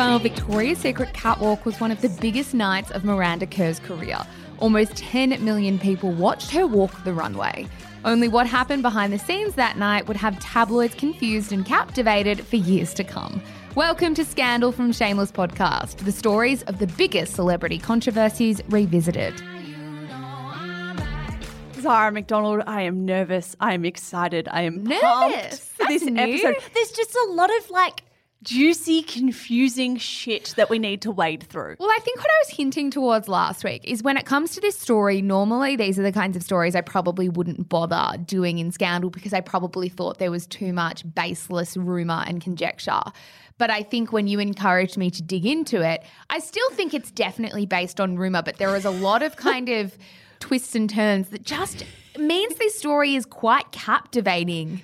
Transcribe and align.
The 0.00 0.18
Victoria's 0.18 0.78
Secret 0.78 1.12
catwalk 1.12 1.66
was 1.66 1.78
one 1.78 1.90
of 1.90 2.00
the 2.00 2.08
biggest 2.08 2.54
nights 2.54 2.90
of 2.90 3.04
Miranda 3.04 3.46
Kerr's 3.46 3.78
career. 3.78 4.18
Almost 4.58 4.96
10 4.96 5.44
million 5.44 5.78
people 5.78 6.10
watched 6.10 6.50
her 6.52 6.66
walk 6.66 7.04
the 7.04 7.12
runway. 7.12 7.66
Only 8.02 8.26
what 8.26 8.46
happened 8.46 8.80
behind 8.80 9.12
the 9.12 9.18
scenes 9.18 9.56
that 9.56 9.76
night 9.76 10.08
would 10.08 10.16
have 10.16 10.40
tabloids 10.40 10.94
confused 10.94 11.52
and 11.52 11.66
captivated 11.66 12.46
for 12.46 12.56
years 12.56 12.94
to 12.94 13.04
come. 13.04 13.42
Welcome 13.74 14.14
to 14.14 14.24
Scandal 14.24 14.72
from 14.72 14.90
Shameless 14.90 15.30
Podcast, 15.32 15.98
the 15.98 16.12
stories 16.12 16.62
of 16.62 16.78
the 16.78 16.86
biggest 16.86 17.34
celebrity 17.34 17.78
controversies 17.78 18.62
revisited. 18.70 19.34
Zara 21.78 22.10
McDonald, 22.10 22.62
I 22.66 22.82
am 22.82 23.04
nervous. 23.04 23.54
I 23.60 23.74
am 23.74 23.84
excited. 23.84 24.48
I 24.50 24.62
am 24.62 24.82
Nervous? 24.82 25.02
pumped 25.02 25.54
for 25.58 25.84
That's 25.84 25.90
this 25.90 26.02
new. 26.04 26.22
episode. 26.22 26.56
There's 26.72 26.92
just 26.92 27.14
a 27.14 27.32
lot 27.32 27.50
of 27.58 27.68
like 27.68 28.02
juicy, 28.42 29.02
confusing 29.02 29.96
shit 29.96 30.54
that 30.56 30.70
we 30.70 30.78
need 30.78 31.02
to 31.02 31.10
wade 31.10 31.42
through. 31.42 31.76
Well, 31.78 31.90
I 31.90 31.98
think 32.00 32.18
what 32.18 32.30
I 32.30 32.38
was 32.46 32.56
hinting 32.56 32.90
towards 32.90 33.28
last 33.28 33.64
week 33.64 33.82
is 33.84 34.02
when 34.02 34.16
it 34.16 34.24
comes 34.24 34.52
to 34.52 34.60
this 34.60 34.78
story, 34.78 35.20
normally 35.20 35.76
these 35.76 35.98
are 35.98 36.02
the 36.02 36.12
kinds 36.12 36.36
of 36.36 36.42
stories 36.42 36.74
I 36.74 36.80
probably 36.80 37.28
wouldn't 37.28 37.68
bother 37.68 38.16
doing 38.18 38.58
in 38.58 38.72
Scandal 38.72 39.10
because 39.10 39.34
I 39.34 39.40
probably 39.40 39.88
thought 39.88 40.18
there 40.18 40.30
was 40.30 40.46
too 40.46 40.72
much 40.72 41.04
baseless 41.14 41.76
rumor 41.76 42.24
and 42.26 42.40
conjecture. 42.40 43.02
But 43.58 43.70
I 43.70 43.82
think 43.82 44.10
when 44.10 44.26
you 44.26 44.40
encouraged 44.40 44.96
me 44.96 45.10
to 45.10 45.22
dig 45.22 45.44
into 45.44 45.82
it, 45.82 46.02
I 46.30 46.38
still 46.38 46.70
think 46.70 46.94
it's 46.94 47.10
definitely 47.10 47.66
based 47.66 48.00
on 48.00 48.16
rumor, 48.16 48.42
but 48.42 48.56
there 48.56 48.74
is 48.74 48.86
a 48.86 48.90
lot 48.90 49.22
of 49.22 49.36
kind 49.36 49.68
of 49.68 49.98
twists 50.40 50.74
and 50.74 50.88
turns 50.88 51.28
that 51.28 51.42
just 51.42 51.84
means 52.18 52.54
this 52.54 52.78
story 52.78 53.14
is 53.14 53.26
quite 53.26 53.70
captivating 53.70 54.80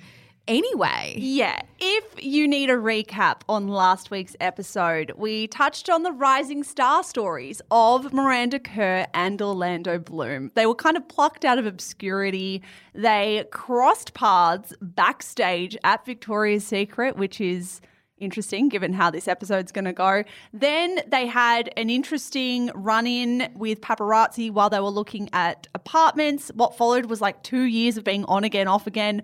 anyway. 0.47 1.15
Yeah, 1.17 1.61
if 1.79 2.23
you 2.23 2.47
need 2.47 2.69
a 2.69 2.75
recap 2.75 3.41
on 3.49 3.67
last 3.67 4.11
week's 4.11 4.35
episode, 4.39 5.11
we 5.15 5.47
touched 5.47 5.89
on 5.89 6.03
the 6.03 6.11
rising 6.11 6.63
star 6.63 7.03
stories 7.03 7.61
of 7.71 8.13
Miranda 8.13 8.59
Kerr 8.59 9.07
and 9.13 9.41
Orlando 9.41 9.99
Bloom. 9.99 10.51
They 10.55 10.65
were 10.65 10.75
kind 10.75 10.97
of 10.97 11.07
plucked 11.07 11.45
out 11.45 11.59
of 11.59 11.65
obscurity. 11.65 12.61
They 12.93 13.45
crossed 13.51 14.13
paths 14.13 14.73
backstage 14.81 15.77
at 15.83 16.05
Victoria's 16.05 16.65
Secret, 16.65 17.17
which 17.17 17.41
is 17.41 17.81
interesting 18.19 18.69
given 18.69 18.93
how 18.93 19.11
this 19.11 19.27
episode's 19.27 19.71
going 19.71 19.85
to 19.85 19.93
go. 19.93 20.23
Then 20.53 20.99
they 21.07 21.27
had 21.27 21.69
an 21.77 21.89
interesting 21.89 22.71
run 22.73 23.05
in 23.05 23.51
with 23.55 23.81
paparazzi 23.81 24.51
while 24.51 24.69
they 24.69 24.79
were 24.79 24.89
looking 24.89 25.29
at 25.33 25.67
apartments. 25.75 26.51
What 26.55 26.75
followed 26.75 27.05
was 27.05 27.21
like 27.21 27.43
two 27.43 27.63
years 27.63 27.97
of 27.97 28.03
being 28.03 28.25
on 28.25 28.43
again, 28.43 28.67
off 28.67 28.87
again. 28.87 29.23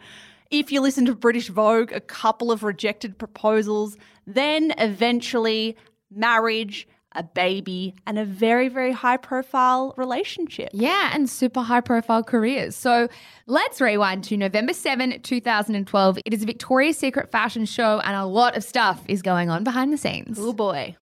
If 0.54 0.72
you 0.72 0.82
listen 0.82 1.08
to 1.08 1.16
British 1.16 1.50
Vogue, 1.50 1.92
a 1.92 2.00
couple 2.00 2.52
of 2.52 2.62
rejected 2.62 3.18
proposals, 3.18 3.98
then 4.28 4.72
eventually 4.78 5.76
marriage, 6.12 6.88
a 7.14 7.24
baby, 7.24 7.96
and 8.06 8.20
a 8.20 8.24
very, 8.24 8.68
very 8.68 8.92
high 8.92 9.18
profile 9.18 9.96
relationship. 9.98 10.70
Yeah, 10.72 11.10
and 11.12 11.28
super 11.28 11.62
high 11.62 11.82
profile 11.82 12.22
careers. 12.24 12.76
So 12.76 13.08
let's 13.48 13.82
rewind 13.82 14.26
to 14.26 14.38
November 14.38 14.74
7, 14.74 15.22
2012. 15.24 16.20
It 16.24 16.36
is 16.36 16.44
a 16.44 16.46
Victoria's 16.46 17.00
Secret 17.00 17.32
fashion 17.32 17.66
show, 17.66 18.00
and 18.02 18.16
a 18.16 18.26
lot 18.26 18.56
of 18.56 18.64
stuff 18.64 19.02
is 19.08 19.24
going 19.24 19.50
on 19.50 19.64
behind 19.64 19.92
the 19.92 19.98
scenes. 19.98 20.38
Oh 20.40 20.54
boy. 20.54 20.96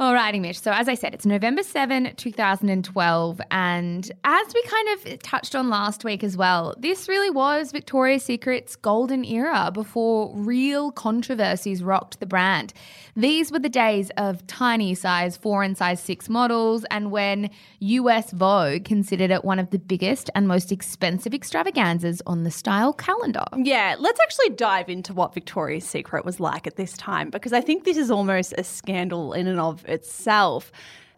Alrighty, 0.00 0.40
Mitch. 0.40 0.60
So, 0.60 0.70
as 0.70 0.88
I 0.88 0.94
said, 0.94 1.12
it's 1.12 1.26
November 1.26 1.64
7, 1.64 2.14
2012. 2.14 3.40
And 3.50 4.12
as 4.22 4.54
we 4.54 4.62
kind 4.62 4.88
of 4.90 5.22
touched 5.24 5.56
on 5.56 5.68
last 5.70 6.04
week 6.04 6.22
as 6.22 6.36
well, 6.36 6.76
this 6.78 7.08
really 7.08 7.30
was 7.30 7.72
Victoria's 7.72 8.22
Secret's 8.22 8.76
golden 8.76 9.24
era 9.24 9.72
before 9.74 10.32
real 10.36 10.92
controversies 10.92 11.82
rocked 11.82 12.20
the 12.20 12.26
brand. 12.26 12.72
These 13.16 13.50
were 13.50 13.58
the 13.58 13.68
days 13.68 14.12
of 14.16 14.46
tiny 14.46 14.94
size 14.94 15.36
4 15.36 15.64
and 15.64 15.76
size 15.76 16.00
6 16.00 16.28
models, 16.28 16.84
and 16.92 17.10
when 17.10 17.50
US 17.80 18.30
Vogue 18.30 18.84
considered 18.84 19.32
it 19.32 19.44
one 19.44 19.58
of 19.58 19.70
the 19.70 19.80
biggest 19.80 20.30
and 20.36 20.46
most 20.46 20.70
expensive 20.70 21.34
extravaganzas 21.34 22.22
on 22.24 22.44
the 22.44 22.52
style 22.52 22.92
calendar. 22.92 23.44
Yeah, 23.56 23.96
let's 23.98 24.20
actually 24.20 24.50
dive 24.50 24.88
into 24.88 25.12
what 25.12 25.34
Victoria's 25.34 25.84
Secret 25.84 26.24
was 26.24 26.38
like 26.38 26.68
at 26.68 26.76
this 26.76 26.92
time 26.92 27.30
because 27.30 27.52
I 27.52 27.60
think 27.60 27.82
this 27.82 27.96
is 27.96 28.12
almost 28.12 28.54
a 28.56 28.62
scandal 28.62 29.32
in 29.32 29.48
and 29.48 29.58
of 29.58 29.84
itself. 29.88 30.70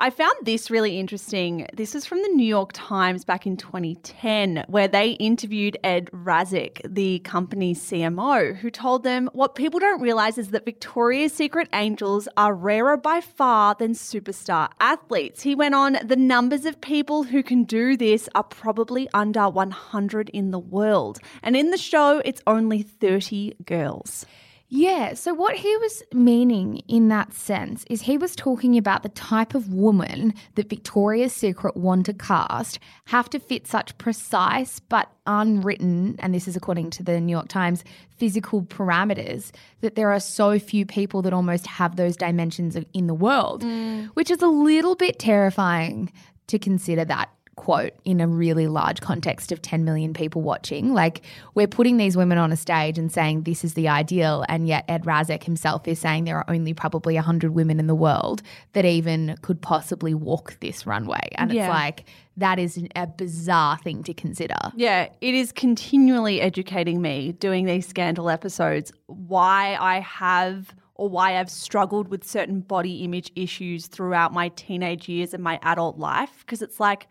I 0.02 0.08
found 0.08 0.32
this 0.44 0.70
really 0.70 0.98
interesting. 0.98 1.66
This 1.74 1.94
is 1.94 2.06
from 2.06 2.22
the 2.22 2.28
New 2.28 2.46
York 2.46 2.70
Times 2.72 3.22
back 3.22 3.46
in 3.46 3.58
2010, 3.58 4.64
where 4.66 4.88
they 4.88 5.10
interviewed 5.10 5.76
Ed 5.84 6.06
Razek, 6.06 6.80
the 6.90 7.18
company's 7.18 7.82
CMO, 7.82 8.56
who 8.56 8.70
told 8.70 9.02
them 9.02 9.28
what 9.34 9.54
people 9.54 9.78
don't 9.78 10.00
realize 10.00 10.38
is 10.38 10.52
that 10.52 10.64
Victoria's 10.64 11.34
Secret 11.34 11.68
angels 11.74 12.28
are 12.38 12.54
rarer 12.54 12.96
by 12.96 13.20
far 13.20 13.74
than 13.74 13.92
superstar 13.92 14.70
athletes. 14.80 15.42
He 15.42 15.54
went 15.54 15.74
on, 15.74 15.98
the 16.02 16.16
numbers 16.16 16.64
of 16.64 16.80
people 16.80 17.24
who 17.24 17.42
can 17.42 17.64
do 17.64 17.94
this 17.94 18.26
are 18.34 18.44
probably 18.44 19.06
under 19.12 19.50
100 19.50 20.30
in 20.30 20.50
the 20.50 20.58
world. 20.58 21.18
And 21.42 21.54
in 21.54 21.72
the 21.72 21.76
show, 21.76 22.22
it's 22.24 22.40
only 22.46 22.80
30 22.80 23.56
girls. 23.66 24.24
Yeah, 24.72 25.14
so 25.14 25.34
what 25.34 25.56
he 25.56 25.76
was 25.78 26.04
meaning 26.14 26.80
in 26.86 27.08
that 27.08 27.32
sense 27.32 27.84
is 27.90 28.02
he 28.02 28.16
was 28.16 28.36
talking 28.36 28.78
about 28.78 29.02
the 29.02 29.08
type 29.08 29.56
of 29.56 29.72
woman 29.72 30.32
that 30.54 30.70
Victoria's 30.70 31.32
Secret 31.32 31.76
want 31.76 32.06
to 32.06 32.12
cast 32.12 32.78
have 33.06 33.28
to 33.30 33.40
fit 33.40 33.66
such 33.66 33.98
precise 33.98 34.78
but 34.78 35.10
unwritten, 35.26 36.14
and 36.20 36.32
this 36.32 36.46
is 36.46 36.54
according 36.54 36.90
to 36.90 37.02
the 37.02 37.20
New 37.20 37.32
York 37.32 37.48
Times, 37.48 37.82
physical 38.16 38.62
parameters 38.62 39.50
that 39.80 39.96
there 39.96 40.12
are 40.12 40.20
so 40.20 40.56
few 40.60 40.86
people 40.86 41.20
that 41.22 41.32
almost 41.32 41.66
have 41.66 41.96
those 41.96 42.16
dimensions 42.16 42.76
in 42.94 43.08
the 43.08 43.14
world, 43.14 43.64
mm. 43.64 44.06
which 44.14 44.30
is 44.30 44.40
a 44.40 44.46
little 44.46 44.94
bit 44.94 45.18
terrifying 45.18 46.12
to 46.46 46.60
consider 46.60 47.04
that 47.04 47.28
quote 47.60 47.92
in 48.06 48.22
a 48.22 48.26
really 48.26 48.68
large 48.68 49.02
context 49.02 49.52
of 49.52 49.60
10 49.60 49.84
million 49.84 50.14
people 50.14 50.40
watching. 50.40 50.94
Like, 50.94 51.20
we're 51.54 51.66
putting 51.66 51.98
these 51.98 52.16
women 52.16 52.38
on 52.38 52.52
a 52.52 52.56
stage 52.56 52.96
and 52.98 53.12
saying 53.12 53.42
this 53.42 53.64
is 53.64 53.74
the 53.74 53.86
ideal, 53.86 54.46
and 54.48 54.66
yet 54.66 54.86
Ed 54.88 55.04
Razek 55.04 55.44
himself 55.44 55.86
is 55.86 55.98
saying 55.98 56.24
there 56.24 56.38
are 56.38 56.48
only 56.48 56.72
probably 56.72 57.16
100 57.16 57.50
women 57.52 57.78
in 57.78 57.86
the 57.86 57.94
world 57.94 58.40
that 58.72 58.86
even 58.86 59.36
could 59.42 59.60
possibly 59.60 60.14
walk 60.14 60.56
this 60.60 60.86
runway. 60.86 61.20
And 61.34 61.52
Yeah. 61.52 61.66
it's 61.66 61.68
like, 61.68 62.04
that 62.38 62.58
is 62.58 62.82
a 62.96 63.06
bizarre 63.06 63.76
thing 63.76 64.04
to 64.04 64.14
consider. 64.14 64.56
Yeah, 64.74 65.08
it 65.20 65.34
is 65.34 65.52
continually 65.52 66.40
educating 66.40 67.02
me 67.02 67.32
doing 67.32 67.66
these 67.66 67.86
scandal 67.86 68.30
episodes 68.30 68.90
why 69.06 69.76
I 69.78 70.00
have 70.00 70.74
or 70.94 71.10
why 71.10 71.38
I've 71.38 71.50
struggled 71.50 72.08
with 72.08 72.24
certain 72.24 72.60
body 72.60 73.04
image 73.04 73.32
issues 73.36 73.86
throughout 73.86 74.32
my 74.32 74.48
teenage 74.48 75.10
years 75.10 75.34
and 75.34 75.42
my 75.42 75.58
adult 75.62 75.98
life. 75.98 76.38
Because 76.40 76.62
it's 76.62 76.80
like, 76.80 77.08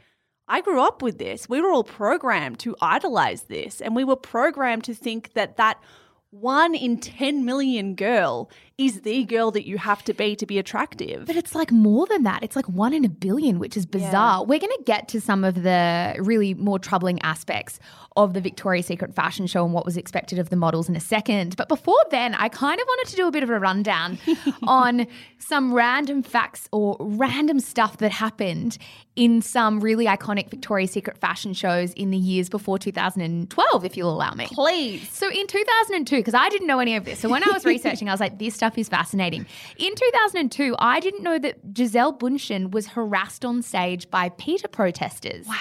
I 0.50 0.62
grew 0.62 0.82
up 0.82 1.02
with 1.04 1.20
this. 1.20 1.48
We 1.48 1.62
were 1.62 1.72
all 1.72 1.84
programmed 1.84 2.60
to 2.60 2.76
idolize 2.82 3.44
this, 3.44 3.82
and 3.82 3.96
we 3.96 4.04
were 4.04 4.16
programmed 4.16 4.84
to 4.86 4.96
think 4.96 5.34
that 5.34 5.58
that 5.58 5.80
one 6.32 6.76
in 6.76 7.00
10 7.00 7.46
million 7.46 7.96
girl 7.96 8.50
is 8.80 9.02
the 9.02 9.26
girl 9.26 9.52
that 9.52 9.68
you 9.68 9.78
have 9.78 10.02
to 10.06 10.14
be 10.14 10.38
to 10.38 10.46
be 10.46 10.58
attractive. 10.58 11.28
But 11.28 11.36
it's 11.36 11.54
like 11.54 11.70
more 11.70 12.08
than 12.08 12.24
that. 12.24 12.44
It's 12.44 12.56
like 12.56 12.68
one 12.70 12.94
in 12.94 13.04
a 13.04 13.10
billion, 13.10 13.60
which 13.60 13.76
is 13.76 13.86
bizarre. 13.86 14.46
We're 14.46 14.60
going 14.60 14.76
to 14.78 14.84
get 14.86 15.10
to 15.10 15.20
some 15.20 15.44
of 15.44 15.64
the 15.64 16.16
really 16.18 16.54
more 16.54 16.80
troubling 16.80 17.22
aspects 17.22 17.78
of 18.16 18.34
the 18.34 18.42
Victoria's 18.42 18.86
Secret 18.86 19.14
fashion 19.14 19.48
show 19.48 19.64
and 19.66 19.74
what 19.74 19.86
was 19.86 19.98
expected 19.98 20.40
of 20.40 20.50
the 20.50 20.56
models 20.56 20.90
in 20.90 20.96
a 20.96 21.00
second. 21.00 21.56
But 21.58 21.68
before 21.68 22.04
then, 22.10 22.34
I 22.36 22.50
kind 22.50 22.80
of 22.80 22.88
wanted 22.88 23.12
to 23.12 23.16
do 23.18 23.28
a 23.28 23.32
bit 23.32 23.44
of 23.44 23.50
a 23.50 23.60
rundown 23.60 24.18
on 24.64 25.08
some 25.38 25.74
random 25.74 26.24
facts 26.24 26.68
or 26.72 26.98
random 27.00 27.60
stuff 27.60 27.98
that 27.98 28.12
happened 28.12 28.78
in 29.16 29.42
some 29.42 29.82
really 29.82 30.06
iconic 30.06 30.50
Victoria's 30.50 30.92
Secret 30.92 31.18
fashion 31.18 31.54
shows 31.54 31.92
in 31.94 32.10
the 32.10 32.18
years 32.18 32.50
before 32.50 32.80
2012, 32.80 33.86
if 33.86 33.98
you'll 33.98 34.14
allow 34.14 34.32
me. 34.32 34.48
Please. 34.52 35.10
So 35.12 35.30
in 35.30 35.46
2002, 35.46 36.16
because 36.16 36.34
I 36.34 36.48
didn't 36.50 36.68
know 36.68 36.80
any 36.80 36.96
of 36.96 37.06
this, 37.06 37.20
so 37.20 37.30
when 37.30 37.44
I 37.44 37.52
was 37.52 37.66
researching, 37.74 38.08
I 38.10 38.14
was 38.14 38.22
like, 38.22 38.40
this 38.40 38.56
stuff 38.56 38.69
is 38.78 38.90
fascinating. 38.90 39.46
In 39.78 39.94
2002, 39.96 40.76
I 40.80 41.00
didn't 41.00 41.24
know 41.24 41.40
that 41.40 41.74
Gisele 41.74 42.14
Bundchen 42.14 42.72
was 42.72 42.88
harassed 42.88 43.46
on 43.46 43.62
stage 43.62 44.10
by 44.10 44.30
PETA 44.30 44.70
protesters. 44.70 45.48
Wow. 45.48 45.56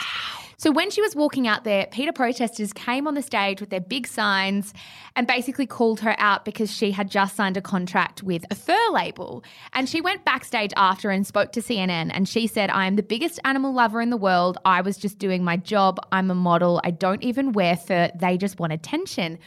So 0.60 0.72
when 0.72 0.90
she 0.90 1.00
was 1.00 1.14
walking 1.14 1.46
out 1.46 1.62
there, 1.62 1.86
PETA 1.86 2.12
protesters 2.12 2.72
came 2.72 3.06
on 3.06 3.14
the 3.14 3.22
stage 3.22 3.60
with 3.60 3.70
their 3.70 3.80
big 3.80 4.08
signs 4.08 4.74
and 5.14 5.24
basically 5.24 5.66
called 5.66 6.00
her 6.00 6.16
out 6.18 6.44
because 6.44 6.68
she 6.68 6.90
had 6.90 7.08
just 7.08 7.36
signed 7.36 7.56
a 7.56 7.60
contract 7.60 8.24
with 8.24 8.44
a 8.50 8.56
fur 8.56 8.90
label. 8.90 9.44
And 9.72 9.88
she 9.88 10.00
went 10.00 10.24
backstage 10.24 10.72
after 10.76 11.10
and 11.10 11.24
spoke 11.24 11.52
to 11.52 11.60
CNN 11.60 12.10
and 12.12 12.28
she 12.28 12.48
said, 12.48 12.70
I 12.70 12.86
am 12.86 12.96
the 12.96 13.04
biggest 13.04 13.38
animal 13.44 13.72
lover 13.72 14.00
in 14.00 14.10
the 14.10 14.16
world. 14.16 14.58
I 14.64 14.80
was 14.80 14.96
just 14.96 15.20
doing 15.20 15.44
my 15.44 15.56
job. 15.56 16.00
I'm 16.10 16.28
a 16.28 16.34
model. 16.34 16.80
I 16.82 16.90
don't 16.90 17.22
even 17.22 17.52
wear 17.52 17.76
fur. 17.76 18.10
They 18.16 18.36
just 18.36 18.58
want 18.58 18.72
attention. 18.72 19.38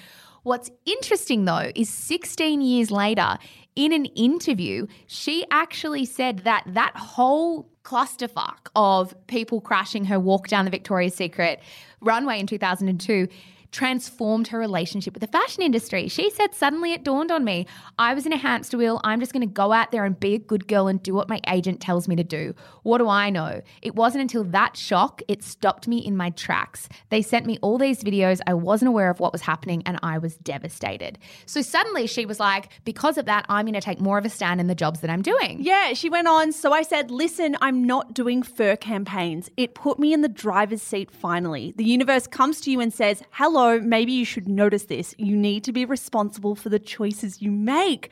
What's 0.44 0.72
interesting 0.86 1.46
though 1.46 1.72
is 1.76 1.90
16 1.90 2.62
years 2.62 2.90
later, 2.90 3.38
in 3.76 3.94
an 3.94 4.06
interview, 4.06 4.88
she 5.08 5.46
actually 5.52 6.06
said 6.06 6.40
that 6.40 6.64
that 6.68 6.96
whole 6.96 7.70
clusterfuck 7.84 8.70
of 8.76 9.16
people 9.28 9.62
crashing 9.62 10.06
her 10.06 10.20
walk 10.20 10.48
down 10.48 10.66
the 10.66 10.72
Victoria's 10.72 11.16
Secret 11.16 11.62
runway 12.02 12.40
in 12.40 12.48
2002 12.48 13.28
transformed 13.72 14.48
her 14.50 14.60
relationship 14.60 15.14
with 15.14 15.22
the 15.22 15.28
fashion 15.28 15.64
industry. 15.64 16.08
She 16.08 16.30
said, 16.30 16.54
Suddenly 16.54 16.94
it 16.94 17.04
dawned 17.04 17.32
on 17.32 17.44
me 17.44 17.68
I 17.98 18.14
was 18.14 18.26
in 18.26 18.34
a 18.34 18.38
hamster 18.38 18.78
wheel. 18.78 19.00
I'm 19.04 19.20
just 19.20 19.34
going 19.34 19.48
to 19.48 19.54
go 19.54 19.72
out 19.72 19.92
there 19.92 20.06
and 20.06 20.20
be 20.20 20.36
a 20.36 20.40
good 20.40 20.68
girl 20.68 20.88
and 20.88 21.02
do 21.02 21.14
what 21.14 21.30
my 21.30 21.40
agent 21.48 21.82
tells 21.82 22.08
me 22.08 22.16
to 22.16 22.24
do. 22.24 22.54
What 22.84 22.98
do 22.98 23.08
I 23.08 23.30
know? 23.30 23.62
It 23.82 23.96
wasn't 23.96 24.24
until 24.24 24.44
that 24.46 24.76
shock 24.76 25.22
it 25.28 25.44
stopped 25.44 25.88
me 25.88 25.98
in 25.98 26.18
my 26.18 26.32
tracks. 26.32 26.90
They 27.10 27.22
sent 27.22 27.46
me 27.46 27.58
all 27.62 27.78
these 27.78 28.04
videos. 28.04 28.40
I 28.48 28.54
wasn't 28.54 28.90
aware 28.90 29.10
of 29.10 29.20
what 29.20 29.32
was 29.32 29.42
happening 29.42 29.84
and 29.86 30.00
I 30.04 30.18
was 30.18 30.38
devastated. 30.38 31.20
So 31.46 31.62
suddenly 31.62 32.08
she 32.08 32.26
was 32.26 32.40
like, 32.40 32.70
Because 32.86 33.18
of 33.18 33.26
that, 33.26 33.46
I'm 33.50 33.66
going 33.66 33.74
to 33.74 33.82
take 33.82 34.02
more 34.02 34.18
of 34.18 34.26
a 34.26 34.30
stand 34.30 34.60
in 34.60 34.68
the 34.68 34.76
jobs 34.76 35.02
that 35.02 35.10
I'm 35.10 35.22
doing. 35.22 35.58
Yeah, 35.62 35.94
she 35.94 36.10
went 36.10 36.28
on. 36.28 36.52
So 36.52 36.74
I 36.74 36.82
said, 36.82 37.12
Listen, 37.12 37.58
I'm 37.62 37.86
not 37.86 38.14
doing 38.14 38.44
fur 38.44 38.76
campaigns. 38.76 39.50
It 39.58 39.76
put 39.76 40.00
me 40.00 40.14
in 40.14 40.22
the 40.22 40.30
driver's 40.30 40.82
seat 40.82 41.12
finally. 41.12 41.74
The 41.78 41.84
universe 41.84 42.28
comes 42.28 42.62
to 42.62 42.72
you 42.72 42.80
and 42.80 42.94
says, 42.94 43.22
Hello, 43.32 43.61
maybe 43.82 44.12
you 44.12 44.26
should 44.26 44.48
notice 44.48 44.86
this. 44.86 45.14
You 45.18 45.36
need 45.36 45.64
to 45.66 45.72
be 45.72 45.86
responsible 45.86 46.56
for 46.56 46.70
the 46.70 46.80
choices 46.80 47.42
you 47.42 47.52
make. 47.52 48.12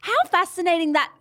How 0.00 0.22
fascinating 0.30 0.92
that 0.92 1.12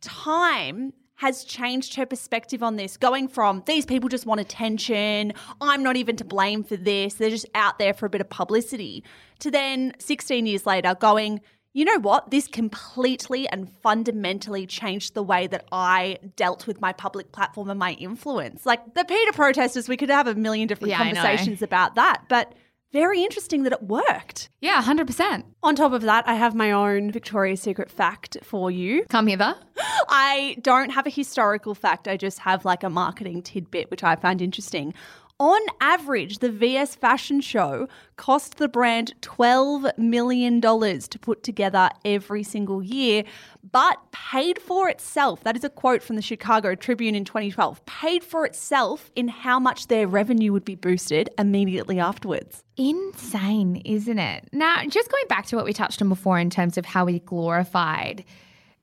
time 0.00 0.92
has 1.16 1.44
changed 1.44 1.96
her 1.96 2.06
perspective 2.06 2.62
on 2.62 2.76
this, 2.76 2.96
going 2.96 3.28
from 3.28 3.62
these 3.66 3.84
people 3.84 4.08
just 4.08 4.24
want 4.24 4.40
attention, 4.40 5.34
I'm 5.60 5.82
not 5.82 5.96
even 5.96 6.16
to 6.16 6.24
blame 6.24 6.64
for 6.64 6.76
this, 6.76 7.14
they're 7.14 7.28
just 7.28 7.44
out 7.54 7.78
there 7.78 7.92
for 7.92 8.06
a 8.06 8.08
bit 8.08 8.22
of 8.22 8.30
publicity, 8.30 9.04
to 9.40 9.50
then 9.50 9.92
16 9.98 10.46
years 10.46 10.64
later 10.64 10.96
going, 10.98 11.42
you 11.74 11.84
know 11.84 12.00
what? 12.00 12.30
This 12.30 12.48
completely 12.48 13.46
and 13.48 13.70
fundamentally 13.82 14.66
changed 14.66 15.12
the 15.12 15.22
way 15.22 15.46
that 15.46 15.66
I 15.70 16.18
dealt 16.36 16.66
with 16.66 16.80
my 16.80 16.94
public 16.94 17.32
platform 17.32 17.68
and 17.68 17.78
my 17.78 17.92
influence. 17.92 18.64
Like 18.64 18.94
the 18.94 19.04
PETA 19.04 19.32
protesters, 19.34 19.90
we 19.90 19.98
could 19.98 20.08
have 20.08 20.26
a 20.26 20.34
million 20.34 20.68
different 20.68 20.90
Yeah, 20.90 20.98
conversations 21.04 21.60
about 21.60 21.96
that, 21.96 22.22
but 22.30 22.54
very 22.92 23.22
interesting 23.22 23.62
that 23.62 23.72
it 23.72 23.82
worked. 23.82 24.48
Yeah, 24.60 24.82
100%. 24.82 25.44
On 25.62 25.76
top 25.76 25.92
of 25.92 26.02
that, 26.02 26.26
I 26.26 26.34
have 26.34 26.54
my 26.54 26.72
own 26.72 27.10
Victoria's 27.10 27.62
Secret 27.62 27.90
fact 27.90 28.36
for 28.42 28.70
you. 28.70 29.04
Come 29.08 29.28
hither. 29.28 29.54
I 30.08 30.56
don't 30.60 30.90
have 30.90 31.06
a 31.06 31.10
historical 31.10 31.74
fact, 31.74 32.08
I 32.08 32.16
just 32.16 32.40
have 32.40 32.64
like 32.64 32.82
a 32.82 32.90
marketing 32.90 33.42
tidbit, 33.42 33.90
which 33.90 34.02
I 34.02 34.16
found 34.16 34.42
interesting. 34.42 34.94
On 35.40 35.58
average, 35.80 36.40
the 36.40 36.50
VS 36.50 36.96
fashion 36.96 37.40
show 37.40 37.88
cost 38.16 38.58
the 38.58 38.68
brand 38.68 39.14
$12 39.22 39.96
million 39.96 40.60
to 40.60 41.18
put 41.18 41.42
together 41.42 41.88
every 42.04 42.42
single 42.42 42.82
year, 42.82 43.24
but 43.72 43.96
paid 44.12 44.60
for 44.60 44.90
itself. 44.90 45.42
That 45.44 45.56
is 45.56 45.64
a 45.64 45.70
quote 45.70 46.02
from 46.02 46.16
the 46.16 46.22
Chicago 46.22 46.74
Tribune 46.74 47.14
in 47.14 47.24
2012 47.24 47.86
paid 47.86 48.22
for 48.22 48.44
itself 48.44 49.10
in 49.16 49.28
how 49.28 49.58
much 49.58 49.86
their 49.86 50.06
revenue 50.06 50.52
would 50.52 50.66
be 50.66 50.74
boosted 50.74 51.30
immediately 51.38 51.98
afterwards. 51.98 52.62
Insane, 52.76 53.76
isn't 53.86 54.18
it? 54.18 54.46
Now, 54.52 54.84
just 54.88 55.10
going 55.10 55.24
back 55.30 55.46
to 55.46 55.56
what 55.56 55.64
we 55.64 55.72
touched 55.72 56.02
on 56.02 56.10
before 56.10 56.38
in 56.38 56.50
terms 56.50 56.76
of 56.76 56.84
how 56.84 57.06
we 57.06 57.20
glorified 57.20 58.26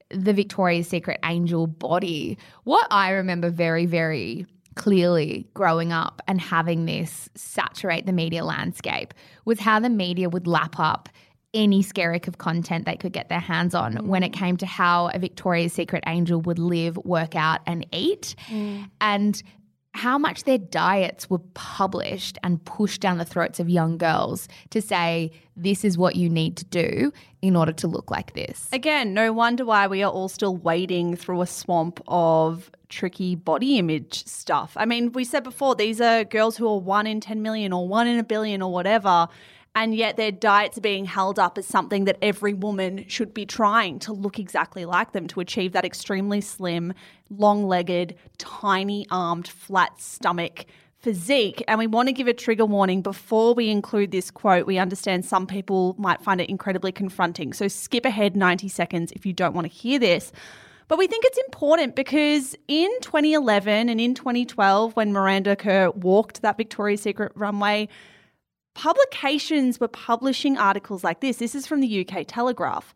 the 0.10 0.34
Victoria's 0.34 0.88
Secret 0.88 1.20
angel 1.24 1.68
body, 1.68 2.40
what 2.64 2.88
I 2.90 3.12
remember 3.12 3.52
very, 3.52 3.86
very 3.86 4.48
clearly 4.78 5.48
growing 5.56 5.92
up 5.92 6.22
and 6.28 6.40
having 6.40 6.86
this 6.86 7.30
saturate 7.34 8.06
the 8.06 8.14
media 8.14 8.46
landscape 8.46 9.14
was 9.44 9.60
how 9.60 9.80
the 9.80 9.90
media 9.90 10.30
would 10.30 10.46
lap 10.46 10.76
up 10.78 11.10
any 11.54 11.82
skerrick 11.82 12.28
of 12.28 12.38
content 12.38 12.86
they 12.86 12.96
could 12.96 13.12
get 13.12 13.28
their 13.28 13.40
hands 13.40 13.74
on 13.74 13.96
mm. 13.96 14.06
when 14.06 14.22
it 14.22 14.30
came 14.30 14.56
to 14.56 14.68
how 14.68 15.08
a 15.10 15.20
Victoria's 15.20 15.74
Secret 15.74 16.04
angel 16.06 16.40
would 16.42 16.60
live, 16.60 16.96
work 16.98 17.36
out, 17.36 17.62
and 17.66 17.88
eat. 17.92 18.36
Mm. 18.50 18.90
And 19.02 19.42
how 19.94 20.20
much 20.20 20.44
their 20.44 20.60
diets 20.60 21.28
were 21.28 21.42
published 21.56 22.38
and 22.44 22.64
pushed 22.66 23.02
down 23.02 23.18
the 23.18 23.26
throats 23.26 23.60
of 23.60 23.68
young 23.68 23.98
girls 23.98 24.48
to 24.70 24.80
say, 24.80 25.32
this 25.56 25.84
is 25.84 25.98
what 25.98 26.16
you 26.16 26.30
need 26.30 26.56
to 26.58 26.66
do 26.66 27.12
in 27.42 27.56
order 27.56 27.72
to 27.72 27.88
look 27.88 28.12
like 28.12 28.34
this. 28.34 28.70
Again, 28.72 29.16
no 29.16 29.34
wonder 29.34 29.66
why 29.66 29.88
we 29.88 30.04
are 30.04 30.12
all 30.12 30.30
still 30.30 30.56
wading 30.56 31.16
through 31.16 31.42
a 31.42 31.48
swamp 31.48 32.00
of 32.08 32.70
tricky 32.90 33.36
body 33.36 33.78
image 33.78 34.26
stuff. 34.26 34.74
I 34.76 34.86
mean, 34.86 35.12
we 35.12 35.24
said 35.24 35.44
before, 35.44 35.76
these 35.76 36.02
are 36.02 36.24
girls 36.24 36.58
who 36.58 36.68
are 36.68 36.80
one 36.80 37.08
in 37.08 37.20
10 37.20 37.42
million 37.42 37.74
or 37.74 37.88
one 37.88 38.08
in 38.08 38.20
a 38.20 38.24
billion 38.24 38.62
or 38.62 38.72
whatever. 38.72 39.28
And 39.76 39.94
yet 39.94 40.18
their 40.18 40.32
diets 40.32 40.80
are 40.80 40.82
being 40.82 41.06
held 41.06 41.38
up 41.38 41.58
as 41.58 41.68
something 41.68 42.06
that 42.06 42.18
every 42.20 42.54
woman 42.54 43.06
should 43.08 43.32
be 43.32 43.46
trying 43.46 44.00
to 44.00 44.14
look 44.14 44.40
exactly 44.40 44.86
like 44.86 45.12
them 45.12 45.28
to 45.28 45.40
achieve 45.40 45.74
that 45.74 45.86
extremely 45.86 46.42
slim, 46.42 46.94
long 47.30 47.68
legged, 47.68 48.16
tiny 48.40 49.06
armed, 49.12 49.48
flat 49.48 50.02
stomach 50.02 50.66
physique. 51.00 51.64
And 51.68 51.78
we 51.78 51.86
want 51.86 52.08
to 52.08 52.14
give 52.14 52.28
a 52.28 52.34
trigger 52.34 52.66
warning 52.66 53.04
before 53.04 53.54
we 53.54 53.70
include 53.70 54.10
this 54.10 54.32
quote. 54.32 54.66
We 54.66 54.80
understand 54.80 55.26
some 55.26 55.46
people 55.46 55.96
might 56.00 56.22
find 56.22 56.42
it 56.42 56.50
incredibly 56.50 56.92
confronting. 56.92 57.54
So 57.54 57.68
skip 57.68 58.04
ahead 58.04 58.36
90 58.36 58.68
seconds 58.70 59.12
if 59.12 59.26
you 59.26 59.34
don't 59.34 59.54
want 59.54 59.72
to 59.72 59.74
hear 59.74 60.00
this. 60.00 60.32
But 60.88 60.98
we 60.98 61.08
think 61.08 61.26
it's 61.26 61.38
important 61.40 61.96
because 61.96 62.56
in 62.68 62.90
2011 63.02 63.90
and 63.90 64.00
in 64.00 64.14
2012, 64.16 64.96
when 64.96 65.12
Miranda 65.12 65.56
Kerr 65.56 65.92
walked 65.92 66.42
that 66.42 66.58
Victoria's 66.58 67.02
Secret 67.02 67.32
runway, 67.36 67.90
publications 68.74 69.80
were 69.80 69.90
publishing 69.90 70.58
articles 70.58 71.04
like 71.04 71.20
this. 71.20 71.38
This 71.38 71.56
is 71.56 71.68
from 71.68 71.82
the 71.82 72.08
UK 72.08 72.24
Telegraph. 72.26 72.94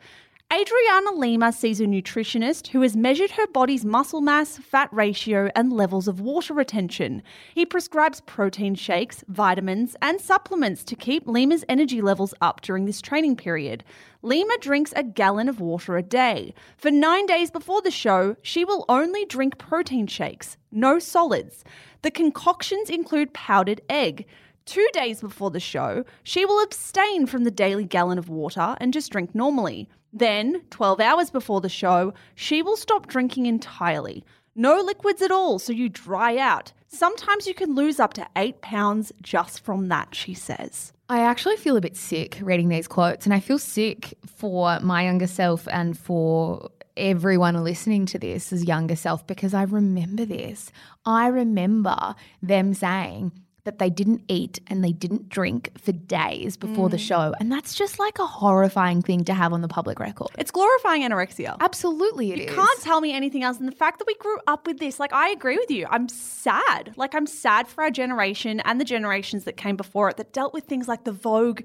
Adriana 0.53 1.11
Lima 1.13 1.53
sees 1.53 1.79
a 1.79 1.85
nutritionist 1.85 2.67
who 2.67 2.81
has 2.81 2.93
measured 2.93 3.31
her 3.31 3.47
body's 3.47 3.85
muscle 3.85 4.19
mass, 4.19 4.57
fat 4.57 4.89
ratio, 4.91 5.49
and 5.55 5.71
levels 5.71 6.09
of 6.09 6.19
water 6.19 6.53
retention. 6.53 7.23
He 7.55 7.65
prescribes 7.65 8.19
protein 8.19 8.75
shakes, 8.75 9.23
vitamins, 9.29 9.95
and 10.01 10.19
supplements 10.19 10.83
to 10.83 10.95
keep 10.97 11.25
Lima's 11.25 11.63
energy 11.69 12.01
levels 12.01 12.33
up 12.41 12.59
during 12.59 12.83
this 12.83 13.01
training 13.01 13.37
period. 13.37 13.85
Lima 14.23 14.57
drinks 14.59 14.91
a 14.93 15.03
gallon 15.03 15.47
of 15.47 15.61
water 15.61 15.95
a 15.95 16.03
day. 16.03 16.53
For 16.75 16.91
nine 16.91 17.27
days 17.27 17.49
before 17.49 17.81
the 17.81 17.89
show, 17.89 18.35
she 18.41 18.65
will 18.65 18.83
only 18.89 19.23
drink 19.23 19.57
protein 19.57 20.05
shakes, 20.05 20.57
no 20.69 20.99
solids. 20.99 21.63
The 22.01 22.11
concoctions 22.11 22.89
include 22.89 23.33
powdered 23.33 23.79
egg. 23.89 24.25
Two 24.65 24.87
days 24.91 25.21
before 25.21 25.49
the 25.49 25.61
show, 25.61 26.03
she 26.23 26.45
will 26.45 26.61
abstain 26.61 27.25
from 27.25 27.45
the 27.45 27.51
daily 27.51 27.85
gallon 27.85 28.17
of 28.17 28.27
water 28.27 28.75
and 28.81 28.91
just 28.91 29.13
drink 29.13 29.33
normally. 29.33 29.87
Then, 30.13 30.61
12 30.69 30.99
hours 30.99 31.29
before 31.29 31.61
the 31.61 31.69
show, 31.69 32.13
she 32.35 32.61
will 32.61 32.77
stop 32.77 33.07
drinking 33.07 33.45
entirely. 33.45 34.23
No 34.55 34.81
liquids 34.81 35.21
at 35.21 35.31
all, 35.31 35.59
so 35.59 35.71
you 35.71 35.87
dry 35.87 36.37
out. 36.37 36.73
Sometimes 36.87 37.47
you 37.47 37.53
can 37.53 37.73
lose 37.73 37.99
up 37.99 38.13
to 38.15 38.27
eight 38.35 38.61
pounds 38.61 39.13
just 39.21 39.61
from 39.63 39.87
that, 39.87 40.13
she 40.13 40.33
says. 40.33 40.91
I 41.07 41.21
actually 41.21 41.55
feel 41.55 41.77
a 41.77 41.81
bit 41.81 41.95
sick 41.95 42.39
reading 42.41 42.67
these 42.67 42.87
quotes, 42.87 43.25
and 43.25 43.33
I 43.33 43.39
feel 43.39 43.57
sick 43.57 44.17
for 44.25 44.79
my 44.81 45.03
younger 45.03 45.27
self 45.27 45.67
and 45.69 45.97
for 45.97 46.69
everyone 46.97 47.63
listening 47.63 48.05
to 48.07 48.19
this 48.19 48.51
as 48.51 48.65
younger 48.65 48.97
self 48.97 49.25
because 49.25 49.53
I 49.53 49.63
remember 49.63 50.25
this. 50.25 50.71
I 51.05 51.27
remember 51.27 52.15
them 52.41 52.73
saying, 52.73 53.31
that 53.63 53.77
they 53.77 53.89
didn't 53.89 54.23
eat 54.27 54.59
and 54.67 54.83
they 54.83 54.91
didn't 54.91 55.29
drink 55.29 55.71
for 55.77 55.91
days 55.91 56.57
before 56.57 56.89
the 56.89 56.97
mm. 56.97 57.07
show. 57.07 57.33
And 57.39 57.51
that's 57.51 57.75
just 57.75 57.99
like 57.99 58.17
a 58.17 58.25
horrifying 58.25 59.01
thing 59.01 59.23
to 59.25 59.33
have 59.33 59.53
on 59.53 59.61
the 59.61 59.67
public 59.67 59.99
record. 59.99 60.29
It's 60.37 60.51
glorifying 60.51 61.03
anorexia. 61.03 61.57
Absolutely, 61.59 62.31
it 62.31 62.39
is. 62.39 62.49
You 62.49 62.55
can't 62.55 62.81
tell 62.81 63.01
me 63.01 63.13
anything 63.13 63.43
else. 63.43 63.59
And 63.59 63.67
the 63.67 63.75
fact 63.75 63.99
that 63.99 64.07
we 64.07 64.15
grew 64.15 64.37
up 64.47 64.65
with 64.65 64.79
this, 64.79 64.99
like, 64.99 65.13
I 65.13 65.29
agree 65.29 65.57
with 65.57 65.69
you. 65.69 65.85
I'm 65.89 66.09
sad. 66.09 66.93
Like, 66.95 67.13
I'm 67.13 67.27
sad 67.27 67.67
for 67.67 67.83
our 67.83 67.91
generation 67.91 68.61
and 68.61 68.81
the 68.81 68.85
generations 68.85 69.43
that 69.43 69.57
came 69.57 69.75
before 69.75 70.09
it 70.09 70.17
that 70.17 70.33
dealt 70.33 70.53
with 70.53 70.63
things 70.63 70.87
like 70.87 71.03
the 71.03 71.11
Vogue 71.11 71.61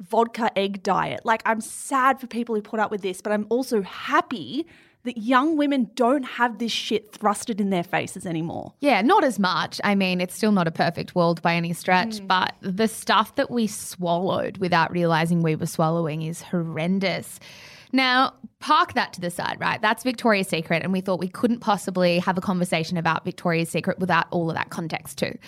vodka 0.00 0.50
egg 0.58 0.82
diet. 0.82 1.20
Like, 1.24 1.42
I'm 1.46 1.60
sad 1.60 2.20
for 2.20 2.26
people 2.26 2.54
who 2.54 2.62
put 2.62 2.80
up 2.80 2.90
with 2.90 3.02
this, 3.02 3.20
but 3.20 3.32
I'm 3.32 3.46
also 3.50 3.82
happy 3.82 4.66
that 5.06 5.18
young 5.18 5.56
women 5.56 5.90
don't 5.94 6.24
have 6.24 6.58
this 6.58 6.72
shit 6.72 7.12
thrusted 7.12 7.60
in 7.60 7.70
their 7.70 7.82
faces 7.82 8.26
anymore. 8.26 8.74
Yeah, 8.80 9.00
not 9.02 9.24
as 9.24 9.38
much. 9.38 9.80
I 9.82 9.94
mean, 9.94 10.20
it's 10.20 10.34
still 10.34 10.52
not 10.52 10.68
a 10.68 10.70
perfect 10.70 11.14
world 11.14 11.40
by 11.40 11.54
any 11.54 11.72
stretch, 11.72 12.18
mm. 12.20 12.26
but 12.26 12.54
the 12.60 12.88
stuff 12.88 13.34
that 13.36 13.50
we 13.50 13.66
swallowed 13.66 14.58
without 14.58 14.90
realizing 14.90 15.42
we 15.42 15.56
were 15.56 15.66
swallowing 15.66 16.22
is 16.22 16.42
horrendous. 16.42 17.40
Now, 17.92 18.34
park 18.58 18.94
that 18.94 19.12
to 19.14 19.20
the 19.20 19.30
side, 19.30 19.56
right? 19.60 19.80
That's 19.80 20.02
Victoria's 20.02 20.48
Secret, 20.48 20.82
and 20.82 20.92
we 20.92 21.00
thought 21.00 21.20
we 21.20 21.28
couldn't 21.28 21.60
possibly 21.60 22.18
have 22.18 22.36
a 22.36 22.40
conversation 22.40 22.96
about 22.96 23.24
Victoria's 23.24 23.70
Secret 23.70 23.98
without 23.98 24.26
all 24.30 24.50
of 24.50 24.56
that 24.56 24.70
context, 24.70 25.18
too. 25.18 25.38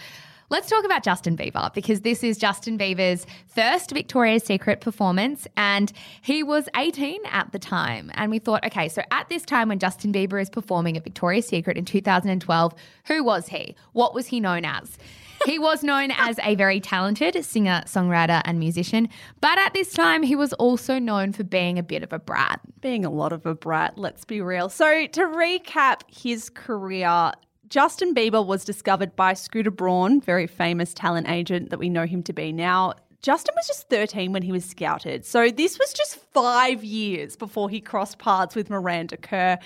Let's 0.50 0.70
talk 0.70 0.82
about 0.86 1.02
Justin 1.02 1.36
Bieber 1.36 1.72
because 1.74 2.00
this 2.00 2.24
is 2.24 2.38
Justin 2.38 2.78
Bieber's 2.78 3.26
first 3.48 3.90
Victoria's 3.90 4.44
Secret 4.44 4.80
performance, 4.80 5.46
and 5.58 5.92
he 6.22 6.42
was 6.42 6.70
18 6.74 7.20
at 7.26 7.52
the 7.52 7.58
time. 7.58 8.10
And 8.14 8.30
we 8.30 8.38
thought, 8.38 8.64
okay, 8.64 8.88
so 8.88 9.02
at 9.10 9.28
this 9.28 9.42
time 9.42 9.68
when 9.68 9.78
Justin 9.78 10.10
Bieber 10.10 10.40
is 10.40 10.48
performing 10.48 10.96
at 10.96 11.04
Victoria's 11.04 11.46
Secret 11.46 11.76
in 11.76 11.84
2012, 11.84 12.74
who 13.08 13.22
was 13.22 13.48
he? 13.48 13.76
What 13.92 14.14
was 14.14 14.28
he 14.28 14.40
known 14.40 14.64
as? 14.64 14.96
He 15.44 15.58
was 15.58 15.82
known 15.82 16.12
as 16.12 16.38
a 16.42 16.54
very 16.54 16.80
talented 16.80 17.44
singer, 17.44 17.82
songwriter, 17.84 18.40
and 18.46 18.58
musician, 18.58 19.10
but 19.42 19.58
at 19.58 19.74
this 19.74 19.92
time, 19.92 20.22
he 20.22 20.34
was 20.34 20.54
also 20.54 20.98
known 20.98 21.32
for 21.34 21.44
being 21.44 21.78
a 21.78 21.82
bit 21.82 22.02
of 22.02 22.12
a 22.12 22.18
brat. 22.18 22.60
Being 22.80 23.04
a 23.04 23.10
lot 23.10 23.32
of 23.32 23.44
a 23.44 23.54
brat, 23.54 23.98
let's 23.98 24.24
be 24.24 24.40
real. 24.40 24.68
So, 24.70 25.06
to 25.06 25.20
recap 25.20 26.00
his 26.08 26.48
career, 26.48 27.32
Justin 27.68 28.14
Bieber 28.14 28.44
was 28.44 28.64
discovered 28.64 29.14
by 29.14 29.34
Scooter 29.34 29.70
Braun, 29.70 30.20
very 30.20 30.46
famous 30.46 30.94
talent 30.94 31.28
agent 31.28 31.70
that 31.70 31.78
we 31.78 31.90
know 31.90 32.06
him 32.06 32.22
to 32.22 32.32
be 32.32 32.50
now. 32.50 32.94
Justin 33.20 33.54
was 33.56 33.66
just 33.66 33.88
13 33.90 34.32
when 34.32 34.42
he 34.42 34.52
was 34.52 34.64
scouted. 34.64 35.26
So 35.26 35.50
this 35.50 35.78
was 35.78 35.92
just 35.92 36.16
five 36.32 36.82
years 36.82 37.36
before 37.36 37.68
he 37.68 37.80
crossed 37.80 38.18
paths 38.18 38.54
with 38.54 38.70
Miranda 38.70 39.16
Kerr. 39.16 39.58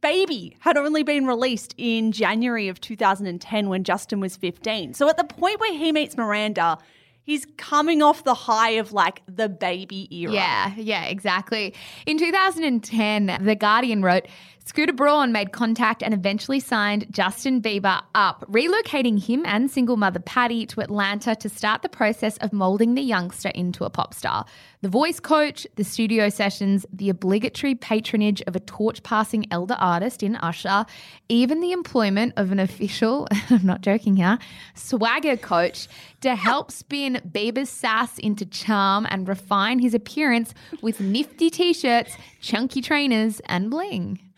Baby 0.00 0.56
had 0.60 0.76
only 0.76 1.02
been 1.02 1.26
released 1.26 1.74
in 1.76 2.10
January 2.12 2.68
of 2.68 2.80
2010 2.80 3.68
when 3.68 3.84
Justin 3.84 4.18
was 4.20 4.36
15. 4.36 4.94
So 4.94 5.08
at 5.08 5.16
the 5.16 5.24
point 5.24 5.60
where 5.60 5.76
he 5.76 5.92
meets 5.92 6.16
Miranda, 6.16 6.78
he's 7.22 7.46
coming 7.58 8.02
off 8.02 8.24
the 8.24 8.34
high 8.34 8.70
of 8.70 8.92
like 8.92 9.22
the 9.26 9.48
baby 9.48 10.08
era. 10.16 10.32
Yeah, 10.32 10.74
yeah, 10.76 11.04
exactly. 11.04 11.74
In 12.06 12.18
2010, 12.18 13.38
The 13.44 13.54
Guardian 13.54 14.02
wrote 14.02 14.26
Scooter 14.70 14.92
Braun 14.92 15.32
made 15.32 15.50
contact 15.50 16.00
and 16.00 16.14
eventually 16.14 16.60
signed 16.60 17.08
Justin 17.10 17.60
Bieber 17.60 18.02
up, 18.14 18.44
relocating 18.48 19.20
him 19.20 19.42
and 19.44 19.68
single 19.68 19.96
mother 19.96 20.20
Pattie 20.20 20.64
to 20.66 20.80
Atlanta 20.80 21.34
to 21.34 21.48
start 21.48 21.82
the 21.82 21.88
process 21.88 22.36
of 22.36 22.52
molding 22.52 22.94
the 22.94 23.02
youngster 23.02 23.48
into 23.48 23.82
a 23.82 23.90
pop 23.90 24.14
star. 24.14 24.44
The 24.82 24.88
voice 24.88 25.18
coach, 25.18 25.66
the 25.74 25.82
studio 25.82 26.28
sessions, 26.28 26.86
the 26.92 27.08
obligatory 27.08 27.74
patronage 27.74 28.42
of 28.42 28.54
a 28.54 28.60
torch 28.60 29.02
passing 29.02 29.44
elder 29.50 29.74
artist 29.76 30.22
in 30.22 30.36
Usher, 30.36 30.86
even 31.28 31.58
the 31.58 31.72
employment 31.72 32.34
of 32.36 32.52
an 32.52 32.60
official, 32.60 33.26
I'm 33.50 33.66
not 33.66 33.80
joking 33.80 34.14
here, 34.18 34.38
swagger 34.76 35.36
coach 35.36 35.88
to 36.20 36.36
help 36.36 36.70
spin 36.70 37.20
Bieber's 37.28 37.70
sass 37.70 38.18
into 38.18 38.46
charm 38.46 39.04
and 39.10 39.26
refine 39.26 39.80
his 39.80 39.94
appearance 39.94 40.54
with 40.80 41.00
nifty 41.00 41.50
t 41.50 41.72
shirts, 41.72 42.16
chunky 42.40 42.80
trainers, 42.80 43.40
and 43.46 43.68
bling. 43.68 44.20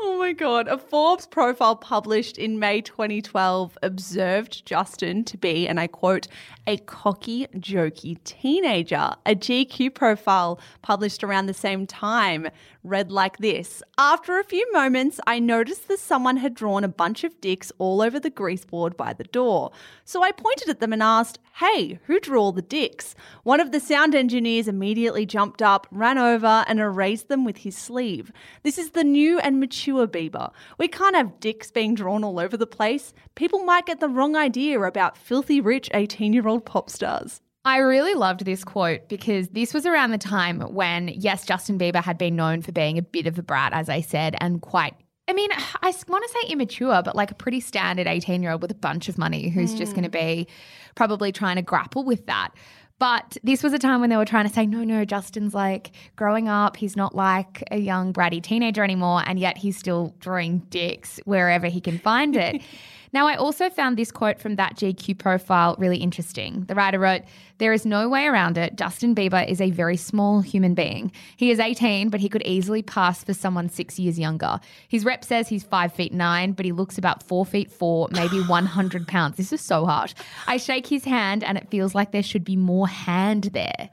Oh 0.00 0.18
my 0.18 0.32
God. 0.32 0.66
A 0.66 0.76
Forbes 0.76 1.26
profile 1.26 1.76
published 1.76 2.36
in 2.36 2.58
May 2.58 2.80
2012 2.80 3.78
observed 3.82 4.66
Justin 4.66 5.22
to 5.24 5.38
be, 5.38 5.68
and 5.68 5.78
I 5.78 5.86
quote, 5.86 6.26
a 6.66 6.78
cocky, 6.78 7.46
jokey 7.56 8.22
teenager. 8.24 9.12
A 9.24 9.36
GQ 9.36 9.94
profile 9.94 10.58
published 10.82 11.22
around 11.22 11.46
the 11.46 11.54
same 11.54 11.86
time 11.86 12.48
read 12.82 13.12
like 13.12 13.38
this 13.38 13.82
After 13.96 14.38
a 14.38 14.44
few 14.44 14.70
moments, 14.72 15.20
I 15.26 15.38
noticed 15.38 15.88
that 15.88 16.00
someone 16.00 16.38
had 16.38 16.54
drawn 16.54 16.84
a 16.84 16.88
bunch 16.88 17.22
of 17.22 17.40
dicks 17.40 17.70
all 17.78 18.02
over 18.02 18.18
the 18.18 18.30
greaseboard 18.30 18.96
by 18.96 19.12
the 19.12 19.24
door. 19.24 19.70
So 20.04 20.22
I 20.22 20.32
pointed 20.32 20.68
at 20.68 20.80
them 20.80 20.92
and 20.92 21.02
asked, 21.02 21.38
Hey, 21.58 22.00
who 22.06 22.18
drew 22.18 22.38
all 22.38 22.52
the 22.52 22.62
dicks? 22.62 23.14
One 23.44 23.60
of 23.60 23.70
the 23.70 23.78
sound 23.78 24.14
engineers 24.14 24.66
immediately 24.66 25.24
jumped 25.24 25.62
up, 25.62 25.86
ran 25.90 26.18
over, 26.18 26.64
and 26.66 26.80
erased 26.80 27.28
them 27.28 27.44
with 27.44 27.58
his 27.58 27.76
sleeve. 27.76 28.32
This 28.64 28.76
is 28.76 28.90
the 28.90 29.04
new 29.04 29.38
and 29.38 29.60
mature 29.60 29.83
Bieber. 29.92 30.52
We 30.78 30.88
can't 30.88 31.16
have 31.16 31.40
dicks 31.40 31.70
being 31.70 31.94
drawn 31.94 32.24
all 32.24 32.38
over 32.38 32.56
the 32.56 32.66
place. 32.66 33.12
People 33.34 33.64
might 33.64 33.86
get 33.86 34.00
the 34.00 34.08
wrong 34.08 34.36
idea 34.36 34.80
about 34.80 35.16
filthy 35.16 35.60
rich 35.60 35.90
18 35.92 36.32
year 36.32 36.48
old 36.48 36.64
pop 36.64 36.90
stars. 36.90 37.40
I 37.66 37.78
really 37.78 38.14
loved 38.14 38.44
this 38.44 38.62
quote 38.62 39.08
because 39.08 39.48
this 39.48 39.72
was 39.72 39.86
around 39.86 40.10
the 40.10 40.18
time 40.18 40.60
when, 40.60 41.08
yes, 41.08 41.46
Justin 41.46 41.78
Bieber 41.78 42.02
had 42.02 42.18
been 42.18 42.36
known 42.36 42.60
for 42.60 42.72
being 42.72 42.98
a 42.98 43.02
bit 43.02 43.26
of 43.26 43.38
a 43.38 43.42
brat, 43.42 43.72
as 43.72 43.88
I 43.88 44.02
said, 44.02 44.36
and 44.40 44.60
quite. 44.60 44.94
I 45.26 45.32
mean, 45.32 45.48
I 45.82 45.94
want 46.06 46.24
to 46.24 46.38
say 46.40 46.52
immature, 46.52 47.02
but 47.02 47.16
like 47.16 47.30
a 47.30 47.34
pretty 47.34 47.60
standard 47.60 48.06
18 48.06 48.42
year 48.42 48.52
old 48.52 48.60
with 48.60 48.70
a 48.70 48.74
bunch 48.76 49.08
of 49.08 49.16
money 49.16 49.48
who's 49.48 49.74
mm. 49.74 49.78
just 49.78 49.92
going 49.92 50.04
to 50.04 50.10
be 50.10 50.46
probably 50.94 51.32
trying 51.32 51.56
to 51.56 51.62
grapple 51.62 52.04
with 52.04 52.26
that. 52.26 52.50
But 52.98 53.36
this 53.42 53.62
was 53.62 53.72
a 53.72 53.78
time 53.78 54.00
when 54.00 54.10
they 54.10 54.16
were 54.16 54.24
trying 54.24 54.46
to 54.46 54.52
say, 54.52 54.66
no, 54.66 54.84
no, 54.84 55.04
Justin's 55.04 55.52
like 55.52 55.90
growing 56.16 56.48
up. 56.48 56.76
He's 56.76 56.96
not 56.96 57.14
like 57.14 57.64
a 57.70 57.76
young 57.76 58.12
bratty 58.12 58.42
teenager 58.42 58.84
anymore. 58.84 59.22
And 59.26 59.38
yet 59.38 59.58
he's 59.58 59.76
still 59.76 60.14
drawing 60.20 60.60
dicks 60.70 61.20
wherever 61.24 61.66
he 61.66 61.80
can 61.80 61.98
find 61.98 62.36
it. 62.36 62.62
Now, 63.14 63.28
I 63.28 63.36
also 63.36 63.70
found 63.70 63.96
this 63.96 64.10
quote 64.10 64.40
from 64.40 64.56
that 64.56 64.74
GQ 64.74 65.20
profile 65.20 65.76
really 65.78 65.98
interesting. 65.98 66.64
The 66.64 66.74
writer 66.74 66.98
wrote, 66.98 67.22
There 67.58 67.72
is 67.72 67.86
no 67.86 68.08
way 68.08 68.26
around 68.26 68.58
it. 68.58 68.74
Justin 68.74 69.14
Bieber 69.14 69.48
is 69.48 69.60
a 69.60 69.70
very 69.70 69.96
small 69.96 70.40
human 70.40 70.74
being. 70.74 71.12
He 71.36 71.52
is 71.52 71.60
18, 71.60 72.08
but 72.08 72.18
he 72.18 72.28
could 72.28 72.42
easily 72.42 72.82
pass 72.82 73.22
for 73.22 73.32
someone 73.32 73.68
six 73.68 74.00
years 74.00 74.18
younger. 74.18 74.58
His 74.88 75.04
rep 75.04 75.24
says 75.24 75.46
he's 75.46 75.62
five 75.62 75.94
feet 75.94 76.12
nine, 76.12 76.54
but 76.54 76.66
he 76.66 76.72
looks 76.72 76.98
about 76.98 77.22
four 77.22 77.46
feet 77.46 77.70
four, 77.70 78.08
maybe 78.10 78.42
100 78.48 79.06
pounds. 79.06 79.36
This 79.36 79.52
is 79.52 79.60
so 79.60 79.86
harsh. 79.86 80.12
I 80.48 80.56
shake 80.56 80.88
his 80.88 81.04
hand, 81.04 81.44
and 81.44 81.56
it 81.56 81.70
feels 81.70 81.94
like 81.94 82.10
there 82.10 82.20
should 82.20 82.44
be 82.44 82.56
more 82.56 82.88
hand 82.88 83.44
there 83.52 83.90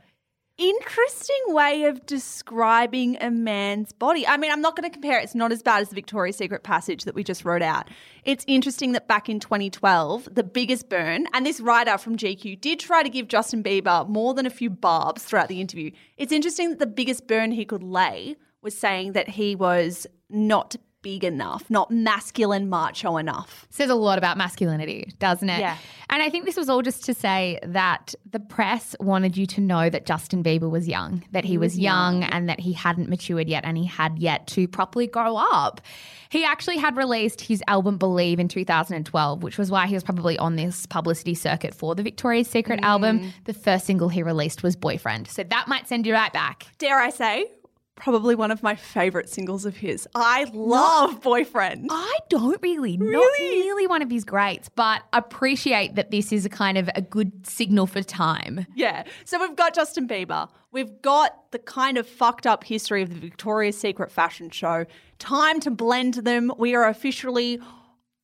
interesting 0.58 1.42
way 1.48 1.86
of 1.86 2.06
describing 2.06 3.18
a 3.22 3.32
man's 3.32 3.92
body. 3.94 4.28
I 4.28 4.38
mean, 4.38 4.52
I'm 4.52 4.62
not 4.62 4.76
going 4.76 4.90
to 4.90 4.94
compare 4.94 5.20
it. 5.20 5.24
It's 5.24 5.36
not 5.36 5.52
as 5.52 5.64
bad 5.64 5.82
as 5.82 5.90
the 5.90 5.96
Victoria's 5.96 6.38
Secret 6.38 6.64
passage 6.64 7.04
that 7.06 7.16
we 7.16 7.24
just 7.24 7.44
wrote 7.44 7.62
out. 7.62 7.90
It's 8.24 8.46
interesting 8.48 8.92
that 8.92 9.08
back 9.08 9.30
in 9.30 9.40
2012, 9.40 10.30
the 10.32 10.44
biggest 10.44 10.90
burn, 10.90 11.28
and 11.34 11.46
this 11.46 11.60
writer 11.60 11.98
from 11.98 12.18
GQ 12.18 12.62
did 12.62 12.80
try 12.80 13.04
to 13.04 13.10
give 13.10 13.28
Justin 13.28 13.64
Bieber 13.64 14.08
more 14.08 14.34
than 14.34 14.46
a 14.46 14.52
few 14.52 14.70
barbs 14.70 15.24
throughout 15.24 15.48
the 15.48 15.62
interview. 15.62 15.92
It's 16.18 16.32
interesting 16.32 16.70
that 16.70 16.80
the 16.80 16.88
biggest 16.88 17.28
burn 17.28 17.52
he 17.52 17.66
could 17.66 17.84
lay 17.84 18.36
was 18.62 18.78
saying 18.78 19.14
that 19.14 19.30
he 19.30 19.56
was 19.56 20.06
not 20.30 20.76
big 21.02 21.24
enough, 21.24 21.70
not 21.70 21.92
masculine 21.92 22.70
macho 22.70 23.18
enough. 23.18 23.66
Says 23.70 23.90
a 23.90 23.96
lot 23.96 24.18
about 24.18 24.38
masculinity, 24.38 25.14
doesn't 25.20 25.50
it? 25.50 25.60
Yeah. 25.60 25.78
And 26.10 26.22
I 26.22 26.30
think 26.30 26.46
this 26.46 26.58
was 26.58 26.70
all 26.70 26.82
just 26.82 27.06
to 27.06 27.14
say 27.14 27.60
that 27.64 28.14
the 28.30 28.40
press 28.40 28.96
wanted 29.00 29.38
you 29.38 29.46
to 29.48 29.62
know 29.62 29.90
that 29.90 30.06
Justin 30.06 30.44
Bieber 30.44 30.70
was 30.70 30.88
young, 30.88 31.24
that 31.32 31.44
he, 31.44 31.52
he 31.52 31.58
was, 31.58 31.74
was 31.74 31.80
young, 31.80 32.22
young 32.22 32.32
and 32.32 32.50
that 32.50 32.60
he 32.60 32.74
hadn't 32.74 33.10
matured 33.10 33.48
yet 33.48 33.64
and 33.66 33.78
he 33.78 33.86
had 33.86 34.20
yet 34.20 34.48
to 34.48 34.68
properly 34.68 35.08
grow 35.08 35.38
up. 35.38 35.82
He 36.30 36.46
actually 36.46 36.78
had 36.78 36.96
released 36.96 37.42
his 37.42 37.62
album 37.68 37.98
Believe 37.98 38.40
in 38.40 38.48
2012, 38.48 39.44
which 39.44 39.58
was 39.58 39.70
why 39.70 39.88
he 39.88 39.94
was 39.94 40.04
probably 40.04 40.38
on 40.38 40.56
this 40.56 40.86
publicity 40.86 41.36
circuit 41.36 41.74
for 41.74 41.94
the 41.94 42.04
Victoria's 42.04 42.48
Secret 42.48 42.80
mm. 42.80 42.86
album. 42.86 43.34
The 43.46 43.54
first 43.54 43.86
single 43.86 44.08
he 44.10 44.24
released 44.24 44.64
was 44.64 44.76
Boyfriend. 44.76 45.28
So 45.28 45.44
that 45.44 45.68
might 45.68 45.88
send 45.88 46.06
you 46.06 46.14
right 46.14 46.32
back. 46.32 46.68
Dare 46.78 47.00
I 47.00 47.10
say, 47.10 47.48
probably 47.96 48.36
one 48.36 48.52
of 48.52 48.64
my 48.64 48.76
favorite 48.76 49.30
singles 49.30 49.66
of 49.66 49.78
his. 49.78 50.08
I 50.16 50.46
love 50.54 51.14
Not, 51.14 51.22
Boyfriend. 51.22 51.90
I 51.92 52.18
don't 52.30 52.62
really. 52.62 52.98
Really? 52.98 53.14
Not 53.14 53.40
really 53.40 53.88
one 53.88 54.02
of 54.02 54.10
his 54.10 54.24
greats, 54.26 54.70
but 54.70 55.04
appreciate 55.14 55.96
that 55.96 56.12
this 56.12 56.32
is 56.32 56.46
a 56.46 56.50
kind 56.50 56.78
of 56.78 56.90
a 56.96 57.02
good 57.02 57.46
signal 57.46 57.88
for 57.88 58.02
time. 58.02 58.66
Yeah. 58.76 59.04
So 59.26 59.40
we've 59.40 59.56
got 59.56 59.74
Justin 59.76 60.08
Bieber. 60.08 60.50
We've 60.72 61.02
got 61.02 61.52
the 61.52 61.60
kind 61.60 61.98
of 61.98 62.08
fucked 62.08 62.48
up 62.48 62.64
history 62.64 63.02
of 63.02 63.10
the 63.10 63.20
Victoria's 63.20 63.78
Secret 63.78 64.12
fashion 64.12 64.50
show. 64.50 64.86
Time 65.20 65.60
to 65.60 65.72
blend 65.72 66.16
them. 66.16 66.52
We 66.58 66.76
are 66.76 66.88
officially 66.88 67.60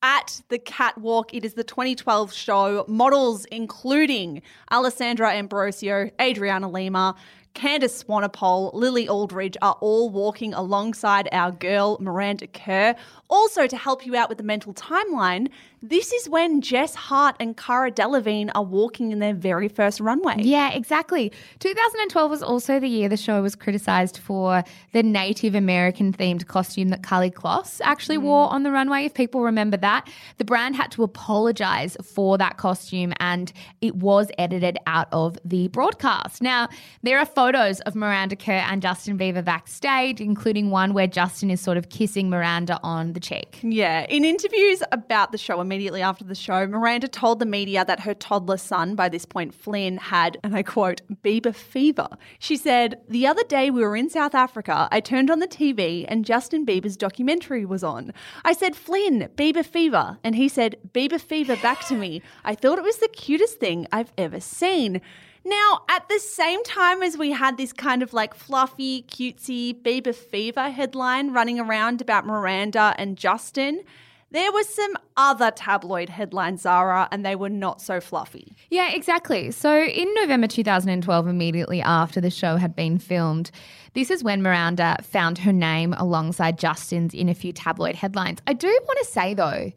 at 0.02 0.42
the 0.48 0.58
catwalk. 0.58 1.34
It 1.34 1.44
is 1.44 1.54
the 1.54 1.64
2012 1.64 2.32
show. 2.32 2.84
Models 2.88 3.44
including 3.46 4.42
Alessandra 4.70 5.32
Ambrosio, 5.32 6.10
Adriana 6.20 6.70
Lima, 6.70 7.16
Candice 7.54 8.04
Swanepoel, 8.04 8.72
Lily 8.74 9.08
Aldridge 9.08 9.56
are 9.62 9.76
all 9.80 10.10
walking 10.10 10.54
alongside 10.54 11.28
our 11.32 11.50
girl 11.50 11.98
Miranda 12.00 12.46
Kerr. 12.46 12.94
Also, 13.28 13.66
to 13.66 13.76
help 13.76 14.06
you 14.06 14.14
out 14.14 14.28
with 14.28 14.38
the 14.38 14.44
mental 14.44 14.72
timeline, 14.74 15.48
this 15.82 16.12
is 16.12 16.28
when 16.28 16.60
Jess 16.60 16.94
Hart 16.94 17.36
and 17.38 17.56
Cara 17.56 17.90
Delevingne 17.90 18.50
are 18.54 18.64
walking 18.64 19.12
in 19.12 19.20
their 19.20 19.34
very 19.34 19.68
first 19.68 20.00
runway. 20.00 20.36
Yeah, 20.38 20.72
exactly. 20.72 21.32
2012 21.60 22.30
was 22.30 22.42
also 22.42 22.80
the 22.80 22.88
year 22.88 23.08
the 23.08 23.16
show 23.16 23.40
was 23.42 23.54
criticized 23.54 24.18
for 24.18 24.64
the 24.92 25.02
Native 25.02 25.54
American 25.54 26.12
themed 26.12 26.46
costume 26.46 26.88
that 26.88 27.02
Karlie 27.02 27.30
Kloss 27.30 27.80
actually 27.84 28.18
mm. 28.18 28.22
wore 28.22 28.50
on 28.50 28.64
the 28.64 28.72
runway. 28.72 29.04
If 29.04 29.14
people 29.14 29.42
remember 29.42 29.76
that, 29.76 30.08
the 30.38 30.44
brand 30.44 30.74
had 30.74 30.90
to 30.92 31.02
apologize 31.04 31.96
for 32.02 32.38
that 32.38 32.56
costume 32.56 33.12
and 33.20 33.52
it 33.80 33.96
was 33.96 34.30
edited 34.38 34.78
out 34.86 35.08
of 35.12 35.38
the 35.44 35.68
broadcast. 35.68 36.42
Now, 36.42 36.68
there 37.02 37.18
are 37.18 37.26
photos 37.26 37.80
of 37.80 37.94
Miranda 37.94 38.36
Kerr 38.36 38.64
and 38.68 38.82
Justin 38.82 39.16
Bieber 39.16 39.44
backstage, 39.44 40.20
including 40.20 40.70
one 40.70 40.92
where 40.92 41.06
Justin 41.06 41.50
is 41.50 41.60
sort 41.60 41.76
of 41.76 41.88
kissing 41.88 42.28
Miranda 42.28 42.80
on 42.82 43.12
the 43.12 43.20
cheek. 43.20 43.60
Yeah. 43.62 44.06
In 44.08 44.24
interviews 44.24 44.82
about 44.90 45.30
the 45.30 45.38
show 45.38 45.60
immediately 45.68 46.00
after 46.00 46.24
the 46.24 46.34
show, 46.34 46.66
Miranda 46.66 47.08
told 47.08 47.38
the 47.38 47.44
media 47.44 47.84
that 47.84 48.00
her 48.00 48.14
toddler 48.14 48.56
son, 48.56 48.94
by 48.94 49.10
this 49.10 49.26
point 49.26 49.54
Flynn, 49.54 49.98
had, 49.98 50.38
and 50.42 50.56
I 50.56 50.62
quote, 50.62 51.02
Bieber 51.22 51.54
fever. 51.54 52.08
She 52.38 52.56
said, 52.56 53.02
The 53.06 53.26
other 53.26 53.44
day 53.44 53.70
we 53.70 53.82
were 53.82 53.94
in 53.94 54.08
South 54.08 54.34
Africa. 54.34 54.88
I 54.90 55.00
turned 55.00 55.30
on 55.30 55.40
the 55.40 55.46
TV 55.46 56.06
and 56.08 56.24
Justin 56.24 56.64
Bieber's 56.64 56.96
documentary 56.96 57.66
was 57.66 57.84
on. 57.84 58.14
I 58.46 58.54
said, 58.54 58.76
Flynn, 58.76 59.28
Bieber 59.36 59.64
fever. 59.64 60.16
And 60.24 60.36
he 60.36 60.48
said, 60.48 60.76
Bieber 60.94 61.20
fever 61.20 61.56
back 61.56 61.86
to 61.88 61.94
me. 61.94 62.22
I 62.46 62.54
thought 62.54 62.78
it 62.78 62.84
was 62.84 62.96
the 62.96 63.08
cutest 63.08 63.60
thing 63.60 63.86
I've 63.92 64.12
ever 64.16 64.40
seen. 64.40 65.02
Now, 65.44 65.82
at 65.88 66.08
the 66.08 66.18
same 66.18 66.64
time 66.64 67.02
as 67.02 67.16
we 67.18 67.32
had 67.32 67.58
this 67.58 67.74
kind 67.74 68.02
of 68.02 68.14
like 68.14 68.34
fluffy, 68.34 69.02
cutesy 69.02 69.74
Bieber 69.74 70.14
fever 70.14 70.70
headline 70.70 71.32
running 71.32 71.60
around 71.60 72.00
about 72.00 72.26
Miranda 72.26 72.94
and 72.98 73.16
Justin, 73.16 73.82
there 74.30 74.52
was 74.52 74.68
some 74.68 74.94
other 75.16 75.50
tabloid 75.50 76.08
headlines, 76.08 76.62
Zara, 76.62 77.08
and 77.10 77.24
they 77.24 77.34
were 77.34 77.48
not 77.48 77.80
so 77.80 78.00
fluffy. 78.00 78.54
Yeah, 78.70 78.90
exactly. 78.90 79.50
So 79.50 79.84
in 79.84 80.12
November 80.14 80.46
2012, 80.46 81.26
immediately 81.26 81.80
after 81.80 82.20
the 82.20 82.30
show 82.30 82.56
had 82.56 82.76
been 82.76 82.98
filmed, 82.98 83.50
this 83.94 84.10
is 84.10 84.22
when 84.22 84.42
Miranda 84.42 84.96
found 85.02 85.38
her 85.38 85.52
name 85.52 85.94
alongside 85.94 86.58
Justin's 86.58 87.14
in 87.14 87.28
a 87.28 87.34
few 87.34 87.52
tabloid 87.52 87.94
headlines. 87.94 88.40
I 88.46 88.52
do 88.52 88.68
want 88.68 88.98
to 88.98 89.06
say, 89.06 89.32
though, 89.32 89.72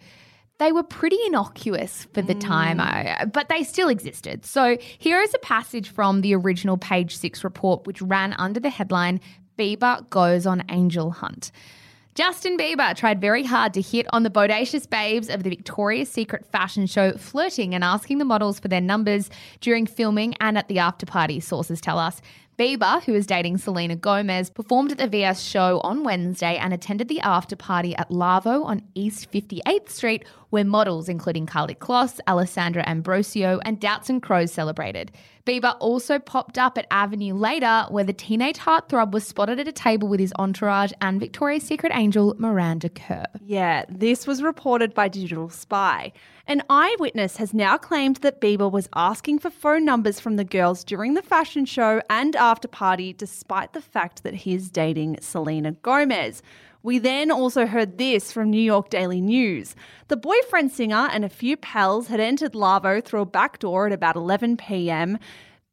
they 0.60 0.72
were 0.72 0.84
pretty 0.84 1.18
innocuous 1.26 2.08
for 2.14 2.22
the 2.22 2.36
mm. 2.36 2.42
time, 2.42 2.80
uh, 2.80 3.26
but 3.26 3.50
they 3.50 3.64
still 3.64 3.88
existed. 3.88 4.46
So 4.46 4.78
here 5.00 5.20
is 5.22 5.34
a 5.34 5.40
passage 5.40 5.90
from 5.90 6.22
the 6.22 6.36
original 6.36 6.78
Page 6.78 7.18
Six 7.18 7.44
report, 7.44 7.88
which 7.88 8.02
ran 8.02 8.34
under 8.34 8.60
the 8.60 8.70
headline 8.70 9.22
Bieber 9.58 10.08
goes 10.10 10.46
on 10.46 10.64
angel 10.70 11.12
hunt. 11.12 11.52
Justin 12.14 12.58
Bieber 12.58 12.94
tried 12.94 13.22
very 13.22 13.46
hard 13.46 13.74
to 13.74 13.82
hit 13.82 14.06
on 14.12 14.24
the 14.24 14.30
bodacious 14.30 14.90
babes 14.90 15.30
of 15.30 15.44
the 15.44 15.50
Victoria's 15.50 16.10
Secret 16.10 16.46
fashion 16.46 16.86
show, 16.86 17.14
flirting 17.14 17.74
and 17.74 17.86
asking 17.86 18.18
the 18.18 18.26
models 18.26 18.60
for 18.60 18.68
their 18.68 18.82
numbers 18.82 19.30
during 19.62 19.86
filming 19.86 20.36
and 20.42 20.58
at 20.58 20.68
the 20.68 20.78
after 20.78 21.06
party, 21.06 21.40
sources 21.40 21.80
tell 21.80 21.98
us. 21.98 22.22
Bieber, 22.60 23.02
who 23.04 23.14
is 23.14 23.26
dating 23.26 23.58
Selena 23.60 23.96
Gomez, 23.96 24.50
performed 24.50 24.92
at 24.92 24.98
the 24.98 25.08
VS 25.08 25.42
show 25.42 25.80
on 25.86 26.04
Wednesday 26.04 26.58
and 26.58 26.74
attended 26.74 27.08
the 27.08 27.22
after 27.22 27.56
party 27.56 27.96
at 27.96 28.12
Lavo 28.12 28.64
on 28.64 28.82
East 28.94 29.32
58th 29.32 29.90
Street, 29.90 30.26
where 30.50 30.66
models 30.66 31.08
including 31.08 31.46
Karlie 31.46 31.76
Kloss, 31.76 32.20
Alessandra 32.28 32.84
Ambrosio, 32.88 33.60
and 33.64 33.80
Doutzen 33.80 34.20
Kroes 34.20 34.50
celebrated. 34.50 35.14
Bieber 35.46 35.76
also 35.80 36.20
popped 36.20 36.58
up 36.58 36.78
at 36.78 36.86
Avenue 36.92 37.34
later, 37.34 37.86
where 37.90 38.04
the 38.04 38.14
teenage 38.14 38.58
heartthrob 38.58 39.12
was 39.12 39.26
spotted 39.26 39.60
at 39.60 39.68
a 39.68 39.72
table 39.72 40.08
with 40.08 40.20
his 40.20 40.34
entourage 40.38 40.92
and 41.02 41.20
Victoria's 41.20 41.64
Secret 41.64 41.92
angel 41.96 42.36
Miranda 42.38 42.90
Kerr. 42.90 43.26
Yeah, 43.46 43.86
this 43.90 44.28
was 44.28 44.44
reported 44.44 44.94
by 44.94 45.08
Digital 45.08 45.50
Spy. 45.50 46.12
An 46.48 46.64
eyewitness 46.70 47.38
has 47.38 47.54
now 47.54 47.78
claimed 47.78 48.18
that 48.18 48.42
Bieber 48.42 48.72
was 48.72 48.90
asking 48.96 49.40
for 49.40 49.50
phone 49.50 49.86
numbers 49.86 50.20
from 50.20 50.36
the 50.36 50.44
girls 50.44 50.84
during 50.84 51.14
the 51.14 51.22
fashion 51.22 51.66
show 51.66 52.02
and 52.10 52.36
after 52.36 52.68
party, 52.68 53.14
despite 53.14 53.74
the 53.74 53.82
fact 53.82 54.24
that 54.24 54.34
he 54.34 54.54
is 54.54 54.70
dating 54.70 55.18
Selena 55.22 55.72
Gomez. 55.72 56.42
We 56.84 56.98
then 56.98 57.30
also 57.30 57.68
heard 57.68 58.00
this 58.00 58.32
from 58.32 58.50
New 58.50 58.62
York 58.62 58.90
Daily 58.90 59.22
News. 59.22 59.76
The 60.08 60.18
boyfriend 60.18 60.72
singer 60.72 61.10
and 61.12 61.24
a 61.24 61.30
few 61.30 61.56
pals 61.56 62.08
had 62.08 62.20
entered 62.20 62.56
Lavo 62.56 63.02
through 63.02 63.22
a 63.22 63.26
back 63.26 63.60
door 63.60 63.86
at 63.86 63.94
about 63.94 64.16
11 64.16 64.58
p.m. 64.58 65.20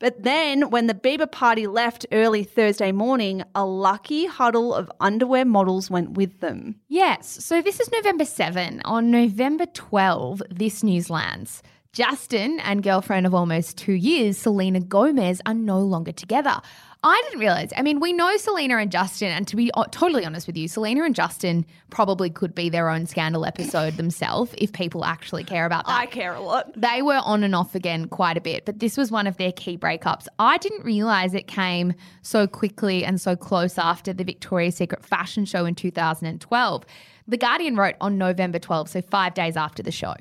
But 0.00 0.22
then, 0.22 0.70
when 0.70 0.86
the 0.86 0.94
Bieber 0.94 1.30
party 1.30 1.66
left 1.66 2.06
early 2.12 2.44
Thursday 2.44 2.92
morning, 2.92 3.42
a 3.54 3.64
lucky 3.64 4.26
huddle 4.26 4.74
of 4.74 4.92
underwear 5.00 5.46
models 5.46 5.90
went 5.90 6.10
with 6.10 6.40
them. 6.40 6.76
Yes, 6.88 7.42
so 7.44 7.62
this 7.62 7.80
is 7.80 7.90
November 7.90 8.26
7. 8.26 8.82
On 8.84 9.10
November 9.10 9.66
12, 9.66 10.42
this 10.50 10.84
news 10.84 11.08
lands. 11.08 11.62
Justin 11.98 12.60
and 12.60 12.84
girlfriend 12.84 13.26
of 13.26 13.34
almost 13.34 13.76
two 13.76 13.90
years, 13.92 14.38
Selena 14.38 14.78
Gomez, 14.78 15.42
are 15.46 15.52
no 15.52 15.80
longer 15.80 16.12
together. 16.12 16.60
I 17.02 17.20
didn't 17.24 17.40
realize. 17.40 17.72
I 17.76 17.82
mean, 17.82 17.98
we 17.98 18.12
know 18.12 18.36
Selena 18.36 18.76
and 18.76 18.92
Justin, 18.92 19.30
and 19.30 19.48
to 19.48 19.56
be 19.56 19.72
totally 19.90 20.24
honest 20.24 20.46
with 20.46 20.56
you, 20.56 20.68
Selena 20.68 21.02
and 21.02 21.12
Justin 21.12 21.66
probably 21.90 22.30
could 22.30 22.54
be 22.54 22.68
their 22.68 22.88
own 22.88 23.06
scandal 23.06 23.44
episode 23.44 23.96
themselves 23.96 24.54
if 24.58 24.72
people 24.72 25.04
actually 25.04 25.42
care 25.42 25.66
about 25.66 25.86
that. 25.86 25.98
I 25.98 26.06
care 26.06 26.34
a 26.34 26.40
lot. 26.40 26.72
They 26.80 27.02
were 27.02 27.20
on 27.24 27.42
and 27.42 27.56
off 27.56 27.74
again 27.74 28.06
quite 28.06 28.36
a 28.36 28.40
bit, 28.40 28.64
but 28.64 28.78
this 28.78 28.96
was 28.96 29.10
one 29.10 29.26
of 29.26 29.36
their 29.36 29.50
key 29.50 29.76
breakups. 29.76 30.28
I 30.38 30.58
didn't 30.58 30.84
realize 30.84 31.34
it 31.34 31.48
came 31.48 31.94
so 32.22 32.46
quickly 32.46 33.04
and 33.04 33.20
so 33.20 33.34
close 33.34 33.76
after 33.76 34.12
the 34.12 34.22
Victoria's 34.22 34.76
Secret 34.76 35.04
fashion 35.04 35.44
show 35.44 35.64
in 35.64 35.74
2012. 35.74 36.86
The 37.26 37.36
Guardian 37.36 37.74
wrote 37.74 37.96
on 38.00 38.18
November 38.18 38.60
12, 38.60 38.88
so 38.88 39.02
five 39.02 39.34
days 39.34 39.56
after 39.56 39.82
the 39.82 39.90
show. 39.90 40.14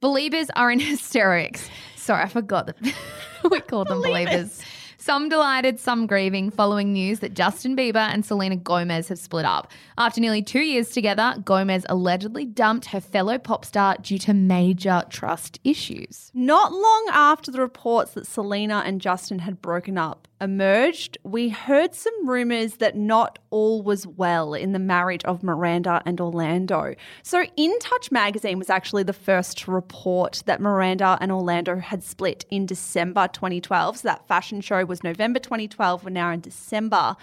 Believers 0.00 0.48
are 0.56 0.70
in 0.70 0.80
hysterics. 0.92 1.68
Sorry, 1.96 2.22
I 2.22 2.28
forgot 2.28 2.66
that 2.66 2.76
we 3.50 3.60
call 3.60 3.84
them 3.84 4.00
believers. 4.00 4.62
Some 5.00 5.28
delighted, 5.28 5.80
some 5.80 6.06
grieving, 6.06 6.50
following 6.50 6.92
news 6.92 7.20
that 7.20 7.32
Justin 7.32 7.74
Bieber 7.74 7.96
and 8.12 8.26
Selena 8.26 8.56
Gomez 8.56 9.08
have 9.08 9.18
split 9.18 9.44
up. 9.44 9.70
After 9.96 10.20
nearly 10.20 10.42
two 10.42 10.60
years 10.60 10.90
together, 10.90 11.36
Gomez 11.44 11.86
allegedly 11.88 12.44
dumped 12.44 12.86
her 12.86 13.00
fellow 13.00 13.38
pop 13.38 13.64
star 13.64 13.96
due 14.02 14.18
to 14.18 14.34
major 14.34 15.04
trust 15.08 15.60
issues. 15.64 16.30
Not 16.34 16.72
long 16.72 17.08
after 17.10 17.50
the 17.50 17.60
reports 17.60 18.12
that 18.12 18.26
Selena 18.26 18.82
and 18.84 19.00
Justin 19.00 19.38
had 19.38 19.62
broken 19.62 19.96
up 19.96 20.27
emerged, 20.40 21.18
we 21.24 21.48
heard 21.48 21.94
some 21.94 22.28
rumors 22.28 22.76
that 22.76 22.96
not 22.96 23.38
all 23.50 23.82
was 23.82 24.06
well 24.06 24.54
in 24.54 24.72
the 24.72 24.78
marriage 24.78 25.24
of 25.24 25.42
Miranda 25.42 26.02
and 26.04 26.20
Orlando. 26.20 26.94
So, 27.22 27.44
In 27.56 27.78
Touch 27.80 28.10
magazine 28.10 28.58
was 28.58 28.70
actually 28.70 29.02
the 29.02 29.12
first 29.12 29.58
to 29.58 29.70
report 29.70 30.42
that 30.46 30.60
Miranda 30.60 31.18
and 31.20 31.32
Orlando 31.32 31.78
had 31.78 32.02
split 32.02 32.44
in 32.50 32.66
December 32.66 33.28
2012. 33.28 33.98
So, 33.98 34.08
that 34.08 34.26
fashion 34.28 34.60
show 34.60 34.84
was 34.84 35.02
November 35.02 35.38
2012. 35.38 36.04
We're 36.04 36.10
now 36.10 36.30
in 36.30 36.40
December. 36.40 37.16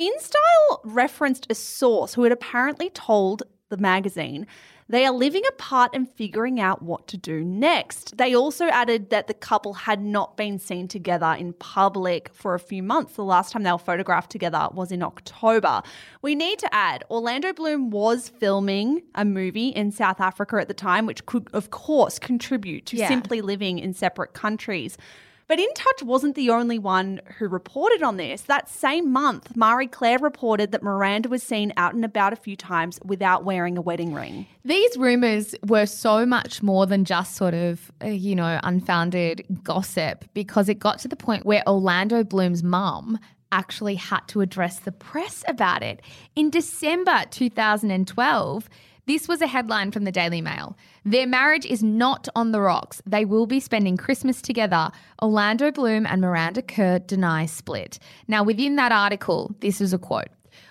InStyle 0.00 0.80
referenced 0.84 1.46
a 1.50 1.54
source 1.54 2.14
who 2.14 2.22
had 2.22 2.32
apparently 2.32 2.88
told 2.90 3.42
the 3.68 3.76
magazine 3.76 4.46
they 4.90 5.06
are 5.06 5.12
living 5.12 5.42
apart 5.48 5.92
and 5.94 6.10
figuring 6.10 6.58
out 6.58 6.82
what 6.82 7.06
to 7.06 7.16
do 7.16 7.44
next. 7.44 8.18
They 8.18 8.34
also 8.34 8.66
added 8.66 9.10
that 9.10 9.28
the 9.28 9.34
couple 9.34 9.72
had 9.72 10.02
not 10.02 10.36
been 10.36 10.58
seen 10.58 10.88
together 10.88 11.32
in 11.38 11.52
public 11.54 12.28
for 12.34 12.54
a 12.54 12.58
few 12.58 12.82
months. 12.82 13.14
The 13.14 13.24
last 13.24 13.52
time 13.52 13.62
they 13.62 13.70
were 13.70 13.78
photographed 13.78 14.30
together 14.32 14.68
was 14.72 14.90
in 14.90 15.02
October. 15.02 15.82
We 16.22 16.34
need 16.34 16.58
to 16.58 16.74
add 16.74 17.04
Orlando 17.08 17.52
Bloom 17.52 17.90
was 17.90 18.28
filming 18.28 19.02
a 19.14 19.24
movie 19.24 19.68
in 19.68 19.92
South 19.92 20.20
Africa 20.20 20.56
at 20.56 20.66
the 20.66 20.74
time, 20.74 21.06
which 21.06 21.24
could, 21.24 21.48
of 21.52 21.70
course, 21.70 22.18
contribute 22.18 22.84
to 22.86 22.96
Yeah. 22.96 23.08
simply 23.08 23.40
living 23.40 23.78
in 23.78 23.94
separate 23.94 24.32
countries. 24.32 24.98
But 25.50 25.58
In 25.58 25.66
Touch 25.74 26.04
wasn't 26.04 26.36
the 26.36 26.50
only 26.50 26.78
one 26.78 27.20
who 27.36 27.48
reported 27.48 28.04
on 28.04 28.18
this. 28.18 28.42
That 28.42 28.68
same 28.68 29.10
month, 29.10 29.56
Marie 29.56 29.88
Claire 29.88 30.20
reported 30.20 30.70
that 30.70 30.80
Miranda 30.80 31.28
was 31.28 31.42
seen 31.42 31.72
out 31.76 31.92
and 31.92 32.04
about 32.04 32.32
a 32.32 32.36
few 32.36 32.54
times 32.54 33.00
without 33.04 33.44
wearing 33.44 33.76
a 33.76 33.80
wedding 33.80 34.14
ring. 34.14 34.46
These 34.64 34.96
rumors 34.96 35.56
were 35.66 35.86
so 35.86 36.24
much 36.24 36.62
more 36.62 36.86
than 36.86 37.04
just 37.04 37.34
sort 37.34 37.54
of, 37.54 37.90
uh, 38.00 38.06
you 38.06 38.36
know, 38.36 38.60
unfounded 38.62 39.44
gossip 39.64 40.24
because 40.34 40.68
it 40.68 40.78
got 40.78 41.00
to 41.00 41.08
the 41.08 41.16
point 41.16 41.44
where 41.44 41.64
Orlando 41.66 42.22
Bloom's 42.22 42.62
mum 42.62 43.18
actually 43.50 43.96
had 43.96 44.20
to 44.28 44.42
address 44.42 44.78
the 44.78 44.92
press 44.92 45.42
about 45.48 45.82
it. 45.82 46.00
In 46.36 46.50
December 46.50 47.24
2012, 47.28 48.68
this 49.10 49.26
was 49.26 49.42
a 49.42 49.48
headline 49.48 49.90
from 49.90 50.04
the 50.04 50.12
Daily 50.12 50.40
Mail. 50.40 50.76
Their 51.04 51.26
marriage 51.26 51.66
is 51.66 51.82
not 51.82 52.28
on 52.36 52.52
the 52.52 52.60
rocks. 52.60 53.02
They 53.04 53.24
will 53.24 53.44
be 53.44 53.58
spending 53.58 53.96
Christmas 53.96 54.40
together. 54.40 54.92
Orlando 55.20 55.72
Bloom 55.72 56.06
and 56.06 56.20
Miranda 56.20 56.62
Kerr 56.62 57.00
deny 57.00 57.46
split. 57.46 57.98
Now, 58.28 58.44
within 58.44 58.76
that 58.76 58.92
article, 58.92 59.52
this 59.58 59.80
is 59.80 59.92
a 59.92 59.98
quote. 59.98 60.28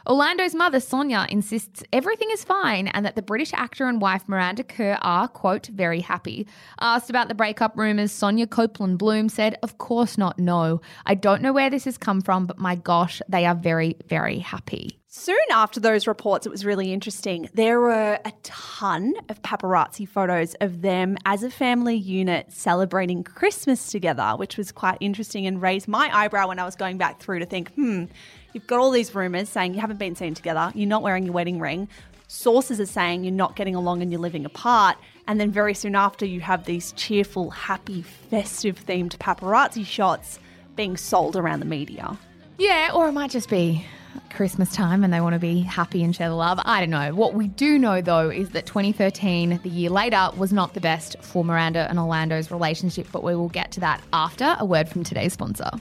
Orlando's 0.08 0.56
mother, 0.56 0.80
Sonia, 0.80 1.26
insists 1.30 1.84
everything 1.94 2.30
is 2.32 2.44
fine 2.44 2.88
and 2.88 3.06
that 3.06 3.16
the 3.16 3.22
British 3.22 3.54
actor 3.54 3.88
and 3.88 4.02
wife 4.02 4.24
Miranda 4.28 4.64
Kerr 4.64 4.98
are, 5.02 5.28
quote, 5.28 5.68
very 5.68 6.00
happy. 6.00 6.48
Asked 6.80 7.10
about 7.10 7.28
the 7.28 7.36
breakup 7.36 7.78
rumours, 7.78 8.12
Sonia 8.12 8.48
Copeland 8.48 8.98
Bloom 8.98 9.30
said, 9.30 9.58
Of 9.62 9.78
course 9.78 10.18
not, 10.18 10.40
no. 10.40 10.82
I 11.06 11.16
don't 11.16 11.42
know 11.42 11.54
where 11.54 11.70
this 11.70 11.86
has 11.86 11.98
come 11.98 12.22
from, 12.22 12.46
but 12.46 12.58
my 12.58 12.76
gosh, 12.76 13.22
they 13.28 13.46
are 13.46 13.56
very, 13.56 13.98
very 14.08 14.40
happy. 14.40 15.00
Soon 15.12 15.40
after 15.52 15.80
those 15.80 16.06
reports, 16.06 16.46
it 16.46 16.52
was 16.52 16.64
really 16.64 16.94
interesting. 16.94 17.50
There 17.56 17.80
were 17.80 18.20
a 18.24 18.32
ton 18.44 19.16
of 19.28 19.42
paparazzi 19.42 20.08
photos 20.08 20.54
of 20.62 20.84
them 20.84 21.18
as 21.26 21.42
a 21.42 21.50
family 21.50 21.96
unit 21.96 22.52
celebrating 22.52 23.24
Christmas 23.24 23.92
together, 23.92 24.34
which 24.36 24.56
was 24.56 24.72
quite 24.72 25.00
interesting 25.00 25.48
and 25.48 25.60
raised 25.60 25.88
my 25.88 26.16
eyebrow 26.16 26.48
when 26.48 26.60
I 26.60 26.64
was 26.64 26.76
going 26.76 27.00
back 27.00 27.20
through 27.20 27.40
to 27.40 27.48
think, 27.48 27.74
hmm, 27.74 28.06
you've 28.54 28.68
got 28.68 28.80
all 28.80 28.92
these 28.92 29.14
rumors 29.14 29.50
saying 29.50 29.74
you 29.74 29.82
haven't 29.82 29.98
been 29.98 30.16
seen 30.16 30.34
together, 30.34 30.72
you're 30.76 30.88
not 30.88 31.02
wearing 31.02 31.24
your 31.24 31.34
wedding 31.34 31.60
ring. 31.60 31.88
Sources 32.28 32.80
are 32.80 32.86
saying 32.86 33.24
you're 33.24 33.34
not 33.34 33.56
getting 33.56 33.76
along 33.76 34.02
and 34.02 34.12
you're 34.12 34.22
living 34.22 34.46
apart. 34.46 34.98
And 35.28 35.40
then 35.40 35.52
very 35.52 35.74
soon 35.74 35.96
after, 35.96 36.26
you 36.26 36.42
have 36.42 36.66
these 36.66 36.92
cheerful, 36.92 37.50
happy, 37.50 38.04
festive 38.04 38.86
themed 38.86 39.18
paparazzi 39.18 39.86
shots 39.86 40.40
being 40.76 40.96
sold 40.96 41.36
around 41.36 41.60
the 41.60 41.66
media. 41.66 42.18
Yeah, 42.58 42.92
or 42.94 43.08
it 43.08 43.14
might 43.14 43.32
just 43.32 43.50
be 43.50 43.86
Christmas 44.32 44.72
time 44.74 45.04
and 45.04 45.14
they 45.14 45.22
want 45.22 45.34
to 45.34 45.40
be 45.40 45.62
happy 45.62 46.04
and 46.04 46.16
share 46.16 46.30
the 46.30 46.36
love. 46.36 46.60
I 46.64 46.80
don't 46.80 46.90
know. 46.90 47.14
What 47.16 47.34
we 47.34 47.48
do 47.48 47.78
know 47.80 48.02
though 48.02 48.30
is 48.30 48.50
that 48.50 48.66
2013, 48.66 49.60
the 49.64 49.70
year 49.70 49.90
later, 49.90 50.30
was 50.38 50.54
not 50.54 50.74
the 50.74 50.82
best 50.82 51.16
for 51.22 51.44
Miranda 51.44 51.88
and 51.90 52.00
Orlando's 52.00 52.52
relationship, 52.52 53.08
but 53.12 53.24
we 53.24 53.36
will 53.36 53.50
get 53.50 53.72
to 53.74 53.80
that 53.82 54.02
after 54.14 54.56
a 54.60 54.66
word 54.66 54.90
from 54.90 55.04
today's 55.04 55.34
sponsor. 55.34 55.72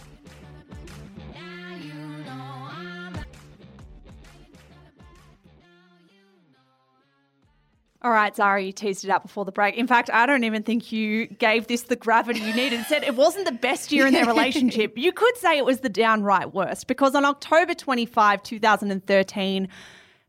All 8.08 8.14
right, 8.14 8.34
Zara, 8.34 8.62
you 8.62 8.72
teased 8.72 9.04
it 9.04 9.10
out 9.10 9.20
before 9.20 9.44
the 9.44 9.52
break. 9.52 9.76
In 9.76 9.86
fact, 9.86 10.08
I 10.10 10.24
don't 10.24 10.42
even 10.42 10.62
think 10.62 10.90
you 10.90 11.26
gave 11.26 11.66
this 11.66 11.82
the 11.82 11.94
gravity 11.94 12.40
you 12.40 12.54
needed. 12.54 12.86
Said 12.86 13.02
it 13.02 13.16
wasn't 13.16 13.44
the 13.44 13.52
best 13.52 13.92
year 13.92 14.06
in 14.06 14.14
their 14.14 14.24
relationship. 14.34 14.96
You 14.96 15.12
could 15.12 15.36
say 15.36 15.58
it 15.58 15.66
was 15.66 15.80
the 15.80 15.90
downright 15.90 16.54
worst 16.54 16.86
because 16.86 17.14
on 17.14 17.26
October 17.26 17.74
25, 17.74 18.42
2013, 18.42 19.68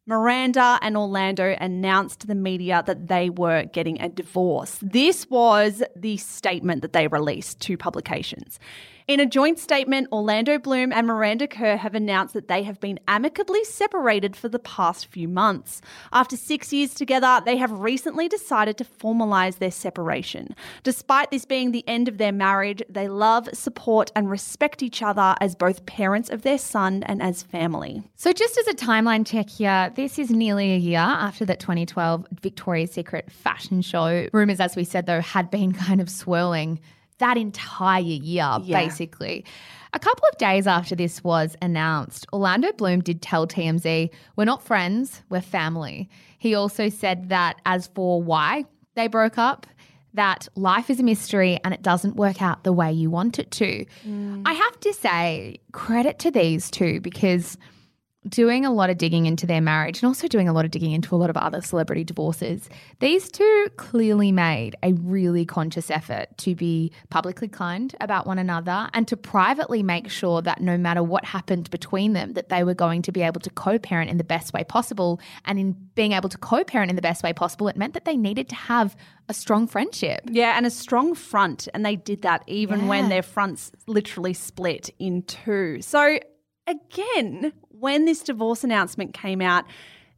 Miranda 0.07 0.77
and 0.81 0.97
Orlando 0.97 1.55
announced 1.61 2.19
to 2.19 2.27
the 2.27 2.35
media 2.35 2.83
that 2.85 3.07
they 3.07 3.29
were 3.29 3.63
getting 3.63 4.01
a 4.01 4.09
divorce. 4.09 4.77
This 4.81 5.29
was 5.29 5.81
the 5.95 6.17
statement 6.17 6.81
that 6.81 6.91
they 6.91 7.07
released 7.07 7.61
to 7.61 7.77
publications. 7.77 8.59
In 9.09 9.19
a 9.19 9.25
joint 9.25 9.57
statement, 9.57 10.07
Orlando 10.11 10.59
Bloom 10.59 10.93
and 10.93 11.07
Miranda 11.07 11.47
Kerr 11.47 11.77
have 11.77 11.95
announced 11.95 12.35
that 12.35 12.47
they 12.47 12.61
have 12.61 12.79
been 12.79 12.99
amicably 13.07 13.63
separated 13.63 14.35
for 14.35 14.49
the 14.49 14.59
past 14.59 15.07
few 15.07 15.27
months. 15.27 15.81
After 16.13 16.37
six 16.37 16.71
years 16.71 16.93
together, 16.93 17.41
they 17.43 17.57
have 17.57 17.71
recently 17.71 18.27
decided 18.27 18.77
to 18.77 18.85
formalise 18.85 19.57
their 19.57 19.71
separation. 19.71 20.53
Despite 20.83 21.31
this 21.31 21.43
being 21.43 21.71
the 21.71 21.83
end 21.87 22.07
of 22.07 22.19
their 22.19 22.31
marriage, 22.31 22.83
they 22.87 23.07
love, 23.07 23.49
support, 23.51 24.11
and 24.15 24.29
respect 24.29 24.83
each 24.83 25.01
other 25.01 25.33
as 25.41 25.55
both 25.55 25.87
parents 25.87 26.29
of 26.29 26.43
their 26.43 26.59
son 26.59 27.01
and 27.07 27.19
as 27.19 27.41
family. 27.41 28.03
So, 28.15 28.31
just 28.31 28.59
as 28.59 28.67
a 28.67 28.75
timeline 28.75 29.25
check 29.25 29.49
here, 29.49 29.91
this 29.95 30.19
is 30.19 30.29
nearly 30.29 30.73
a 30.73 30.77
year 30.77 30.99
after 30.99 31.45
that 31.45 31.59
2012 31.59 32.27
Victoria's 32.43 32.91
Secret 32.91 33.31
fashion 33.31 33.81
show. 33.81 34.27
Rumours, 34.31 34.59
as 34.59 34.75
we 34.75 34.83
said, 34.83 35.07
though, 35.07 35.21
had 35.21 35.49
been 35.49 35.71
kind 35.87 35.99
of 35.99 36.11
swirling 36.11 36.79
that 37.19 37.37
entire 37.37 38.01
year, 38.01 38.57
Yeah. 38.63 38.83
basically. 38.83 39.45
A 39.93 39.99
couple 39.99 40.23
of 40.31 40.37
days 40.37 40.67
after 40.67 40.95
this 40.95 41.23
was 41.23 41.55
announced, 41.61 42.27
Orlando 42.33 42.71
Bloom 42.73 43.01
did 43.01 43.21
tell 43.21 43.47
TMZ, 43.47 44.09
We're 44.35 44.45
not 44.45 44.63
friends, 44.63 45.23
we're 45.29 45.41
family. 45.41 46.09
He 46.37 46.53
also 46.55 46.89
said 46.89 47.29
that 47.29 47.59
as 47.65 47.87
for 47.95 48.21
why 48.21 48.65
they 48.95 49.07
broke 49.07 49.37
up, 49.37 49.65
that 50.13 50.47
life 50.55 50.89
is 50.89 50.99
a 50.99 51.03
mystery 51.03 51.59
and 51.63 51.73
it 51.73 51.81
doesn't 51.81 52.15
work 52.15 52.41
out 52.41 52.63
the 52.63 52.73
way 52.73 52.91
you 52.91 53.09
want 53.09 53.37
it 53.39 53.51
to. 53.51 53.85
Mm. 54.07 54.41
I 54.45 54.53
have 54.53 54.79
to 54.81 54.93
say, 54.93 55.59
credit 55.71 56.17
to 56.19 56.31
these 56.31 56.71
two 56.71 56.99
because 57.01 57.57
doing 58.27 58.65
a 58.65 58.71
lot 58.71 58.89
of 58.89 58.97
digging 58.97 59.25
into 59.25 59.47
their 59.47 59.61
marriage 59.61 60.01
and 60.01 60.07
also 60.07 60.27
doing 60.27 60.49
a 60.49 60.53
lot 60.53 60.65
of 60.65 60.71
digging 60.71 60.91
into 60.91 61.15
a 61.15 61.17
lot 61.17 61.29
of 61.29 61.37
other 61.37 61.61
celebrity 61.61 62.03
divorces, 62.03 62.69
these 62.99 63.31
two 63.31 63.67
clearly 63.77 64.31
made 64.31 64.75
a 64.83 64.91
really 64.93 65.45
conscious 65.45 65.89
effort 65.89 66.27
to 66.37 66.53
be 66.53 66.91
publicly 67.09 67.47
kind 67.47 67.95
about 68.01 68.27
one 68.27 68.37
another 68.37 68.89
and 68.93 69.07
to 69.07 69.15
privately 69.15 69.81
make 69.81 70.09
sure 70.09 70.41
that 70.41 70.61
no 70.61 70.77
matter 70.77 71.01
what 71.01 71.23
happened 71.23 71.69
between 71.69 72.13
them 72.13 72.33
that 72.33 72.49
they 72.49 72.63
were 72.63 72.73
going 72.73 73.01
to 73.01 73.11
be 73.11 73.21
able 73.21 73.39
to 73.39 73.49
co-parent 73.51 74.09
in 74.09 74.17
the 74.17 74.23
best 74.23 74.53
way 74.53 74.63
possible 74.65 75.19
and 75.45 75.57
in 75.57 75.71
being 75.95 76.11
able 76.11 76.27
to 76.27 76.37
co-parent 76.37 76.89
in 76.89 76.97
the 76.97 77.01
best 77.01 77.23
way 77.23 77.31
possible 77.31 77.69
it 77.69 77.77
meant 77.77 77.93
that 77.93 78.03
they 78.03 78.17
needed 78.17 78.49
to 78.49 78.55
have 78.55 78.97
a 79.29 79.33
strong 79.33 79.67
friendship. 79.67 80.21
Yeah, 80.29 80.57
and 80.57 80.65
a 80.65 80.71
strong 80.71 81.13
front. 81.13 81.67
And 81.73 81.85
they 81.85 81.95
did 81.95 82.23
that 82.23 82.43
even 82.47 82.87
when 82.87 83.09
their 83.09 83.21
fronts 83.21 83.71
literally 83.85 84.33
split 84.33 84.89
in 84.97 85.21
two. 85.21 85.81
So, 85.81 86.17
again, 86.69 87.53
when 87.69 88.05
this 88.05 88.21
divorce 88.21 88.63
announcement 88.63 89.13
came 89.13 89.41
out, 89.41 89.65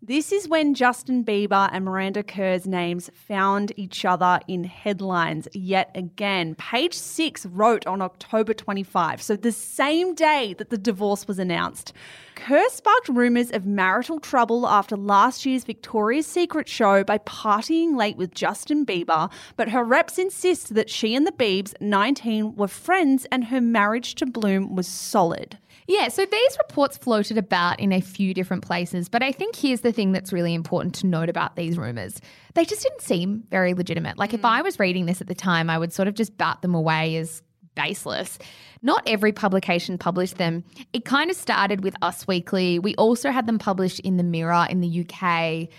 this 0.04 0.32
is 0.32 0.48
when 0.48 0.74
Justin 0.74 1.24
Bieber 1.24 1.70
and 1.72 1.86
Miranda 1.86 2.24
Kerr's 2.24 2.66
names 2.66 3.12
found 3.14 3.72
each 3.78 4.04
other 4.04 4.40
in 4.48 4.64
headlines 4.64 5.48
yet 5.54 5.92
again. 5.94 6.56
Page 6.56 6.96
six 6.96 7.46
wrote 7.46 7.86
on 7.86 8.02
October 8.02 8.56
25, 8.56 9.22
so 9.22 9.36
the 9.36 9.52
same 9.52 10.16
day 10.16 10.56
that 10.58 10.72
the 10.72 10.78
divorce 10.80 11.28
was 11.28 11.38
announced. 11.38 11.94
Kerr 12.34 12.68
sparked 12.70 13.10
rumours 13.10 13.52
of 13.52 13.68
marital 13.68 14.20
trouble 14.20 14.68
after 14.68 14.98
last 14.98 15.46
year's 15.46 15.66
Victoria's 15.66 16.26
Secret 16.26 16.68
show 16.68 17.04
by 17.04 17.20
partying 17.20 17.96
late 17.96 18.18
with 18.18 18.34
Justin 18.34 18.88
Bieber, 18.88 19.32
but 19.56 19.70
her 19.70 19.84
reps 19.84 20.18
insist 20.18 20.74
that 20.74 20.90
she 20.90 21.14
and 21.14 21.28
the 21.28 21.32
Biebs, 21.32 21.76
19, 21.80 22.56
were 22.56 22.68
friends 22.68 23.28
and 23.32 23.44
her 23.46 23.62
marriage 23.62 24.16
to 24.16 24.26
Bloom 24.26 24.76
was 24.76 24.88
solid. 24.88 25.60
Yeah, 25.88 26.08
so 26.10 26.26
these 26.26 26.58
reports 26.58 26.98
floated 26.98 27.38
about 27.38 27.80
in 27.80 27.92
a 27.92 28.02
few 28.02 28.34
different 28.34 28.64
places, 28.64 29.10
but 29.10 29.24
I 29.24 29.32
think 29.32 29.56
here's 29.56 29.82
the 29.82 29.92
thing 29.92 30.12
that's 30.12 30.32
really 30.32 30.54
important 30.54 30.96
to 30.96 31.08
note 31.08 31.30
about 31.30 31.56
these 31.56 31.78
rumors. 31.78 32.22
They 32.54 32.66
just 32.66 32.84
didn't 32.84 33.02
seem 33.02 33.44
very 33.50 33.74
legitimate. 33.74 34.18
Like 34.18 34.34
if 34.34 34.42
mm. 34.42 34.50
I 34.50 34.62
was 34.62 34.80
reading 34.80 35.06
this 35.06 35.22
at 35.22 35.28
the 35.28 35.36
time, 35.36 35.70
I 35.70 35.78
would 35.78 35.92
sort 35.94 36.08
of 36.08 36.14
just 36.14 36.38
bat 36.38 36.62
them 36.62 36.76
away 36.76 37.18
as 37.18 37.42
baseless. 37.76 38.38
Not 38.82 39.04
every 39.08 39.32
publication 39.32 39.98
published 39.98 40.38
them. 40.38 40.64
It 40.94 41.06
kind 41.06 41.30
of 41.30 41.38
started 41.38 41.84
with 41.84 41.96
Us 42.02 42.28
Weekly. 42.28 42.80
We 42.80 42.96
also 42.96 43.32
had 43.32 43.48
them 43.48 43.60
published 43.60 44.00
in 44.02 44.18
the 44.18 44.24
Mirror 44.24 44.68
in 44.70 44.82
the 44.82 45.06
UK. 45.06 45.70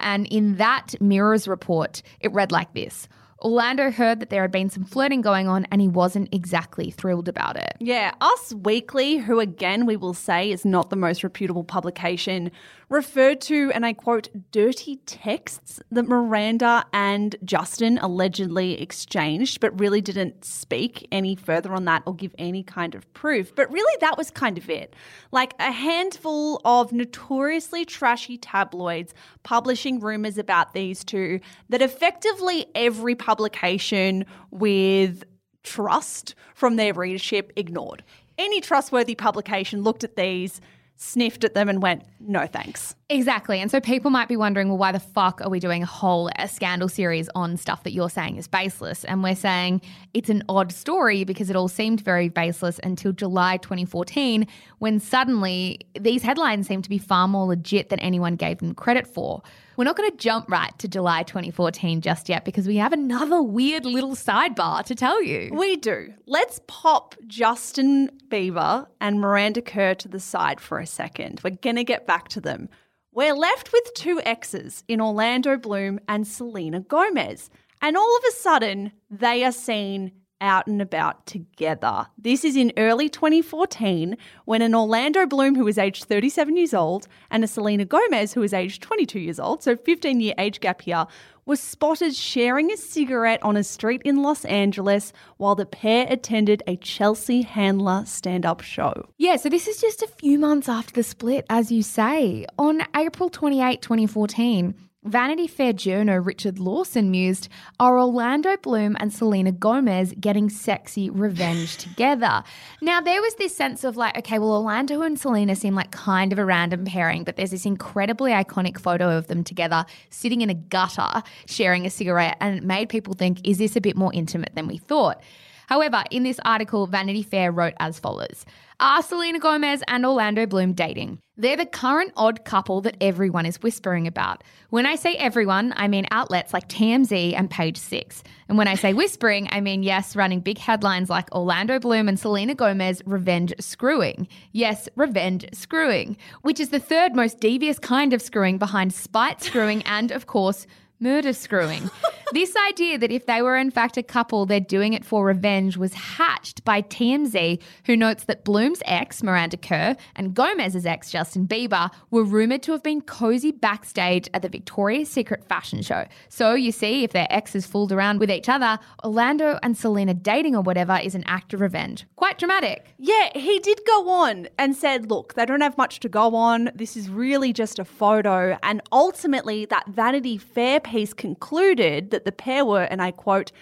And 0.00 0.26
in 0.26 0.56
that 0.56 0.94
Mirror's 1.00 1.48
report, 1.48 2.02
it 2.20 2.32
read 2.32 2.52
like 2.52 2.72
this. 2.74 3.08
Orlando 3.40 3.90
heard 3.90 4.20
that 4.20 4.30
there 4.30 4.42
had 4.42 4.50
been 4.50 4.70
some 4.70 4.84
flirting 4.84 5.20
going 5.20 5.48
on 5.48 5.66
and 5.70 5.80
he 5.80 5.88
wasn't 5.88 6.34
exactly 6.34 6.90
thrilled 6.90 7.28
about 7.28 7.56
it. 7.56 7.76
Yeah, 7.78 8.12
Us 8.20 8.52
Weekly, 8.52 9.18
who 9.18 9.40
again 9.40 9.86
we 9.86 9.96
will 9.96 10.14
say 10.14 10.50
is 10.50 10.64
not 10.64 10.90
the 10.90 10.96
most 10.96 11.22
reputable 11.22 11.64
publication, 11.64 12.50
referred 12.88 13.40
to, 13.42 13.70
and 13.74 13.84
I 13.84 13.92
quote, 13.92 14.28
dirty 14.50 14.96
texts 15.06 15.80
that 15.90 16.04
Miranda 16.04 16.86
and 16.92 17.36
Justin 17.44 17.98
allegedly 17.98 18.80
exchanged, 18.80 19.60
but 19.60 19.78
really 19.78 20.00
didn't 20.00 20.44
speak 20.44 21.06
any 21.12 21.34
further 21.34 21.74
on 21.74 21.84
that 21.84 22.02
or 22.06 22.14
give 22.14 22.34
any 22.38 22.62
kind 22.62 22.94
of 22.94 23.12
proof. 23.12 23.54
But 23.54 23.70
really, 23.70 23.96
that 24.00 24.16
was 24.16 24.30
kind 24.30 24.58
of 24.58 24.70
it. 24.70 24.94
Like 25.32 25.54
a 25.58 25.70
handful 25.70 26.60
of 26.64 26.92
notoriously 26.92 27.84
trashy 27.84 28.38
tabloids 28.38 29.14
publishing 29.42 30.00
rumors 30.00 30.38
about 30.38 30.72
these 30.72 31.04
two 31.04 31.40
that 31.68 31.82
effectively 31.82 32.66
every 32.74 33.14
publication 33.28 34.24
with 34.50 35.22
trust 35.62 36.34
from 36.54 36.76
their 36.76 36.94
readership 36.94 37.52
ignored. 37.56 38.02
Any 38.38 38.62
trustworthy 38.62 39.14
publication 39.14 39.82
looked 39.82 40.02
at 40.02 40.16
these, 40.16 40.62
sniffed 40.96 41.44
at 41.44 41.52
them, 41.52 41.68
and 41.68 41.82
went, 41.82 42.04
no 42.20 42.46
thanks. 42.46 42.94
Exactly. 43.10 43.58
And 43.58 43.70
so 43.70 43.80
people 43.80 44.10
might 44.10 44.28
be 44.28 44.36
wondering, 44.36 44.68
well, 44.68 44.76
why 44.76 44.92
the 44.92 45.00
fuck 45.00 45.40
are 45.40 45.48
we 45.48 45.60
doing 45.60 45.82
a 45.82 45.86
whole 45.86 46.28
a 46.36 46.46
scandal 46.46 46.90
series 46.90 47.30
on 47.34 47.56
stuff 47.56 47.82
that 47.84 47.92
you're 47.92 48.10
saying 48.10 48.36
is 48.36 48.46
baseless? 48.46 49.02
And 49.04 49.22
we're 49.22 49.34
saying 49.34 49.80
it's 50.12 50.28
an 50.28 50.42
odd 50.46 50.72
story 50.72 51.24
because 51.24 51.48
it 51.48 51.56
all 51.56 51.68
seemed 51.68 52.02
very 52.02 52.28
baseless 52.28 52.78
until 52.84 53.12
July 53.12 53.56
2014, 53.56 54.46
when 54.80 55.00
suddenly 55.00 55.80
these 55.98 56.22
headlines 56.22 56.66
seem 56.66 56.82
to 56.82 56.90
be 56.90 56.98
far 56.98 57.26
more 57.28 57.46
legit 57.46 57.88
than 57.88 57.98
anyone 58.00 58.36
gave 58.36 58.58
them 58.58 58.74
credit 58.74 59.06
for. 59.06 59.40
We're 59.78 59.84
not 59.84 59.96
going 59.96 60.10
to 60.10 60.16
jump 60.18 60.50
right 60.50 60.78
to 60.78 60.86
July 60.86 61.22
2014 61.22 62.02
just 62.02 62.28
yet 62.28 62.44
because 62.44 62.66
we 62.66 62.76
have 62.76 62.92
another 62.92 63.40
weird 63.40 63.86
little 63.86 64.16
sidebar 64.16 64.84
to 64.84 64.94
tell 64.94 65.22
you. 65.22 65.48
We 65.54 65.76
do. 65.76 66.12
Let's 66.26 66.60
pop 66.66 67.14
Justin 67.26 68.10
Bieber 68.28 68.86
and 69.00 69.18
Miranda 69.18 69.62
Kerr 69.62 69.94
to 69.94 70.08
the 70.08 70.20
side 70.20 70.60
for 70.60 70.78
a 70.78 70.86
second. 70.86 71.40
We're 71.42 71.50
going 71.50 71.76
to 71.76 71.84
get 71.84 72.06
back 72.06 72.28
to 72.30 72.40
them. 72.42 72.68
We're 73.12 73.34
left 73.34 73.72
with 73.72 73.94
two 73.94 74.20
exes 74.24 74.84
in 74.86 75.00
Orlando 75.00 75.56
Bloom 75.56 75.98
and 76.06 76.26
Selena 76.26 76.80
Gomez. 76.80 77.50
And 77.80 77.96
all 77.96 78.16
of 78.16 78.22
a 78.28 78.32
sudden, 78.32 78.92
they 79.10 79.44
are 79.44 79.52
seen 79.52 80.12
out 80.40 80.66
and 80.66 80.80
about 80.80 81.26
together. 81.26 82.06
This 82.16 82.44
is 82.44 82.54
in 82.54 82.72
early 82.76 83.08
2014 83.08 84.16
when 84.44 84.62
an 84.62 84.74
Orlando 84.74 85.26
Bloom 85.26 85.56
who 85.56 85.66
is 85.66 85.78
aged 85.78 86.04
37 86.04 86.56
years 86.56 86.74
old 86.74 87.08
and 87.30 87.42
a 87.42 87.48
Selena 87.48 87.84
Gomez 87.84 88.34
who 88.34 88.42
is 88.42 88.52
aged 88.52 88.82
22 88.82 89.18
years 89.18 89.40
old, 89.40 89.62
so 89.62 89.74
15 89.74 90.20
year 90.20 90.34
age 90.38 90.60
gap 90.60 90.82
here, 90.82 91.06
was 91.48 91.60
spotted 91.60 92.14
sharing 92.14 92.70
a 92.70 92.76
cigarette 92.76 93.42
on 93.42 93.56
a 93.56 93.64
street 93.64 94.02
in 94.04 94.22
Los 94.22 94.44
Angeles 94.44 95.14
while 95.38 95.54
the 95.54 95.64
pair 95.64 96.06
attended 96.10 96.62
a 96.66 96.76
Chelsea 96.76 97.40
Handler 97.40 98.04
stand 98.04 98.44
up 98.44 98.60
show. 98.60 99.08
Yeah, 99.16 99.36
so 99.36 99.48
this 99.48 99.66
is 99.66 99.80
just 99.80 100.02
a 100.02 100.06
few 100.06 100.38
months 100.38 100.68
after 100.68 100.92
the 100.92 101.02
split, 101.02 101.46
as 101.48 101.72
you 101.72 101.82
say. 101.82 102.44
On 102.58 102.82
April 102.94 103.30
28, 103.30 103.80
2014, 103.80 104.74
Vanity 105.04 105.46
Fair 105.46 105.72
journo 105.72 106.24
Richard 106.24 106.58
Lawson 106.58 107.08
mused, 107.08 107.48
Are 107.78 108.00
Orlando 108.00 108.56
Bloom 108.56 108.96
and 108.98 109.12
Selena 109.12 109.52
Gomez 109.52 110.12
getting 110.18 110.50
sexy 110.50 111.08
revenge 111.08 111.76
together? 111.78 112.42
Now, 112.82 113.00
there 113.00 113.22
was 113.22 113.36
this 113.36 113.54
sense 113.54 113.84
of 113.84 113.96
like, 113.96 114.18
okay, 114.18 114.40
well, 114.40 114.50
Orlando 114.50 115.02
and 115.02 115.16
Selena 115.16 115.54
seem 115.54 115.76
like 115.76 115.92
kind 115.92 116.32
of 116.32 116.38
a 116.40 116.44
random 116.44 116.84
pairing, 116.84 117.22
but 117.22 117.36
there's 117.36 117.52
this 117.52 117.64
incredibly 117.64 118.32
iconic 118.32 118.76
photo 118.80 119.16
of 119.16 119.28
them 119.28 119.44
together 119.44 119.86
sitting 120.10 120.40
in 120.40 120.50
a 120.50 120.54
gutter 120.54 121.22
sharing 121.46 121.86
a 121.86 121.90
cigarette, 121.90 122.36
and 122.40 122.58
it 122.58 122.64
made 122.64 122.88
people 122.88 123.14
think, 123.14 123.38
is 123.46 123.58
this 123.58 123.76
a 123.76 123.80
bit 123.80 123.96
more 123.96 124.12
intimate 124.12 124.56
than 124.56 124.66
we 124.66 124.78
thought? 124.78 125.22
However, 125.68 126.02
in 126.10 126.22
this 126.22 126.40
article, 126.46 126.86
Vanity 126.86 127.22
Fair 127.22 127.52
wrote 127.52 127.74
as 127.78 127.98
follows 127.98 128.46
Are 128.80 129.02
Selena 129.02 129.38
Gomez 129.38 129.82
and 129.86 130.06
Orlando 130.06 130.46
Bloom 130.46 130.72
dating? 130.72 131.18
They're 131.36 131.58
the 131.58 131.66
current 131.66 132.12
odd 132.16 132.46
couple 132.46 132.80
that 132.80 132.96
everyone 133.02 133.44
is 133.44 133.62
whispering 133.62 134.06
about. 134.06 134.42
When 134.70 134.86
I 134.86 134.96
say 134.96 135.14
everyone, 135.16 135.74
I 135.76 135.86
mean 135.86 136.06
outlets 136.10 136.54
like 136.54 136.70
TMZ 136.70 137.34
and 137.36 137.50
Page 137.50 137.76
Six. 137.76 138.24
And 138.48 138.56
when 138.56 138.66
I 138.66 138.76
say 138.76 138.94
whispering, 138.94 139.46
I 139.52 139.60
mean, 139.60 139.82
yes, 139.82 140.16
running 140.16 140.40
big 140.40 140.56
headlines 140.56 141.10
like 141.10 141.30
Orlando 141.34 141.78
Bloom 141.78 142.08
and 142.08 142.18
Selena 142.18 142.54
Gomez 142.54 143.02
revenge 143.04 143.52
screwing. 143.60 144.26
Yes, 144.52 144.88
revenge 144.96 145.44
screwing, 145.52 146.16
which 146.40 146.60
is 146.60 146.70
the 146.70 146.80
third 146.80 147.14
most 147.14 147.40
devious 147.40 147.78
kind 147.78 148.14
of 148.14 148.22
screwing 148.22 148.56
behind 148.56 148.94
spite 148.94 149.42
screwing 149.42 149.82
and, 149.82 150.12
of 150.12 150.26
course, 150.26 150.66
murder 151.00 151.32
screwing. 151.32 151.90
this 152.32 152.54
idea 152.68 152.98
that 152.98 153.10
if 153.10 153.26
they 153.26 153.42
were 153.42 153.56
in 153.56 153.70
fact 153.70 153.96
a 153.96 154.02
couple, 154.02 154.46
they're 154.46 154.60
doing 154.60 154.92
it 154.92 155.04
for 155.04 155.24
revenge 155.24 155.76
was 155.76 155.94
hatched 155.94 156.64
by 156.64 156.82
TMZ, 156.82 157.60
who 157.86 157.96
notes 157.96 158.24
that 158.24 158.44
Bloom's 158.44 158.82
ex, 158.84 159.22
Miranda 159.22 159.56
Kerr, 159.56 159.96
and 160.16 160.34
Gomez's 160.34 160.86
ex, 160.86 161.10
Justin 161.10 161.46
Bieber, 161.46 161.90
were 162.10 162.24
rumored 162.24 162.62
to 162.64 162.72
have 162.72 162.82
been 162.82 163.00
cozy 163.00 163.52
backstage 163.52 164.28
at 164.34 164.42
the 164.42 164.48
Victoria's 164.48 165.08
Secret 165.08 165.44
fashion 165.44 165.82
show. 165.82 166.06
So 166.28 166.54
you 166.54 166.72
see, 166.72 167.04
if 167.04 167.12
their 167.12 167.26
exes 167.30 167.66
fooled 167.66 167.92
around 167.92 168.20
with 168.20 168.30
each 168.30 168.48
other, 168.48 168.78
Orlando 169.04 169.58
and 169.62 169.76
Selena 169.76 170.14
dating 170.14 170.56
or 170.56 170.62
whatever 170.62 170.98
is 171.02 171.14
an 171.14 171.24
act 171.26 171.54
of 171.54 171.60
revenge. 171.60 172.06
Quite 172.16 172.38
dramatic. 172.38 172.94
Yeah, 172.98 173.30
he 173.34 173.58
did 173.60 173.80
go 173.86 174.08
on 174.08 174.48
and 174.58 174.76
said, 174.76 175.10
look, 175.10 175.34
they 175.34 175.46
don't 175.46 175.60
have 175.60 175.78
much 175.78 176.00
to 176.00 176.08
go 176.08 176.34
on. 176.34 176.70
This 176.74 176.96
is 176.96 177.08
really 177.08 177.52
just 177.52 177.78
a 177.78 177.84
photo. 177.84 178.58
And 178.62 178.82
ultimately, 178.92 179.64
that 179.66 179.86
Vanity 179.88 180.38
Fair 180.38 180.80
piece 180.88 181.12
concluded 181.12 182.10
that 182.10 182.24
the 182.24 182.32
pair 182.32 182.64
were, 182.64 182.82
and 182.82 183.02
I 183.02 183.10
quote, 183.10 183.52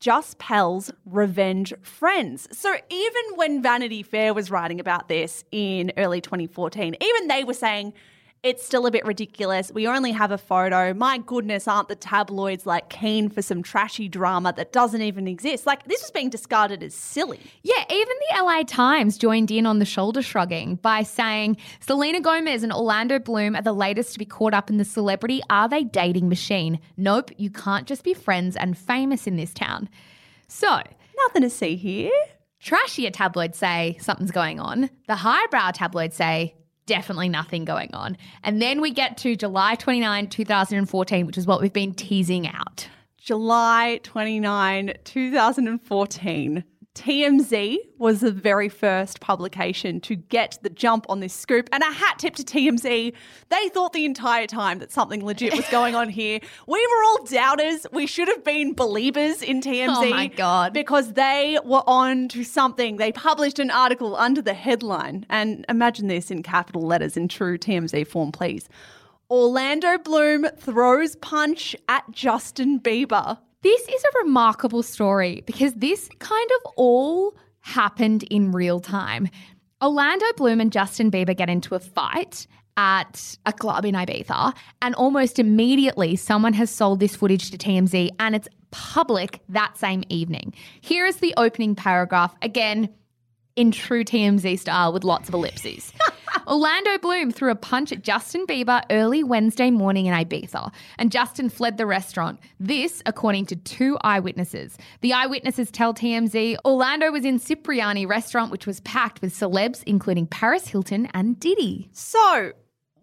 just 0.00 0.38
pals, 0.38 0.90
revenge 1.04 1.74
friends. 1.82 2.48
So 2.56 2.74
even 2.88 3.22
when 3.34 3.62
Vanity 3.62 4.02
Fair 4.02 4.32
was 4.32 4.50
writing 4.50 4.80
about 4.80 5.08
this 5.08 5.44
in 5.52 5.92
early 5.98 6.22
2014, 6.22 6.96
even 7.00 7.28
they 7.28 7.44
were 7.44 7.54
saying, 7.54 7.92
it's 8.42 8.64
still 8.64 8.86
a 8.86 8.90
bit 8.90 9.04
ridiculous. 9.04 9.70
We 9.70 9.86
only 9.86 10.12
have 10.12 10.30
a 10.30 10.38
photo. 10.38 10.94
My 10.94 11.18
goodness, 11.18 11.68
aren't 11.68 11.88
the 11.88 11.94
tabloids 11.94 12.64
like 12.64 12.88
keen 12.88 13.28
for 13.28 13.42
some 13.42 13.62
trashy 13.62 14.08
drama 14.08 14.54
that 14.56 14.72
doesn't 14.72 15.02
even 15.02 15.28
exist? 15.28 15.66
Like, 15.66 15.84
this 15.84 16.00
was 16.00 16.10
being 16.10 16.30
discarded 16.30 16.82
as 16.82 16.94
silly. 16.94 17.40
Yeah, 17.62 17.84
even 17.90 18.14
the 18.30 18.42
LA 18.42 18.62
Times 18.62 19.18
joined 19.18 19.50
in 19.50 19.66
on 19.66 19.78
the 19.78 19.84
shoulder 19.84 20.22
shrugging 20.22 20.76
by 20.76 21.02
saying 21.02 21.58
Selena 21.80 22.20
Gomez 22.20 22.62
and 22.62 22.72
Orlando 22.72 23.18
Bloom 23.18 23.54
are 23.56 23.62
the 23.62 23.72
latest 23.74 24.14
to 24.14 24.18
be 24.18 24.24
caught 24.24 24.54
up 24.54 24.70
in 24.70 24.78
the 24.78 24.84
celebrity 24.84 25.42
are 25.50 25.68
they 25.68 25.84
dating 25.84 26.28
machine. 26.28 26.80
Nope, 26.96 27.30
you 27.36 27.50
can't 27.50 27.86
just 27.86 28.04
be 28.04 28.14
friends 28.14 28.56
and 28.56 28.78
famous 28.78 29.26
in 29.26 29.36
this 29.36 29.52
town. 29.52 29.88
So, 30.48 30.80
Nothing 31.26 31.42
to 31.42 31.50
see 31.50 31.76
here. 31.76 32.10
trashier 32.64 33.10
tabloids 33.12 33.58
say 33.58 33.98
something's 34.00 34.30
going 34.30 34.58
on. 34.58 34.88
The 35.06 35.16
highbrow 35.16 35.72
tabloids 35.72 36.16
say 36.16 36.54
definitely 36.86 37.28
nothing 37.28 37.64
going 37.64 37.92
on. 37.94 38.16
And 38.42 38.60
then 38.60 38.80
we 38.80 38.90
get 38.90 39.16
to 39.18 39.36
July 39.36 39.74
29, 39.74 40.28
2014, 40.28 41.26
which 41.26 41.38
is 41.38 41.46
what 41.46 41.60
we've 41.60 41.72
been 41.72 41.94
teasing 41.94 42.48
out. 42.48 42.88
July 43.16 44.00
29, 44.02 44.94
2014. 45.04 46.64
TMZ 46.94 47.78
was 47.98 48.20
the 48.20 48.32
very 48.32 48.68
first 48.68 49.20
publication 49.20 50.00
to 50.00 50.16
get 50.16 50.58
the 50.62 50.70
jump 50.70 51.06
on 51.08 51.20
this 51.20 51.32
scoop. 51.32 51.68
And 51.72 51.82
a 51.82 51.92
hat 51.92 52.18
tip 52.18 52.34
to 52.36 52.42
TMZ. 52.42 53.12
They 53.48 53.68
thought 53.68 53.92
the 53.92 54.04
entire 54.04 54.46
time 54.46 54.80
that 54.80 54.90
something 54.90 55.24
legit 55.24 55.54
was 55.54 55.68
going 55.68 55.94
on 55.94 56.08
here. 56.08 56.40
We 56.66 56.86
were 56.86 57.04
all 57.04 57.24
doubters. 57.24 57.86
We 57.92 58.06
should 58.06 58.28
have 58.28 58.42
been 58.42 58.74
believers 58.74 59.40
in 59.40 59.60
TMZ. 59.60 59.88
Oh 59.88 60.10
my 60.10 60.26
God. 60.26 60.72
Because 60.72 61.12
they 61.12 61.58
were 61.64 61.84
on 61.86 62.28
to 62.28 62.42
something. 62.42 62.96
They 62.96 63.12
published 63.12 63.60
an 63.60 63.70
article 63.70 64.16
under 64.16 64.42
the 64.42 64.54
headline. 64.54 65.26
And 65.30 65.64
imagine 65.68 66.08
this 66.08 66.30
in 66.30 66.42
capital 66.42 66.82
letters 66.82 67.16
in 67.16 67.28
true 67.28 67.56
TMZ 67.56 68.08
form, 68.08 68.32
please. 68.32 68.68
Orlando 69.30 69.96
Bloom 69.96 70.46
throws 70.58 71.14
punch 71.16 71.76
at 71.88 72.10
Justin 72.10 72.80
Bieber. 72.80 73.38
This 73.62 73.82
is 73.82 74.02
a 74.04 74.18
remarkable 74.24 74.82
story 74.82 75.42
because 75.44 75.74
this 75.74 76.08
kind 76.18 76.50
of 76.58 76.72
all 76.76 77.36
happened 77.60 78.22
in 78.24 78.52
real 78.52 78.80
time. 78.80 79.28
Orlando 79.82 80.24
Bloom 80.36 80.60
and 80.60 80.72
Justin 80.72 81.10
Bieber 81.10 81.36
get 81.36 81.50
into 81.50 81.74
a 81.74 81.78
fight 81.78 82.46
at 82.78 83.36
a 83.44 83.52
club 83.52 83.84
in 83.84 83.94
Ibiza, 83.94 84.54
and 84.80 84.94
almost 84.94 85.38
immediately 85.38 86.16
someone 86.16 86.54
has 86.54 86.70
sold 86.70 87.00
this 87.00 87.14
footage 87.14 87.50
to 87.50 87.58
TMZ 87.58 88.10
and 88.18 88.34
it's 88.34 88.48
public 88.70 89.42
that 89.50 89.76
same 89.76 90.04
evening. 90.08 90.54
Here 90.80 91.04
is 91.04 91.16
the 91.16 91.34
opening 91.36 91.74
paragraph, 91.74 92.34
again, 92.40 92.88
in 93.56 93.72
true 93.72 94.04
TMZ 94.04 94.58
style 94.58 94.92
with 94.94 95.04
lots 95.04 95.28
of 95.28 95.34
ellipses. 95.34 95.92
Orlando 96.50 96.98
Bloom 96.98 97.30
threw 97.30 97.52
a 97.52 97.54
punch 97.54 97.92
at 97.92 98.02
Justin 98.02 98.44
Bieber 98.44 98.82
early 98.90 99.22
Wednesday 99.22 99.70
morning 99.70 100.06
in 100.06 100.14
Ibiza, 100.14 100.72
and 100.98 101.12
Justin 101.12 101.48
fled 101.48 101.76
the 101.76 101.86
restaurant. 101.86 102.40
This, 102.58 103.04
according 103.06 103.46
to 103.46 103.56
two 103.56 103.96
eyewitnesses. 104.02 104.76
The 105.00 105.12
eyewitnesses 105.12 105.70
tell 105.70 105.94
TMZ 105.94 106.56
Orlando 106.64 107.12
was 107.12 107.24
in 107.24 107.38
Cipriani 107.38 108.04
restaurant, 108.04 108.50
which 108.50 108.66
was 108.66 108.80
packed 108.80 109.22
with 109.22 109.32
celebs, 109.32 109.84
including 109.84 110.26
Paris 110.26 110.66
Hilton 110.66 111.06
and 111.14 111.38
Diddy. 111.38 111.88
So, 111.92 112.50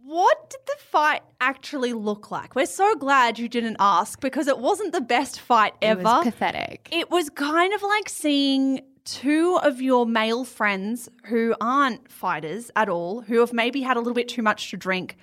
what 0.04 0.50
did 0.50 0.60
the 0.66 0.84
fight 0.84 1.22
actually 1.40 1.94
look 1.94 2.30
like? 2.30 2.54
We're 2.54 2.66
so 2.66 2.96
glad 2.96 3.40
you 3.40 3.48
didn't 3.48 3.78
ask 3.80 4.20
because 4.20 4.50
it 4.50 4.58
wasn't 4.58 4.92
the 4.92 5.00
best 5.00 5.40
fight 5.40 5.74
ever. 5.82 6.02
It 6.02 6.04
was 6.04 6.24
pathetic. 6.26 6.90
It 6.92 7.10
was 7.10 7.30
kind 7.30 7.74
of 7.74 7.82
like 7.82 8.10
seeing 8.10 8.82
two 9.08 9.58
of 9.64 9.82
your 9.82 10.06
male 10.06 10.44
friends 10.44 11.08
who 11.26 11.56
aren't 11.62 12.12
fighters 12.12 12.70
at 12.76 12.90
all, 12.90 13.22
who 13.22 13.40
have 13.40 13.54
maybe 13.54 13.82
had 13.82 13.96
a 13.96 14.02
little 14.02 14.14
bit 14.14 14.28
too 14.28 14.42
much 14.42 14.70
to 14.72 14.78
drink, 14.78 15.16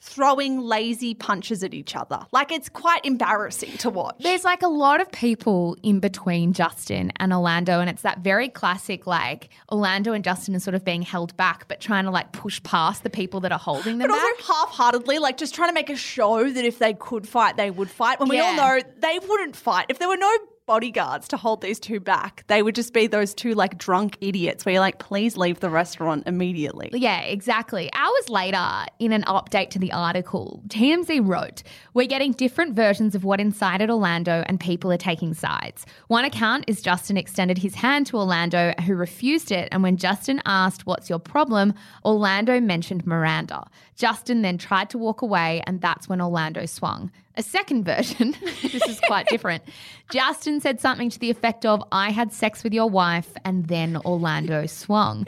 throwing 0.00 0.60
lazy 0.60 1.12
punches 1.12 1.64
at 1.64 1.74
each 1.74 1.96
other. 1.96 2.24
Like 2.30 2.52
it's 2.52 2.68
quite 2.68 3.04
embarrassing 3.04 3.78
to 3.78 3.90
watch. 3.90 4.16
There's 4.20 4.44
like 4.44 4.62
a 4.62 4.68
lot 4.68 5.00
of 5.00 5.10
people 5.10 5.76
in 5.82 5.98
between 5.98 6.52
Justin 6.52 7.12
and 7.16 7.32
Orlando, 7.32 7.80
and 7.80 7.90
it's 7.90 8.02
that 8.02 8.20
very 8.20 8.48
classic 8.48 9.08
like 9.08 9.48
Orlando 9.70 10.12
and 10.12 10.22
Justin 10.22 10.54
are 10.54 10.60
sort 10.60 10.76
of 10.76 10.84
being 10.84 11.02
held 11.02 11.36
back, 11.36 11.66
but 11.66 11.80
trying 11.80 12.04
to 12.04 12.12
like 12.12 12.30
push 12.32 12.62
past 12.62 13.02
the 13.02 13.10
people 13.10 13.40
that 13.40 13.50
are 13.50 13.58
holding 13.58 13.98
them 13.98 14.08
but 14.08 14.14
back. 14.14 14.22
also 14.22 14.52
half-heartedly, 14.52 15.18
like 15.18 15.36
just 15.36 15.52
trying 15.54 15.68
to 15.68 15.74
make 15.74 15.90
a 15.90 15.96
show 15.96 16.48
that 16.48 16.64
if 16.64 16.78
they 16.78 16.94
could 16.94 17.28
fight, 17.28 17.56
they 17.56 17.72
would 17.72 17.90
fight. 17.90 18.20
When 18.20 18.28
we 18.28 18.38
all 18.38 18.54
know 18.54 18.80
they 18.98 19.18
wouldn't 19.18 19.56
fight. 19.56 19.86
If 19.88 19.98
there 19.98 20.08
were 20.08 20.16
no 20.16 20.30
bodyguards 20.66 21.28
to 21.28 21.36
hold 21.36 21.60
these 21.60 21.80
two 21.80 22.00
back, 22.00 22.44
they 22.46 22.62
would 22.62 22.74
just 22.74 22.92
be 22.92 23.06
those 23.06 23.34
two 23.34 23.54
like 23.54 23.78
drunk 23.78 24.16
idiots 24.20 24.64
where 24.64 24.74
you're 24.74 24.80
like, 24.80 24.98
please 24.98 25.36
leave 25.36 25.60
the 25.60 25.70
restaurant 25.70 26.24
immediately. 26.26 26.90
Yeah, 26.92 27.20
exactly. 27.20 27.90
Hours 27.92 28.28
later, 28.28 28.86
in 28.98 29.12
an 29.12 29.22
update 29.24 29.70
to 29.70 29.78
the 29.78 29.92
article, 29.92 30.62
TMZ 30.68 31.26
wrote, 31.26 31.62
We're 31.94 32.06
getting 32.06 32.32
different 32.32 32.74
versions 32.74 33.14
of 33.14 33.24
what 33.24 33.40
incited 33.40 33.90
Orlando, 33.90 34.44
and 34.46 34.58
people 34.60 34.92
are 34.92 34.96
taking 34.96 35.34
sides. 35.34 35.84
One 36.08 36.24
account 36.24 36.64
is 36.68 36.82
Justin 36.82 37.16
extended 37.16 37.58
his 37.58 37.74
hand 37.74 38.06
to 38.08 38.16
Orlando, 38.16 38.72
who 38.86 38.94
refused 38.94 39.52
it. 39.52 39.68
And 39.72 39.82
when 39.82 39.96
Justin 39.96 40.40
asked, 40.46 40.86
What's 40.86 41.10
your 41.10 41.18
problem? 41.18 41.74
Orlando 42.04 42.60
mentioned 42.60 43.06
Miranda. 43.06 43.66
Justin 43.96 44.42
then 44.42 44.58
tried 44.58 44.90
to 44.90 44.98
walk 44.98 45.22
away, 45.22 45.62
and 45.66 45.80
that's 45.80 46.08
when 46.08 46.20
Orlando 46.20 46.66
swung. 46.66 47.10
A 47.36 47.42
second 47.42 47.84
version, 47.84 48.34
this 48.62 48.86
is 48.86 49.00
quite 49.06 49.26
different. 49.28 49.62
Justin 50.10 50.60
said 50.60 50.80
something 50.80 51.08
to 51.10 51.18
the 51.18 51.30
effect 51.30 51.64
of, 51.64 51.82
I 51.90 52.10
had 52.10 52.32
sex 52.32 52.62
with 52.62 52.74
your 52.74 52.90
wife, 52.90 53.30
and 53.44 53.68
then 53.68 53.96
Orlando 54.04 54.66
swung. 54.66 55.26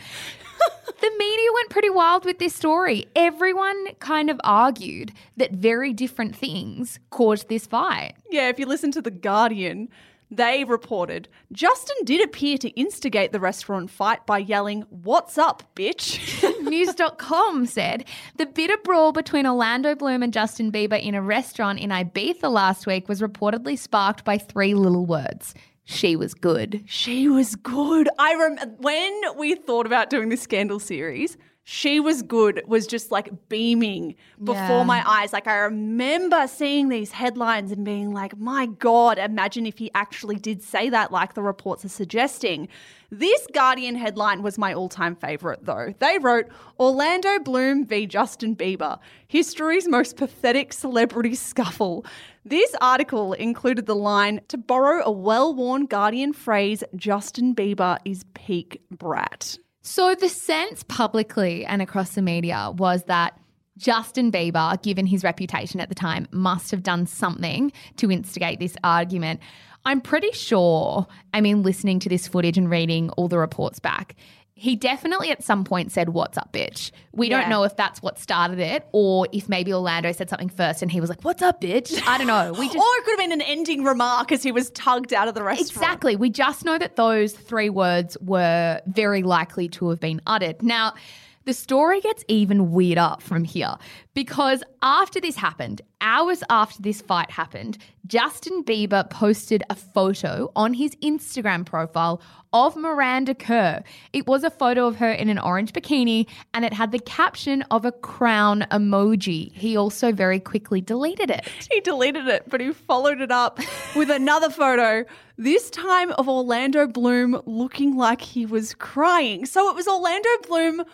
The 1.01 1.11
media 1.19 1.49
went 1.55 1.71
pretty 1.71 1.91
wild 1.91 2.25
with 2.25 2.39
this 2.39 2.55
story. 2.55 3.07
Everyone 3.15 3.87
kind 3.99 4.31
of 4.31 4.41
argued 4.43 5.13
that 5.37 5.53
very 5.53 5.93
different 5.93 6.35
things 6.35 6.99
caused 7.11 7.49
this 7.49 7.67
fight. 7.67 8.15
Yeah, 8.31 8.49
if 8.49 8.59
you 8.59 8.65
listen 8.65 8.91
to 8.93 9.03
The 9.03 9.11
Guardian, 9.11 9.89
they 10.37 10.65
reported 10.65 11.29
Justin 11.53 11.97
did 12.05 12.23
appear 12.25 12.59
to 12.59 12.69
instigate 12.71 13.33
the 13.33 13.41
restaurant 13.41 13.91
fight 13.91 14.25
by 14.27 14.39
yelling, 14.39 14.83
What's 14.91 15.39
up, 15.39 15.63
bitch? 15.75 16.21
News.com 16.63 17.67
said 17.67 18.05
the 18.37 18.47
bitter 18.47 18.77
brawl 18.85 19.13
between 19.13 19.47
Orlando 19.47 19.95
Bloom 19.95 20.23
and 20.23 20.33
Justin 20.33 20.71
Bieber 20.73 21.01
in 21.01 21.15
a 21.15 21.23
restaurant 21.23 21.79
in 21.79 21.91
Ibiza 21.91 22.51
last 22.51 22.87
week 22.87 23.09
was 23.09 23.21
reportedly 23.21 23.79
sparked 23.79 24.25
by 24.25 24.39
three 24.39 24.75
little 24.75 25.07
words. 25.07 25.55
She 25.85 26.17
was 26.17 26.33
good. 26.33 26.83
she 26.87 27.29
was 27.29 27.57
good. 27.57 28.09
I 28.19 28.35
rem- 28.37 28.77
when 28.79 29.21
we 29.37 29.55
thought 29.55 29.85
about 29.87 30.09
doing 30.09 30.31
this 30.31 30.41
scandal 30.41 30.81
series, 30.81 31.37
she 31.67 31.99
was 31.99 32.23
good 32.23 32.63
was 32.67 32.87
just 32.87 33.11
like 33.11 33.31
beaming 33.49 34.15
before 34.39 34.55
Yeah. 34.55 34.85
my 34.85 35.03
eyes. 35.09 35.33
Like 35.33 35.47
I 35.49 35.57
remember 35.57 36.47
seeing 36.47 36.91
these 36.91 37.13
headlines 37.13 37.73
and 37.73 37.85
being 37.85 38.13
like, 38.13 38.37
"My 38.39 38.67
god, 38.67 39.19
imagine 39.19 39.65
if 39.67 39.79
he 39.79 39.91
actually 39.95 40.37
did 40.37 40.63
say 40.63 40.91
that 40.91 41.11
like 41.11 41.33
the 41.33 41.43
reports 41.43 41.85
are 41.85 41.89
suggesting." 41.89 42.69
This 43.11 43.47
Guardian 43.55 43.95
headline 43.95 44.43
was 44.43 44.59
my 44.59 44.75
all-time 44.75 45.17
favorite 45.17 45.65
though. 45.65 45.95
They 46.01 46.19
wrote 46.19 46.47
Orlando 46.79 47.39
Bloom 47.39 47.87
v 47.87 48.07
Justin 48.07 48.55
Bieber, 48.57 48.99
history's 49.29 49.89
most 49.89 50.17
pathetic 50.17 50.73
celebrity 50.73 51.35
scuffle. 51.35 52.05
This 52.45 52.75
article 52.83 53.33
included 53.33 53.87
the 53.87 53.95
line 53.97 54.41
to 54.49 54.59
borrow 54.59 55.03
a 55.05 55.13
well-worn 55.13 55.87
Guardian 55.87 56.33
phrase, 56.35 56.85
Justin 56.95 57.55
Bieber 57.55 57.97
is 58.05 58.25
peak 58.35 58.83
brat. 58.91 59.59
So 59.87 60.15
the 60.15 60.31
sense 60.31 60.83
publicly 60.83 61.67
and 61.67 61.83
across 61.83 62.15
the 62.15 62.23
media 62.23 62.73
was 62.75 63.05
that 63.05 63.39
Justin 63.77 64.33
Bieber, 64.33 64.83
given 64.83 65.05
his 65.05 65.23
reputation 65.23 65.79
at 65.79 65.91
the 65.91 65.95
time, 65.95 66.27
must 66.31 66.71
have 66.71 66.83
done 66.83 67.07
something 67.07 67.71
to 67.97 68.11
instigate 68.11 68.61
this 68.61 68.79
argument. 68.83 69.41
I'm 69.85 70.01
pretty 70.01 70.33
sure, 70.33 71.07
I 71.35 71.43
mean, 71.43 71.63
listening 71.63 71.99
to 72.01 72.09
this 72.09 72.27
footage 72.27 72.57
and 72.57 72.71
reading 72.71 73.11
all 73.11 73.29
the 73.29 73.37
reports 73.37 73.79
back, 73.79 74.17
he 74.57 74.77
definitely 74.77 75.31
at 75.31 75.43
some 75.43 75.65
point 75.65 75.91
said, 75.91 76.11
What's 76.11 76.39
up, 76.39 76.53
bitch? 76.53 76.93
We 77.13 77.29
Yeah. 77.29 77.41
don't 77.41 77.51
know 77.51 77.65
if 77.65 77.75
that's 77.77 78.01
what 78.01 78.19
started 78.21 78.61
it 78.61 78.87
or 78.93 79.27
if 79.33 79.49
maybe 79.49 79.73
Orlando 79.75 80.13
said 80.13 80.31
something 80.31 80.49
first 80.49 80.81
and 80.81 80.91
he 80.93 81.01
was 81.01 81.11
like, 81.11 81.25
What's 81.25 81.43
up, 81.43 81.61
bitch? 81.61 82.01
I 82.07 82.19
don't 82.19 82.29
know. 82.29 82.53
We 82.53 82.67
just. 82.73 82.77
Or 82.79 82.97
it 82.99 83.05
could 83.05 83.11
have 83.13 83.19
been 83.19 83.33
an 83.33 83.43
ending 83.43 83.83
remark 83.85 84.31
as 84.31 84.43
he 84.45 84.53
was 84.53 84.71
tugged 84.71 85.13
out 85.13 85.27
of 85.27 85.35
the 85.35 85.43
restaurant. 85.43 85.71
Exactly. 85.71 86.15
We 86.17 86.31
just 86.31 86.65
know 86.65 86.79
that 86.79 86.95
those 86.97 87.33
three 87.33 87.69
words 87.69 88.17
were 88.21 88.81
very 88.87 89.23
likely 89.25 89.69
to 89.71 89.89
have 89.91 89.99
been 90.01 90.21
uttered. 90.27 90.63
Now, 90.63 90.95
the 91.45 91.53
story 91.53 92.01
gets 92.01 92.25
even 92.29 92.71
weirder 92.73 93.17
from 93.21 93.45
here 93.45 93.77
because 94.15 94.63
after 94.83 95.21
this 95.21 95.37
happened, 95.37 95.83
hours 96.01 96.43
after 96.49 96.81
this 96.81 97.03
fight 97.03 97.31
happened, 97.31 97.79
Justin 98.07 98.63
Bieber 98.65 99.09
posted 99.11 99.63
a 99.69 99.75
photo 99.75 100.51
on 100.57 100.75
his 100.75 100.95
Instagram 100.97 101.67
profile 101.67 102.21
of 102.53 102.77
Miranda 102.77 103.35
Kerr. 103.35 103.83
It 104.13 104.27
was 104.27 104.45
a 104.45 104.51
photo 104.51 104.87
of 104.87 104.97
her 104.97 105.11
in 105.11 105.29
an 105.29 105.39
orange 105.39 105.73
bikini 105.73 106.27
and 106.55 106.65
it 106.65 106.73
had 106.73 106.93
the 106.93 107.01
caption 107.01 107.63
of 107.71 107.85
a 107.85 107.93
crown 107.93 108.67
emoji. 108.71 109.53
He 109.53 109.77
also 109.77 110.13
very 110.13 110.39
quickly 110.39 110.81
deleted 110.81 111.31
it. 111.31 111.49
He 111.71 111.81
deleted 111.81 112.29
it, 112.29 112.45
but 112.49 112.61
he 112.61 112.73
followed 112.73 113.21
it 113.21 113.33
up 113.33 113.59
with 113.97 114.11
another 114.11 114.51
photo, 114.51 115.05
this 115.37 115.69
time 115.71 116.13
of 116.13 116.29
Orlando 116.29 116.87
Bloom 116.87 117.43
looking 117.45 117.97
like 117.97 118.21
he 118.21 118.47
was 118.47 118.75
crying. 118.75 119.47
So 119.47 119.69
it 119.69 119.75
was 119.75 119.89
Orlando 119.89 120.29
Bloom 120.47 120.85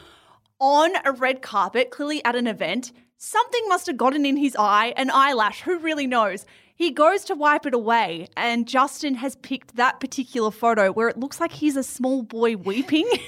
on 0.61 0.93
a 1.05 1.13
red 1.13 1.43
carpet, 1.43 1.91
clearly 1.91 2.25
at 2.25 2.37
an 2.37 2.47
event. 2.47 2.93
Something 3.17 3.63
must 3.69 3.87
have 3.87 3.97
gotten 3.97 4.25
in 4.25 4.37
his 4.37 4.57
eye, 4.59 4.95
an 4.97 5.11
eyelash, 5.11 5.63
who 5.63 5.79
really 5.79 6.07
knows? 6.07 6.47
He 6.75 6.91
goes 6.91 7.25
to 7.25 7.35
wipe 7.35 7.67
it 7.67 7.75
away, 7.75 8.29
and 8.37 8.67
Justin 8.67 9.15
has 9.17 9.37
picked 9.37 9.77
that 9.77 10.01
particular 10.01 10.51
photo 10.51 10.93
where 10.93 11.09
it 11.09 11.19
looks 11.19 11.39
like 11.41 11.53
he's 11.53 11.77
a 11.77 11.83
small 11.83 12.23
boy 12.23 12.57
weeping. 12.57 13.09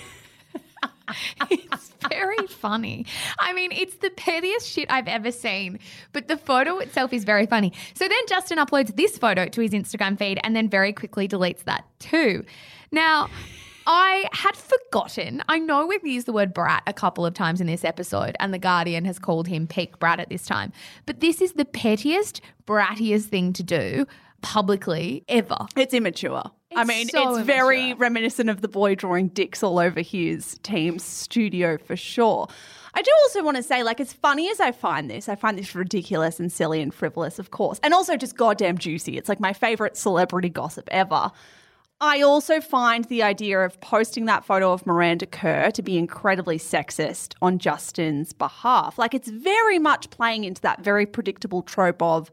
It's 1.50 1.92
very 2.08 2.46
funny. 2.46 3.06
I 3.38 3.52
mean, 3.52 3.72
it's 3.72 3.96
the 3.96 4.10
pettiest 4.10 4.66
shit 4.68 4.90
I've 4.90 5.08
ever 5.08 5.30
seen, 5.30 5.78
but 6.12 6.28
the 6.28 6.36
photo 6.36 6.78
itself 6.78 7.12
is 7.12 7.24
very 7.24 7.44
funny. 7.46 7.72
So 7.94 8.08
then 8.08 8.18
Justin 8.28 8.58
uploads 8.58 8.96
this 8.96 9.18
photo 9.18 9.46
to 9.46 9.60
his 9.60 9.72
Instagram 9.72 10.18
feed 10.18 10.40
and 10.42 10.56
then 10.56 10.68
very 10.70 10.92
quickly 10.92 11.28
deletes 11.28 11.64
that 11.64 11.84
too. 11.98 12.44
Now, 12.90 13.28
I 13.86 14.28
had 14.32 14.56
forgotten. 14.56 15.42
I 15.48 15.58
know 15.58 15.86
we've 15.86 16.06
used 16.06 16.26
the 16.26 16.32
word 16.32 16.54
brat 16.54 16.82
a 16.86 16.92
couple 16.92 17.26
of 17.26 17.34
times 17.34 17.60
in 17.60 17.66
this 17.66 17.84
episode, 17.84 18.36
and 18.40 18.52
The 18.52 18.58
Guardian 18.58 19.04
has 19.04 19.18
called 19.18 19.48
him 19.48 19.66
peak 19.66 19.98
brat 19.98 20.20
at 20.20 20.28
this 20.28 20.46
time. 20.46 20.72
But 21.06 21.20
this 21.20 21.40
is 21.40 21.52
the 21.52 21.64
pettiest, 21.64 22.40
brattiest 22.66 23.24
thing 23.24 23.52
to 23.54 23.62
do 23.62 24.06
publicly 24.42 25.24
ever. 25.28 25.66
It's 25.76 25.94
immature. 25.94 26.42
I 26.74 26.84
mean, 26.84 27.08
so 27.08 27.36
it's 27.36 27.46
very 27.46 27.94
reminiscent 27.94 28.48
of 28.48 28.60
the 28.60 28.68
boy 28.68 28.94
drawing 28.94 29.28
dicks 29.28 29.62
all 29.62 29.78
over 29.78 30.00
his 30.00 30.58
team's 30.62 31.04
studio 31.04 31.76
for 31.78 31.96
sure. 31.96 32.48
I 32.94 33.02
do 33.02 33.10
also 33.22 33.42
want 33.42 33.56
to 33.56 33.62
say, 33.62 33.82
like, 33.82 34.00
as 34.00 34.12
funny 34.12 34.50
as 34.50 34.60
I 34.60 34.72
find 34.72 35.10
this, 35.10 35.28
I 35.28 35.34
find 35.34 35.58
this 35.58 35.74
ridiculous 35.74 36.40
and 36.40 36.52
silly 36.52 36.82
and 36.82 36.92
frivolous, 36.92 37.38
of 37.38 37.50
course, 37.50 37.78
and 37.82 37.94
also 37.94 38.16
just 38.16 38.36
goddamn 38.36 38.78
juicy. 38.78 39.16
It's 39.16 39.28
like 39.28 39.40
my 39.40 39.52
favorite 39.52 39.96
celebrity 39.96 40.48
gossip 40.48 40.88
ever. 40.90 41.30
I 42.04 42.20
also 42.20 42.60
find 42.60 43.04
the 43.04 43.22
idea 43.22 43.60
of 43.60 43.80
posting 43.80 44.24
that 44.24 44.44
photo 44.44 44.72
of 44.72 44.84
Miranda 44.84 45.24
Kerr 45.24 45.70
to 45.70 45.82
be 45.82 45.96
incredibly 45.96 46.58
sexist 46.58 47.34
on 47.40 47.60
Justin's 47.60 48.32
behalf. 48.32 48.98
Like, 48.98 49.14
it's 49.14 49.28
very 49.28 49.78
much 49.78 50.10
playing 50.10 50.42
into 50.42 50.60
that 50.62 50.82
very 50.82 51.06
predictable 51.06 51.62
trope 51.62 52.02
of, 52.02 52.28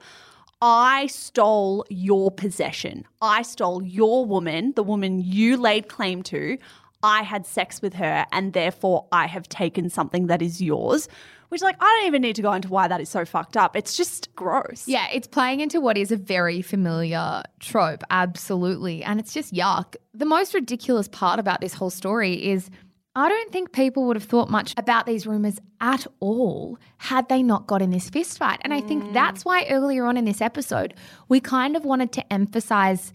I 0.59 1.05
stole 1.05 1.85
your 1.87 2.31
possession. 2.31 3.05
I 3.21 3.43
stole 3.43 3.83
your 3.83 4.25
woman, 4.25 4.73
the 4.75 4.81
woman 4.81 5.21
you 5.21 5.55
laid 5.55 5.87
claim 5.87 6.23
to. 6.23 6.57
I 7.03 7.21
had 7.21 7.45
sex 7.45 7.79
with 7.79 7.93
her, 7.93 8.25
and 8.31 8.53
therefore 8.53 9.05
I 9.11 9.27
have 9.27 9.47
taken 9.49 9.91
something 9.91 10.25
that 10.27 10.41
is 10.41 10.59
yours. 10.59 11.07
Which, 11.49 11.61
like, 11.61 11.75
I 11.79 11.85
don't 11.85 12.07
even 12.07 12.21
need 12.21 12.35
to 12.35 12.41
go 12.41 12.53
into 12.53 12.69
why 12.69 12.87
that 12.87 13.01
is 13.01 13.09
so 13.09 13.25
fucked 13.25 13.57
up. 13.57 13.75
It's 13.75 13.97
just 13.97 14.33
gross. 14.35 14.87
Yeah, 14.87 15.07
it's 15.11 15.27
playing 15.27 15.61
into 15.61 15.81
what 15.81 15.97
is 15.97 16.11
a 16.11 16.15
very 16.15 16.61
familiar 16.61 17.41
trope, 17.59 18.03
absolutely. 18.11 19.03
And 19.03 19.19
it's 19.19 19.33
just 19.33 19.53
yuck. 19.53 19.95
The 20.13 20.25
most 20.25 20.53
ridiculous 20.53 21.07
part 21.07 21.39
about 21.39 21.59
this 21.59 21.73
whole 21.73 21.89
story 21.89 22.51
is 22.51 22.69
I 23.15 23.27
don't 23.27 23.51
think 23.51 23.71
people 23.71 24.05
would 24.05 24.15
have 24.15 24.23
thought 24.23 24.49
much 24.49 24.73
about 24.77 25.05
these 25.05 25.25
rumors 25.25 25.59
at 25.81 26.05
all 26.19 26.77
had 26.97 27.27
they 27.27 27.41
not 27.41 27.65
got 27.67 27.81
in 27.81 27.89
this 27.89 28.09
fist 28.09 28.37
fight. 28.37 28.59
And 28.61 28.73
I 28.73 28.81
think 28.81 29.03
mm. 29.03 29.13
that's 29.13 29.43
why 29.43 29.65
earlier 29.69 30.05
on 30.05 30.15
in 30.15 30.25
this 30.25 30.41
episode, 30.41 30.93
we 31.27 31.39
kind 31.39 31.75
of 31.75 31.83
wanted 31.83 32.11
to 32.13 32.33
emphasize 32.33 33.11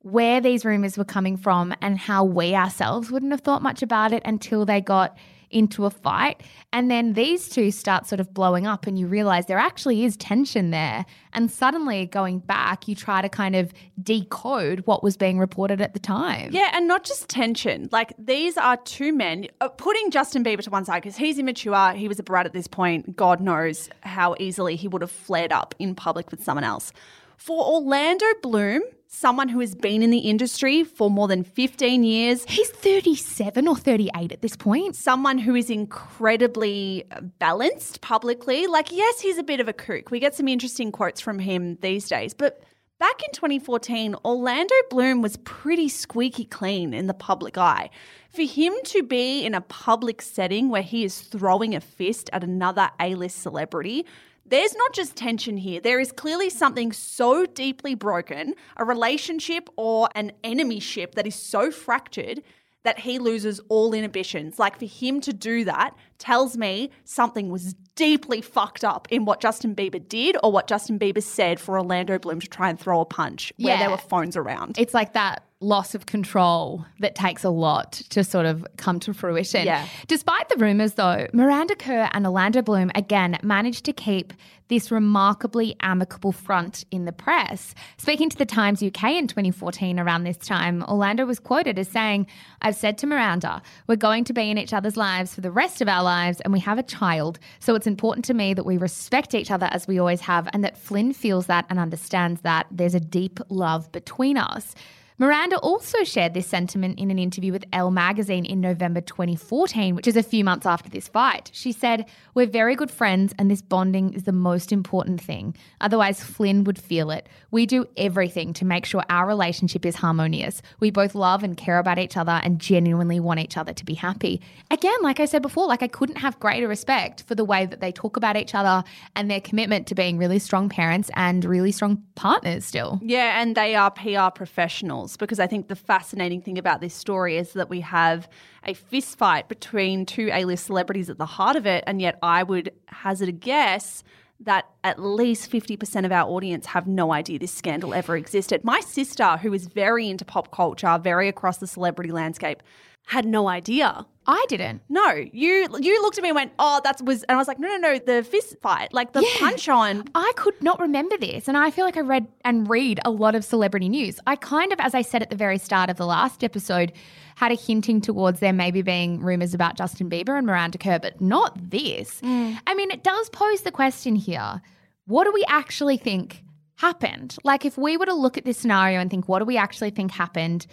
where 0.00 0.40
these 0.40 0.66
rumors 0.66 0.98
were 0.98 1.04
coming 1.04 1.38
from 1.38 1.74
and 1.80 1.98
how 1.98 2.22
we 2.22 2.54
ourselves 2.54 3.10
wouldn't 3.10 3.32
have 3.32 3.40
thought 3.40 3.62
much 3.62 3.82
about 3.82 4.12
it 4.12 4.22
until 4.26 4.66
they 4.66 4.80
got 4.80 5.16
into 5.54 5.86
a 5.86 5.90
fight. 5.90 6.42
And 6.72 6.90
then 6.90 7.14
these 7.14 7.48
two 7.48 7.70
start 7.70 8.06
sort 8.06 8.20
of 8.20 8.34
blowing 8.34 8.66
up, 8.66 8.86
and 8.86 8.98
you 8.98 9.06
realize 9.06 9.46
there 9.46 9.58
actually 9.58 10.04
is 10.04 10.16
tension 10.16 10.70
there. 10.70 11.06
And 11.32 11.50
suddenly, 11.50 12.06
going 12.06 12.40
back, 12.40 12.86
you 12.88 12.94
try 12.94 13.22
to 13.22 13.28
kind 13.28 13.56
of 13.56 13.72
decode 14.02 14.80
what 14.86 15.02
was 15.02 15.16
being 15.16 15.38
reported 15.38 15.80
at 15.80 15.94
the 15.94 16.00
time. 16.00 16.50
Yeah, 16.52 16.70
and 16.72 16.86
not 16.86 17.04
just 17.04 17.28
tension. 17.28 17.88
Like 17.92 18.12
these 18.18 18.56
are 18.56 18.76
two 18.78 19.12
men 19.12 19.46
uh, 19.60 19.68
putting 19.68 20.10
Justin 20.10 20.44
Bieber 20.44 20.62
to 20.62 20.70
one 20.70 20.84
side 20.84 21.02
because 21.02 21.16
he's 21.16 21.38
immature. 21.38 21.92
He 21.92 22.08
was 22.08 22.18
a 22.18 22.22
brat 22.22 22.46
at 22.46 22.52
this 22.52 22.66
point. 22.66 23.16
God 23.16 23.40
knows 23.40 23.88
how 24.00 24.34
easily 24.38 24.76
he 24.76 24.88
would 24.88 25.02
have 25.02 25.10
flared 25.10 25.52
up 25.52 25.74
in 25.78 25.94
public 25.94 26.30
with 26.30 26.42
someone 26.42 26.64
else. 26.64 26.92
For 27.36 27.64
Orlando 27.64 28.26
Bloom, 28.42 28.82
someone 29.14 29.48
who 29.48 29.60
has 29.60 29.74
been 29.74 30.02
in 30.02 30.10
the 30.10 30.18
industry 30.18 30.82
for 30.84 31.08
more 31.08 31.28
than 31.28 31.44
15 31.44 32.02
years, 32.02 32.44
He's 32.48 32.68
37 32.70 33.68
or 33.68 33.76
38 33.76 34.32
at 34.32 34.42
this 34.42 34.56
point. 34.56 34.96
someone 34.96 35.38
who 35.38 35.54
is 35.54 35.70
incredibly 35.70 37.04
balanced 37.38 38.00
publicly. 38.00 38.66
Like, 38.66 38.90
yes, 38.90 39.20
he's 39.20 39.38
a 39.38 39.42
bit 39.42 39.60
of 39.60 39.68
a 39.68 39.72
kook. 39.72 40.10
We 40.10 40.20
get 40.20 40.34
some 40.34 40.48
interesting 40.48 40.90
quotes 40.92 41.20
from 41.20 41.38
him 41.38 41.76
these 41.80 42.08
days, 42.08 42.34
but 42.34 42.62
back 42.98 43.22
in 43.22 43.32
2014, 43.32 44.16
Orlando 44.24 44.74
Bloom 44.90 45.22
was 45.22 45.36
pretty 45.38 45.88
squeaky 45.88 46.44
clean 46.44 46.92
in 46.92 47.06
the 47.06 47.14
public 47.14 47.56
eye. 47.56 47.90
For 48.30 48.42
him 48.42 48.72
to 48.84 49.02
be 49.02 49.44
in 49.44 49.54
a 49.54 49.60
public 49.60 50.20
setting 50.22 50.68
where 50.68 50.82
he 50.82 51.04
is 51.04 51.20
throwing 51.20 51.74
a 51.74 51.80
fist 51.80 52.30
at 52.32 52.42
another 52.42 52.90
A 53.00 53.14
list 53.14 53.38
celebrity, 53.42 54.06
there's 54.46 54.74
not 54.76 54.92
just 54.92 55.16
tension 55.16 55.56
here. 55.56 55.80
There 55.80 56.00
is 56.00 56.12
clearly 56.12 56.50
something 56.50 56.92
so 56.92 57.46
deeply 57.46 57.94
broken, 57.94 58.54
a 58.76 58.84
relationship 58.84 59.68
or 59.76 60.08
an 60.14 60.32
enemyship 60.42 61.14
that 61.14 61.26
is 61.26 61.34
so 61.34 61.70
fractured 61.70 62.42
that 62.82 62.98
he 62.98 63.18
loses 63.18 63.60
all 63.70 63.94
inhibitions. 63.94 64.58
Like 64.58 64.78
for 64.78 64.84
him 64.84 65.22
to 65.22 65.32
do 65.32 65.64
that 65.64 65.96
tells 66.18 66.56
me 66.58 66.90
something 67.04 67.48
was 67.48 67.74
deeply 67.94 68.42
fucked 68.42 68.84
up 68.84 69.08
in 69.10 69.24
what 69.24 69.40
Justin 69.40 69.74
Bieber 69.74 70.06
did 70.06 70.36
or 70.42 70.52
what 70.52 70.66
Justin 70.68 70.98
Bieber 70.98 71.22
said 71.22 71.58
for 71.58 71.78
Orlando 71.78 72.18
Bloom 72.18 72.40
to 72.40 72.46
try 72.46 72.68
and 72.68 72.78
throw 72.78 73.00
a 73.00 73.06
punch 73.06 73.54
where 73.56 73.74
Yeah. 73.74 73.80
there 73.80 73.90
were 73.90 73.96
phones 73.96 74.36
around. 74.36 74.76
It's 74.78 74.92
like 74.92 75.14
that 75.14 75.44
loss 75.64 75.94
of 75.94 76.06
control 76.06 76.84
that 77.00 77.14
takes 77.14 77.42
a 77.42 77.50
lot 77.50 77.92
to 78.10 78.22
sort 78.22 78.46
of 78.46 78.66
come 78.76 79.00
to 79.00 79.14
fruition. 79.14 79.66
Yeah. 79.66 79.86
Despite 80.06 80.48
the 80.48 80.56
rumors, 80.56 80.94
though, 80.94 81.26
Miranda 81.32 81.74
Kerr 81.74 82.08
and 82.12 82.26
Orlando 82.26 82.62
Bloom 82.62 82.90
again 82.94 83.38
managed 83.42 83.84
to 83.86 83.92
keep 83.92 84.32
this 84.68 84.90
remarkably 84.90 85.76
amicable 85.80 86.32
front 86.32 86.84
in 86.90 87.04
the 87.04 87.12
press. 87.12 87.74
Speaking 87.98 88.30
to 88.30 88.36
the 88.36 88.46
Times 88.46 88.82
UK 88.82 89.12
in 89.12 89.26
2014 89.26 90.00
around 90.00 90.24
this 90.24 90.36
time, 90.36 90.82
Orlando 90.84 91.26
was 91.26 91.38
quoted 91.38 91.78
as 91.78 91.88
saying, 91.88 92.26
I've 92.62 92.76
said 92.76 92.96
to 92.98 93.06
Miranda, 93.06 93.62
we're 93.86 93.96
going 93.96 94.24
to 94.24 94.32
be 94.32 94.50
in 94.50 94.58
each 94.58 94.72
other's 94.72 94.96
lives 94.96 95.34
for 95.34 95.42
the 95.42 95.50
rest 95.50 95.82
of 95.82 95.88
our 95.88 96.02
lives 96.02 96.40
and 96.40 96.52
we 96.52 96.60
have 96.60 96.78
a 96.78 96.82
child. 96.82 97.38
So 97.58 97.74
it's 97.74 97.86
important 97.86 98.24
to 98.26 98.34
me 98.34 98.54
that 98.54 98.64
we 98.64 98.78
respect 98.78 99.34
each 99.34 99.50
other 99.50 99.68
as 99.70 99.86
we 99.86 99.98
always 99.98 100.22
have 100.22 100.48
and 100.52 100.64
that 100.64 100.78
Flynn 100.78 101.12
feels 101.12 101.46
that 101.46 101.66
and 101.68 101.78
understands 101.78 102.40
that 102.40 102.66
there's 102.70 102.94
a 102.94 103.00
deep 103.00 103.40
love 103.48 103.92
between 103.92 104.38
us. 104.38 104.74
Miranda 105.16 105.56
also 105.58 106.02
shared 106.02 106.34
this 106.34 106.48
sentiment 106.48 106.98
in 106.98 107.08
an 107.08 107.20
interview 107.20 107.52
with 107.52 107.64
Elle 107.72 107.92
magazine 107.92 108.44
in 108.44 108.60
November 108.60 109.00
2014, 109.00 109.94
which 109.94 110.08
is 110.08 110.16
a 110.16 110.24
few 110.24 110.42
months 110.42 110.66
after 110.66 110.90
this 110.90 111.06
fight. 111.06 111.52
She 111.54 111.70
said, 111.70 112.06
We're 112.34 112.48
very 112.48 112.74
good 112.74 112.90
friends, 112.90 113.32
and 113.38 113.48
this 113.48 113.62
bonding 113.62 114.12
is 114.14 114.24
the 114.24 114.32
most 114.32 114.72
important 114.72 115.20
thing. 115.20 115.54
Otherwise, 115.80 116.20
Flynn 116.20 116.64
would 116.64 116.80
feel 116.80 117.12
it. 117.12 117.28
We 117.52 117.64
do 117.64 117.86
everything 117.96 118.52
to 118.54 118.64
make 118.64 118.84
sure 118.84 119.04
our 119.08 119.24
relationship 119.24 119.86
is 119.86 119.94
harmonious. 119.94 120.60
We 120.80 120.90
both 120.90 121.14
love 121.14 121.44
and 121.44 121.56
care 121.56 121.78
about 121.78 122.00
each 122.00 122.16
other 122.16 122.40
and 122.42 122.58
genuinely 122.58 123.20
want 123.20 123.38
each 123.38 123.56
other 123.56 123.72
to 123.72 123.84
be 123.84 123.94
happy. 123.94 124.40
Again, 124.72 124.98
like 125.00 125.20
I 125.20 125.26
said 125.26 125.42
before, 125.42 125.68
like 125.68 125.84
I 125.84 125.88
couldn't 125.88 126.16
have 126.16 126.40
greater 126.40 126.66
respect 126.66 127.22
for 127.22 127.36
the 127.36 127.44
way 127.44 127.66
that 127.66 127.78
they 127.78 127.92
talk 127.92 128.16
about 128.16 128.36
each 128.36 128.52
other 128.52 128.82
and 129.14 129.30
their 129.30 129.40
commitment 129.40 129.86
to 129.86 129.94
being 129.94 130.18
really 130.18 130.40
strong 130.40 130.68
parents 130.68 131.08
and 131.14 131.44
really 131.44 131.70
strong 131.70 132.02
partners 132.16 132.64
still. 132.64 132.98
Yeah, 133.00 133.40
and 133.40 133.56
they 133.56 133.76
are 133.76 133.92
PR 133.92 134.34
professionals 134.34 135.03
because 135.16 135.38
I 135.40 135.46
think 135.46 135.68
the 135.68 135.76
fascinating 135.76 136.40
thing 136.40 136.58
about 136.58 136.80
this 136.80 136.94
story 136.94 137.36
is 137.36 137.52
that 137.52 137.68
we 137.68 137.80
have 137.80 138.28
a 138.64 138.74
fist 138.74 139.18
fight 139.18 139.48
between 139.48 140.06
two 140.06 140.30
A 140.32 140.44
list 140.44 140.66
celebrities 140.66 141.10
at 141.10 141.18
the 141.18 141.26
heart 141.26 141.56
of 141.56 141.66
it, 141.66 141.84
and 141.86 142.00
yet 142.00 142.18
I 142.22 142.42
would 142.42 142.72
hazard 142.86 143.28
a 143.28 143.32
guess 143.32 144.02
that 144.40 144.68
at 144.82 145.00
least 145.00 145.50
50% 145.50 146.04
of 146.04 146.12
our 146.12 146.28
audience 146.28 146.66
have 146.66 146.86
no 146.86 147.12
idea 147.12 147.38
this 147.38 147.52
scandal 147.52 147.94
ever 147.94 148.16
existed. 148.16 148.64
My 148.64 148.80
sister, 148.80 149.36
who 149.36 149.52
is 149.52 149.66
very 149.66 150.08
into 150.08 150.24
pop 150.24 150.50
culture, 150.50 150.98
very 151.02 151.28
across 151.28 151.58
the 151.58 151.66
celebrity 151.66 152.10
landscape, 152.10 152.62
had 153.06 153.26
no 153.26 153.48
idea. 153.48 154.06
I 154.26 154.42
didn't. 154.48 154.80
No, 154.88 155.10
you 155.10 155.68
you 155.78 156.02
looked 156.02 156.16
at 156.16 156.22
me 156.22 156.30
and 156.30 156.36
went, 156.36 156.52
"Oh, 156.58 156.80
that 156.84 157.02
was," 157.02 157.22
and 157.24 157.36
I 157.36 157.38
was 157.38 157.46
like, 157.46 157.58
"No, 157.58 157.68
no, 157.68 157.76
no, 157.76 157.98
the 157.98 158.22
fist 158.22 158.56
fight, 158.62 158.94
like 158.94 159.12
the 159.12 159.20
Yeah. 159.20 159.28
punch 159.38 159.68
on." 159.68 160.04
I 160.14 160.32
could 160.36 160.60
not 160.62 160.80
remember 160.80 161.18
this. 161.18 161.46
And 161.46 161.58
I 161.58 161.70
feel 161.70 161.84
like 161.84 161.98
I 161.98 162.00
read 162.00 162.26
and 162.42 162.68
read 162.68 163.00
a 163.04 163.10
lot 163.10 163.34
of 163.34 163.44
celebrity 163.44 163.90
news. 163.90 164.18
I 164.26 164.36
kind 164.36 164.72
of, 164.72 164.80
as 164.80 164.94
I 164.94 165.02
said 165.02 165.20
at 165.20 165.28
the 165.28 165.36
very 165.36 165.58
start 165.58 165.90
of 165.90 165.98
the 165.98 166.06
last 166.06 166.42
episode, 166.42 166.92
had 167.36 167.52
a 167.52 167.54
hinting 167.54 168.00
towards 168.00 168.40
there 168.40 168.54
maybe 168.54 168.80
being 168.80 169.20
rumors 169.20 169.52
about 169.52 169.76
Justin 169.76 170.08
Bieber 170.08 170.38
and 170.38 170.46
Miranda 170.46 170.78
Kerr, 170.78 170.98
but 170.98 171.20
not 171.20 171.70
this. 171.70 172.22
Mm. 172.22 172.58
I 172.66 172.74
mean, 172.74 172.90
it 172.90 173.04
does 173.04 173.28
pose 173.28 173.60
the 173.62 173.72
question 173.72 174.16
here 174.16 174.62
what 175.06 175.24
do 175.24 175.32
we 175.32 175.44
actually 175.48 175.98
think 175.98 176.42
happened? 176.76 177.36
Like, 177.44 177.66
if 177.66 177.76
we 177.76 177.98
were 177.98 178.06
to 178.06 178.14
look 178.14 178.38
at 178.38 178.46
this 178.46 178.56
scenario 178.56 179.00
and 179.00 179.10
think, 179.10 179.28
what 179.28 179.40
do 179.40 179.44
we 179.44 179.58
actually 179.58 179.90
think 179.90 180.12
happened? 180.12 180.66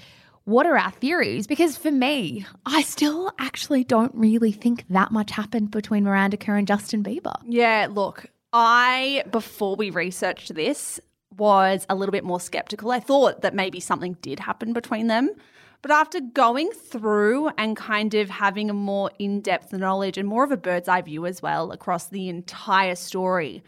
What 0.52 0.66
are 0.66 0.78
our 0.78 0.92
theories? 0.92 1.48
Because 1.48 1.78
for 1.78 1.92
me, 1.92 2.46
I 2.66 2.82
still 2.82 3.32
actually 3.40 3.86
don't 3.86 4.14
really 4.14 4.52
think 4.52 4.84
that 4.90 5.10
much 5.10 5.32
happened 5.32 5.72
between 5.72 6.04
Miranda 6.04 6.36
Kerr 6.36 6.58
and 6.58 6.68
Justin 6.68 7.06
Bieber. 7.06 7.36
Yeah, 7.48 7.88
look, 7.90 8.26
I 8.52 9.24
before 9.32 9.78
we 9.78 9.92
researched 9.92 10.54
this 10.54 11.00
was 11.38 11.86
a 11.90 11.96
little 11.96 12.12
bit 12.12 12.26
more 12.26 12.42
skeptical. 12.42 12.92
I 12.92 13.00
thought 13.00 13.44
that 13.44 13.56
maybe 13.56 13.80
something 13.80 14.18
did 14.22 14.42
happen 14.42 14.74
between 14.74 15.08
them. 15.08 15.30
But 15.82 15.92
after 15.92 16.20
going 16.20 16.70
through 16.72 17.52
and 17.58 17.78
kind 17.78 18.14
of 18.14 18.30
having 18.30 18.70
a 18.70 18.74
more 18.74 19.10
in 19.20 19.40
depth 19.40 19.72
knowledge 19.72 20.18
and 20.18 20.28
more 20.28 20.44
of 20.44 20.52
a 20.52 20.58
bird's 20.58 20.90
eye 20.90 21.02
view 21.02 21.26
as 21.26 21.42
well 21.42 21.72
across 21.72 22.10
the 22.10 22.28
entire 22.28 22.96
story, 22.96 23.64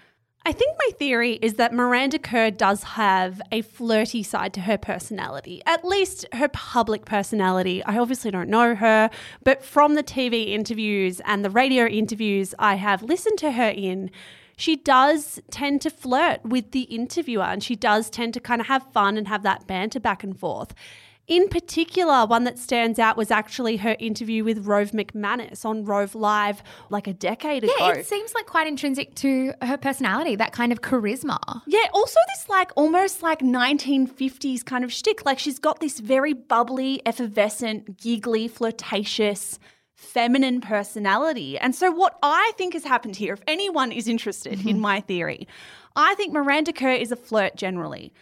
I 0.46 0.52
think 0.52 0.76
my 0.78 0.90
theory 1.00 1.40
is 1.42 1.54
that 1.54 1.74
Miranda 1.74 2.20
Kerr 2.20 2.52
does 2.52 2.84
have 2.84 3.42
a 3.50 3.62
flirty 3.62 4.24
side 4.24 4.54
to 4.56 4.62
her 4.62 4.78
personality, 4.78 5.62
at 5.66 5.86
least 5.86 6.26
her 6.34 6.50
public 6.50 7.06
personality. 7.06 7.82
I 7.86 7.98
obviously 7.98 8.30
don't 8.30 8.50
know 8.50 8.76
her, 8.76 9.10
but 9.46 9.64
from 9.64 9.96
the 9.96 10.04
TV 10.04 10.50
interviews 10.50 11.22
and 11.24 11.46
the 11.46 11.50
radio 11.50 11.86
interviews 11.86 12.54
I 12.60 12.76
have 12.76 13.04
listened 13.04 13.40
to 13.40 13.52
her 13.54 13.70
in, 13.70 14.12
she 14.58 14.76
does 14.76 15.40
tend 15.50 15.80
to 15.84 15.90
flirt 15.90 16.44
with 16.44 16.72
the 16.72 16.82
interviewer 16.82 17.46
and 17.46 17.64
she 17.64 17.78
does 17.78 18.10
tend 18.10 18.34
to 18.34 18.42
kind 18.42 18.60
of 18.60 18.68
have 18.68 18.92
fun 18.92 19.16
and 19.16 19.30
have 19.30 19.44
that 19.44 19.66
banter 19.66 20.02
back 20.02 20.26
and 20.26 20.38
forth. 20.38 20.74
In 21.28 21.48
particular, 21.48 22.26
one 22.26 22.44
that 22.44 22.60
stands 22.60 23.00
out 23.00 23.16
was 23.16 23.32
actually 23.32 23.78
her 23.78 23.96
interview 23.98 24.44
with 24.44 24.66
Rove 24.66 24.92
McManus 24.92 25.64
on 25.64 25.86
Rove 25.86 26.16
Live 26.16 26.62
like 26.90 27.08
a 27.08 27.14
decade 27.14 27.64
ago. 27.64 27.74
Yeah, 27.80 27.94
it 27.94 28.06
seems 28.06 28.34
like 28.34 28.46
quite 28.46 28.68
intrinsic 28.68 29.16
to 29.16 29.54
her 29.62 29.78
personality, 29.78 30.36
that 30.36 30.52
kind 30.52 30.74
of 30.74 30.82
charisma. 30.82 31.62
Yeah, 31.66 31.86
also 31.94 32.20
this 32.36 32.50
like 32.50 32.72
almost 32.76 33.24
like 33.24 33.40
1950s 33.40 34.66
kind 34.66 34.84
of 34.84 34.92
shtick. 34.92 35.26
Like 35.26 35.40
she's 35.40 35.60
got 35.60 35.80
this 35.80 36.02
very 36.02 36.34
bubbly, 36.34 37.02
effervescent, 37.06 37.98
giggly, 37.98 38.50
flirtatious, 38.50 39.60
feminine 39.96 40.60
personality. 40.60 41.58
And 41.58 41.74
so 41.74 41.90
what 41.90 42.18
I 42.22 42.52
think 42.58 42.74
has 42.74 42.84
happened 42.84 43.16
here, 43.16 43.34
if 43.34 43.42
anyone 43.48 43.94
is 43.94 44.10
interested 44.10 44.54
in 44.54 44.60
mm-hmm. 44.60 44.80
my 44.80 45.00
theory, 45.00 45.48
I 45.96 46.16
think 46.16 46.34
Miranda 46.34 46.74
Kerr 46.74 46.92
is 46.92 47.14
a 47.14 47.16
flirt 47.16 47.56
generally. 47.56 48.14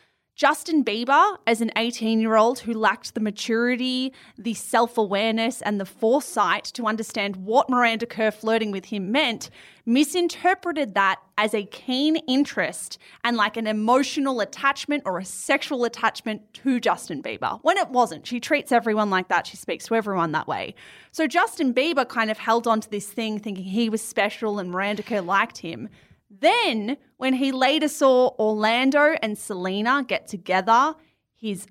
Justin 0.42 0.84
Bieber, 0.84 1.38
as 1.46 1.62
an 1.62 1.70
18 1.76 2.20
year 2.20 2.36
old 2.36 2.58
who 2.58 2.74
lacked 2.74 3.14
the 3.14 3.20
maturity, 3.20 4.12
the 4.40 4.56
self 4.56 4.98
awareness, 4.98 5.62
and 5.62 5.80
the 5.80 5.86
foresight 5.86 6.64
to 6.64 6.88
understand 6.88 7.36
what 7.36 7.70
Miranda 7.70 8.08
Kerr 8.08 8.32
flirting 8.32 8.72
with 8.72 8.86
him 8.86 9.12
meant, 9.12 9.52
misinterpreted 9.86 10.96
that 10.96 11.20
as 11.38 11.54
a 11.54 11.66
keen 11.66 12.16
interest 12.28 12.98
and 13.24 13.38
like 13.38 13.56
an 13.56 13.68
emotional 13.68 14.42
attachment 14.42 15.04
or 15.06 15.20
a 15.20 15.26
sexual 15.26 15.86
attachment 15.86 16.52
to 16.56 16.80
Justin 16.80 17.22
Bieber, 17.22 17.60
when 17.62 17.78
it 17.78 17.90
wasn't. 17.90 18.26
She 18.26 18.40
treats 18.40 18.72
everyone 18.72 19.12
like 19.12 19.28
that, 19.28 19.46
she 19.46 19.58
speaks 19.58 19.86
to 19.86 19.96
everyone 19.96 20.32
that 20.32 20.48
way. 20.48 20.74
So 21.12 21.28
Justin 21.28 21.72
Bieber 21.72 22.10
kind 22.10 22.32
of 22.32 22.40
held 22.40 22.66
on 22.66 22.82
to 22.82 22.90
this 22.90 23.06
thing 23.06 23.38
thinking 23.38 23.66
he 23.66 23.90
was 23.90 24.02
special 24.02 24.58
and 24.58 24.72
Miranda 24.72 25.04
Kerr 25.04 25.22
liked 25.22 25.60
him. 25.60 25.88
Then, 26.40 26.98
when 27.18 27.34
he 27.34 27.52
later 27.52 27.88
saw 27.88 28.30
Orlando 28.40 29.16
and 29.22 29.38
Selena 29.38 30.04
get 30.08 30.28
together, 30.28 30.96
his 31.36 31.68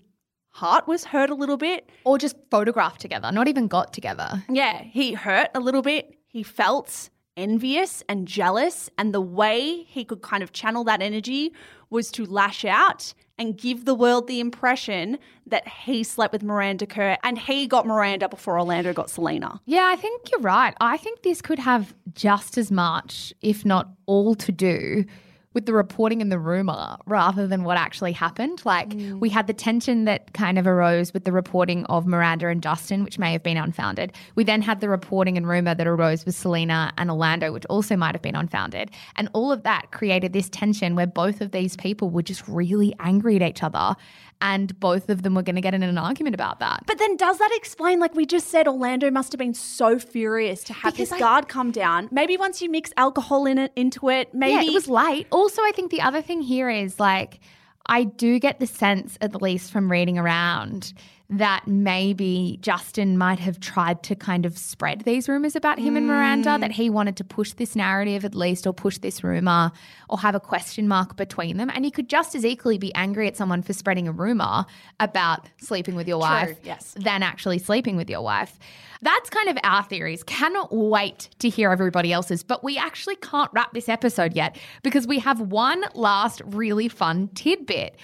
heart 0.51 0.87
was 0.87 1.05
hurt 1.05 1.31
a 1.31 1.35
little 1.35 1.57
bit. 1.57 1.89
Or 2.05 2.19
just 2.19 2.37
photographed 2.51 3.01
together, 3.01 3.33
not 3.33 3.49
even 3.49 3.69
got 3.69 3.93
together. 3.93 4.45
Yeah, 4.49 4.83
he 4.83 5.15
hurt 5.15 5.49
a 5.55 5.61
little 5.61 5.83
bit. 5.83 6.15
He 6.27 6.43
felt 6.43 7.09
envious 7.37 8.03
and 8.09 8.29
jealous. 8.29 8.91
And 8.99 9.15
the 9.15 9.21
way 9.21 9.85
he 9.85 10.05
could 10.05 10.21
kind 10.21 10.43
of 10.43 10.53
channel 10.53 10.85
that 10.85 11.01
energy 11.01 11.53
was 11.89 12.11
to 12.13 12.27
lash 12.27 12.65
out 12.65 13.15
and 13.41 13.57
give 13.57 13.87
the 13.87 13.95
world 13.95 14.29
the 14.29 14.39
impression 14.39 15.19
that 15.47 15.67
he 15.67 16.05
slept 16.05 16.33
with 16.33 16.43
Miranda 16.43 16.87
Kerr 16.87 17.17
and 17.25 17.39
he 17.39 17.67
got 17.67 17.87
Miranda 17.87 18.29
before 18.29 18.59
Orlando 18.59 18.93
got 18.93 19.09
Selena. 19.09 19.61
Yeah, 19.65 19.87
I 19.87 19.97
think 19.97 20.31
you're 20.31 20.41
right. 20.41 20.75
I 20.81 20.99
think 20.99 21.23
this 21.23 21.41
could 21.41 21.59
have 21.59 21.95
just 22.15 22.59
as 22.59 22.71
much, 22.71 23.33
if 23.41 23.65
not 23.65 23.89
all, 24.07 24.35
to 24.37 24.53
do 24.53 25.07
with 25.53 25.67
the 25.67 25.73
reporting 25.73 26.23
and 26.23 26.31
the 26.31 26.39
rumor 26.39 26.97
rather 27.07 27.47
than 27.47 27.65
what 27.65 27.77
actually 27.77 28.13
happened. 28.13 28.63
Like, 28.65 28.91
mm. 28.91 29.19
we 29.19 29.29
had 29.29 29.49
the 29.49 29.53
tension 29.53 30.05
that 30.05 30.33
kind 30.33 30.59
of 30.59 30.67
arose 30.67 31.13
with 31.13 31.25
the 31.25 31.33
reporting 31.33 31.85
of 31.87 32.07
Miranda 32.07 32.49
and 32.49 32.63
Justin, 32.63 33.03
which 33.03 33.19
may 33.19 33.33
have 33.33 33.43
been 33.43 33.57
unfounded. 33.57 34.13
We 34.37 34.45
then 34.45 34.63
had 34.63 34.81
the 34.81 34.89
reporting 34.89 35.37
and 35.37 35.49
rumor 35.49 35.75
that 35.75 35.87
arose 35.89 36.25
with 36.25 36.37
Selena 36.37 36.93
and 36.97 37.11
Orlando, 37.11 37.53
which 37.53 37.67
also 37.67 37.97
might 37.97 38.15
have 38.15 38.23
been 38.23 38.37
unfounded. 38.37 38.93
And 39.17 39.29
all 39.33 39.51
of 39.51 39.65
that 39.65 39.91
created 39.91 40.33
this 40.33 40.49
tension 40.49 40.95
where 40.95 41.09
both 41.09 41.41
of 41.41 41.51
these 41.51 41.77
people 41.77 42.11
were 42.11 42.23
just 42.23 42.47
really 42.47 42.95
angry 43.01 43.35
at 43.37 43.43
each 43.43 43.63
other. 43.65 43.97
And 44.43 44.79
both 44.81 45.11
of 45.11 45.23
them 45.23 45.35
were 45.35 45.43
going 45.43 45.57
to 45.57 45.61
get 45.61 45.75
in 45.75 45.83
an 45.83 45.99
argument 45.99 46.35
about 46.35 46.61
that. 46.61 46.85
But 46.87 46.99
then 46.99 47.17
does 47.17 47.39
that 47.39 47.51
explain, 47.55 48.01
like 48.01 48.15
we 48.15 48.25
just 48.25 48.49
said, 48.49 48.67
Orlando 48.67 49.11
must 49.11 49.33
have 49.33 49.39
been 49.39 49.53
so 49.55 49.99
furious 49.99 50.65
to 50.65 50.73
have 50.73 50.95
Because 50.95 51.11
his 51.11 51.13
I- 51.13 51.19
guard 51.19 51.49
come 51.49 51.71
down. 51.71 52.09
Maybe 52.11 52.37
once 52.39 52.63
you 52.63 52.71
mix 52.71 52.91
alcohol 52.97 53.45
in 53.47 53.59
it 53.59 53.73
into 53.77 54.09
it, 54.09 54.33
maybe 54.33 54.65
Yeah, 54.65 54.71
it 54.71 54.75
was 54.75 54.89
late. 54.89 55.27
Also, 55.31 55.61
I 55.63 55.73
think 55.75 55.91
the 55.91 56.01
other 56.01 56.23
thing 56.23 56.41
here 56.41 56.71
is 56.71 56.99
like, 56.99 57.41
I 57.87 58.05
do 58.05 58.39
get 58.39 58.61
the 58.61 58.67
sense, 58.67 59.19
at 59.21 59.41
least 59.41 59.73
from 59.73 59.91
reading 59.91 60.19
around, 60.19 60.93
that 61.31 61.67
maybe 61.67 62.59
Justin 62.61 63.17
might 63.17 63.39
have 63.39 63.61
tried 63.61 64.03
to 64.03 64.17
kind 64.17 64.45
of 64.45 64.59
spread 64.59 65.03
these 65.03 65.29
rumors 65.29 65.55
about 65.55 65.79
him 65.79 65.97
and 65.97 66.07
Miranda, 66.07 66.59
that 66.61 66.73
he 66.73 66.91
wanted 66.91 67.17
to 67.17 67.25
push 67.25 67.53
this 67.53 67.77
narrative 67.77 68.25
at 68.25 68.35
least, 68.35 68.67
or 68.67 68.73
push 68.73 68.99
this 68.99 69.23
rumor, 69.23 69.71
or 70.09 70.19
have 70.19 70.35
a 70.35 70.41
question 70.41 70.89
mark 70.89 71.17
between 71.17 71.57
them. 71.57 71.71
And 71.73 71.85
you 71.85 71.93
could 71.93 72.09
just 72.09 72.35
as 72.35 72.45
equally 72.45 72.79
be 72.79 72.93
angry 72.95 73.29
at 73.29 73.37
someone 73.37 73.63
for 73.63 73.73
spreading 73.73 74.09
a 74.09 74.13
rumor 74.13 74.67
about 74.99 75.49
sleeping 75.59 75.95
with 75.95 76.09
your 76.09 76.19
wife 76.19 76.59
yes. 76.65 76.95
than 76.99 77.23
actually 77.23 77.59
sleeping 77.59 77.97
with 77.97 78.11
your 78.11 78.23
wife. 78.23 78.59
That's 79.03 79.31
kind 79.31 79.49
of 79.49 79.57
our 79.65 79.83
theories. 79.83 80.23
Cannot 80.23 80.75
wait 80.75 81.31
to 81.39 81.49
hear 81.49 81.71
everybody 81.71 82.13
else's, 82.13 82.43
but 82.43 82.63
we 82.63 82.77
actually 82.77 83.17
can't 83.17 83.51
wrap 83.55 83.73
this 83.73 83.89
episode 83.89 84.35
yet 84.35 84.59
because 84.83 85.07
we 85.07 85.19
have 85.21 85.41
one 85.41 85.85
last 85.95 86.43
really 86.45 86.89
fun 86.89 87.29
tidbit. 87.35 87.97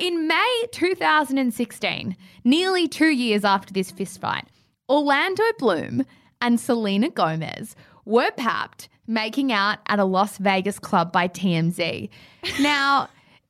In 0.00 0.26
May 0.26 0.64
2016, 0.72 2.16
nearly 2.44 2.88
two 2.88 3.10
years 3.10 3.44
after 3.44 3.72
this 3.72 3.92
fistfight, 3.92 4.44
Orlando 4.88 5.44
Bloom 5.58 6.04
and 6.40 6.58
Selena 6.58 7.10
Gomez 7.10 7.76
were 8.04 8.30
papped 8.32 8.88
making 9.06 9.52
out 9.52 9.78
at 9.86 9.98
a 9.98 10.04
Las 10.04 10.38
Vegas 10.38 10.78
club 10.78 11.12
by 11.12 11.28
TMZ. 11.28 12.08
Now, 12.60 13.08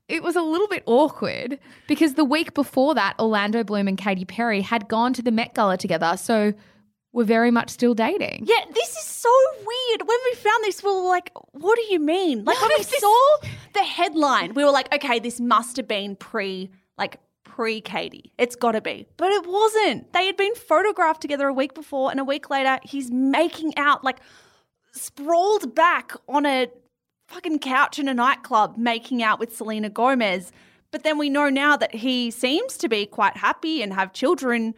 it 0.09 0.25
was 0.25 0.35
a 0.35 0.43
little 0.43 0.67
bit 0.67 0.83
awkward 0.87 1.61
because 1.87 2.15
the 2.15 2.25
week 2.25 2.55
before 2.55 2.95
that, 2.97 3.15
Orlando 3.21 3.63
Bloom 3.63 3.87
and 3.87 3.97
Katy 3.97 4.25
Perry 4.25 4.61
had 4.61 4.89
gone 4.89 5.13
to 5.13 5.23
the 5.23 5.31
Met 5.31 5.55
Gala 5.55 5.77
together, 5.77 6.17
so 6.17 6.53
were 7.13 7.25
very 7.25 7.51
much 7.51 7.71
still 7.71 7.95
dating. 7.95 8.45
Yeah, 8.47 8.65
this 8.73 8.91
is 8.91 9.05
so 9.05 9.35
weird. 9.59 10.07
When 10.07 10.19
we 10.25 10.35
found 10.37 10.65
this, 10.65 10.83
we 10.83 10.91
were 10.93 11.09
like, 11.09 11.33
what 11.53 11.77
do 11.77 11.83
you 11.93 11.99
mean? 11.99 12.45
Like, 12.45 12.61
when 12.61 12.71
we 12.71 12.85
this? 12.85 12.99
saw 12.99 13.37
the 13.75 13.83
headline, 13.83 14.55
we 14.55 14.65
were 14.65 14.71
like, 14.71 14.93
okay, 14.95 15.19
this 15.19 15.41
must 15.41 15.77
have 15.77 15.89
been 15.89 16.17
pre, 16.17 16.71
like, 16.97 17.19
pre 17.45 17.81
Katy. 17.81 18.33
It's 18.39 18.55
got 18.57 18.73
to 18.73 18.81
be. 18.81 19.07
But 19.17 19.33
it 19.33 19.47
wasn't. 19.47 20.13
They 20.13 20.27
had 20.27 20.37
been 20.37 20.55
photographed 20.55 21.21
together 21.21 21.49
a 21.49 21.53
week 21.53 21.75
before, 21.75 22.11
and 22.11 22.21
a 22.21 22.25
week 22.25 22.49
later, 22.49 22.79
he's 22.85 23.11
making 23.11 23.77
out, 23.77 24.05
like, 24.05 24.19
sprawled 24.93 25.75
back 25.75 26.13
on 26.29 26.47
a 26.47 26.69
fucking 27.29 27.59
couch 27.59 27.99
in 27.99 28.09
a 28.09 28.15
nightclub, 28.15 28.77
making 28.77 29.23
out 29.23 29.39
with 29.39 29.55
Selena 29.55 29.89
Gomez. 29.89 30.53
But 30.91 31.05
then 31.05 31.19
we 31.19 31.31
know 31.31 31.49
now 31.49 31.77
that 31.77 31.95
he 31.95 32.31
seems 32.31 32.77
to 32.79 32.89
be 32.89 33.07
quite 33.07 33.37
happy 33.37 33.83
and 33.83 33.93
have 33.93 34.13
children 34.13 34.75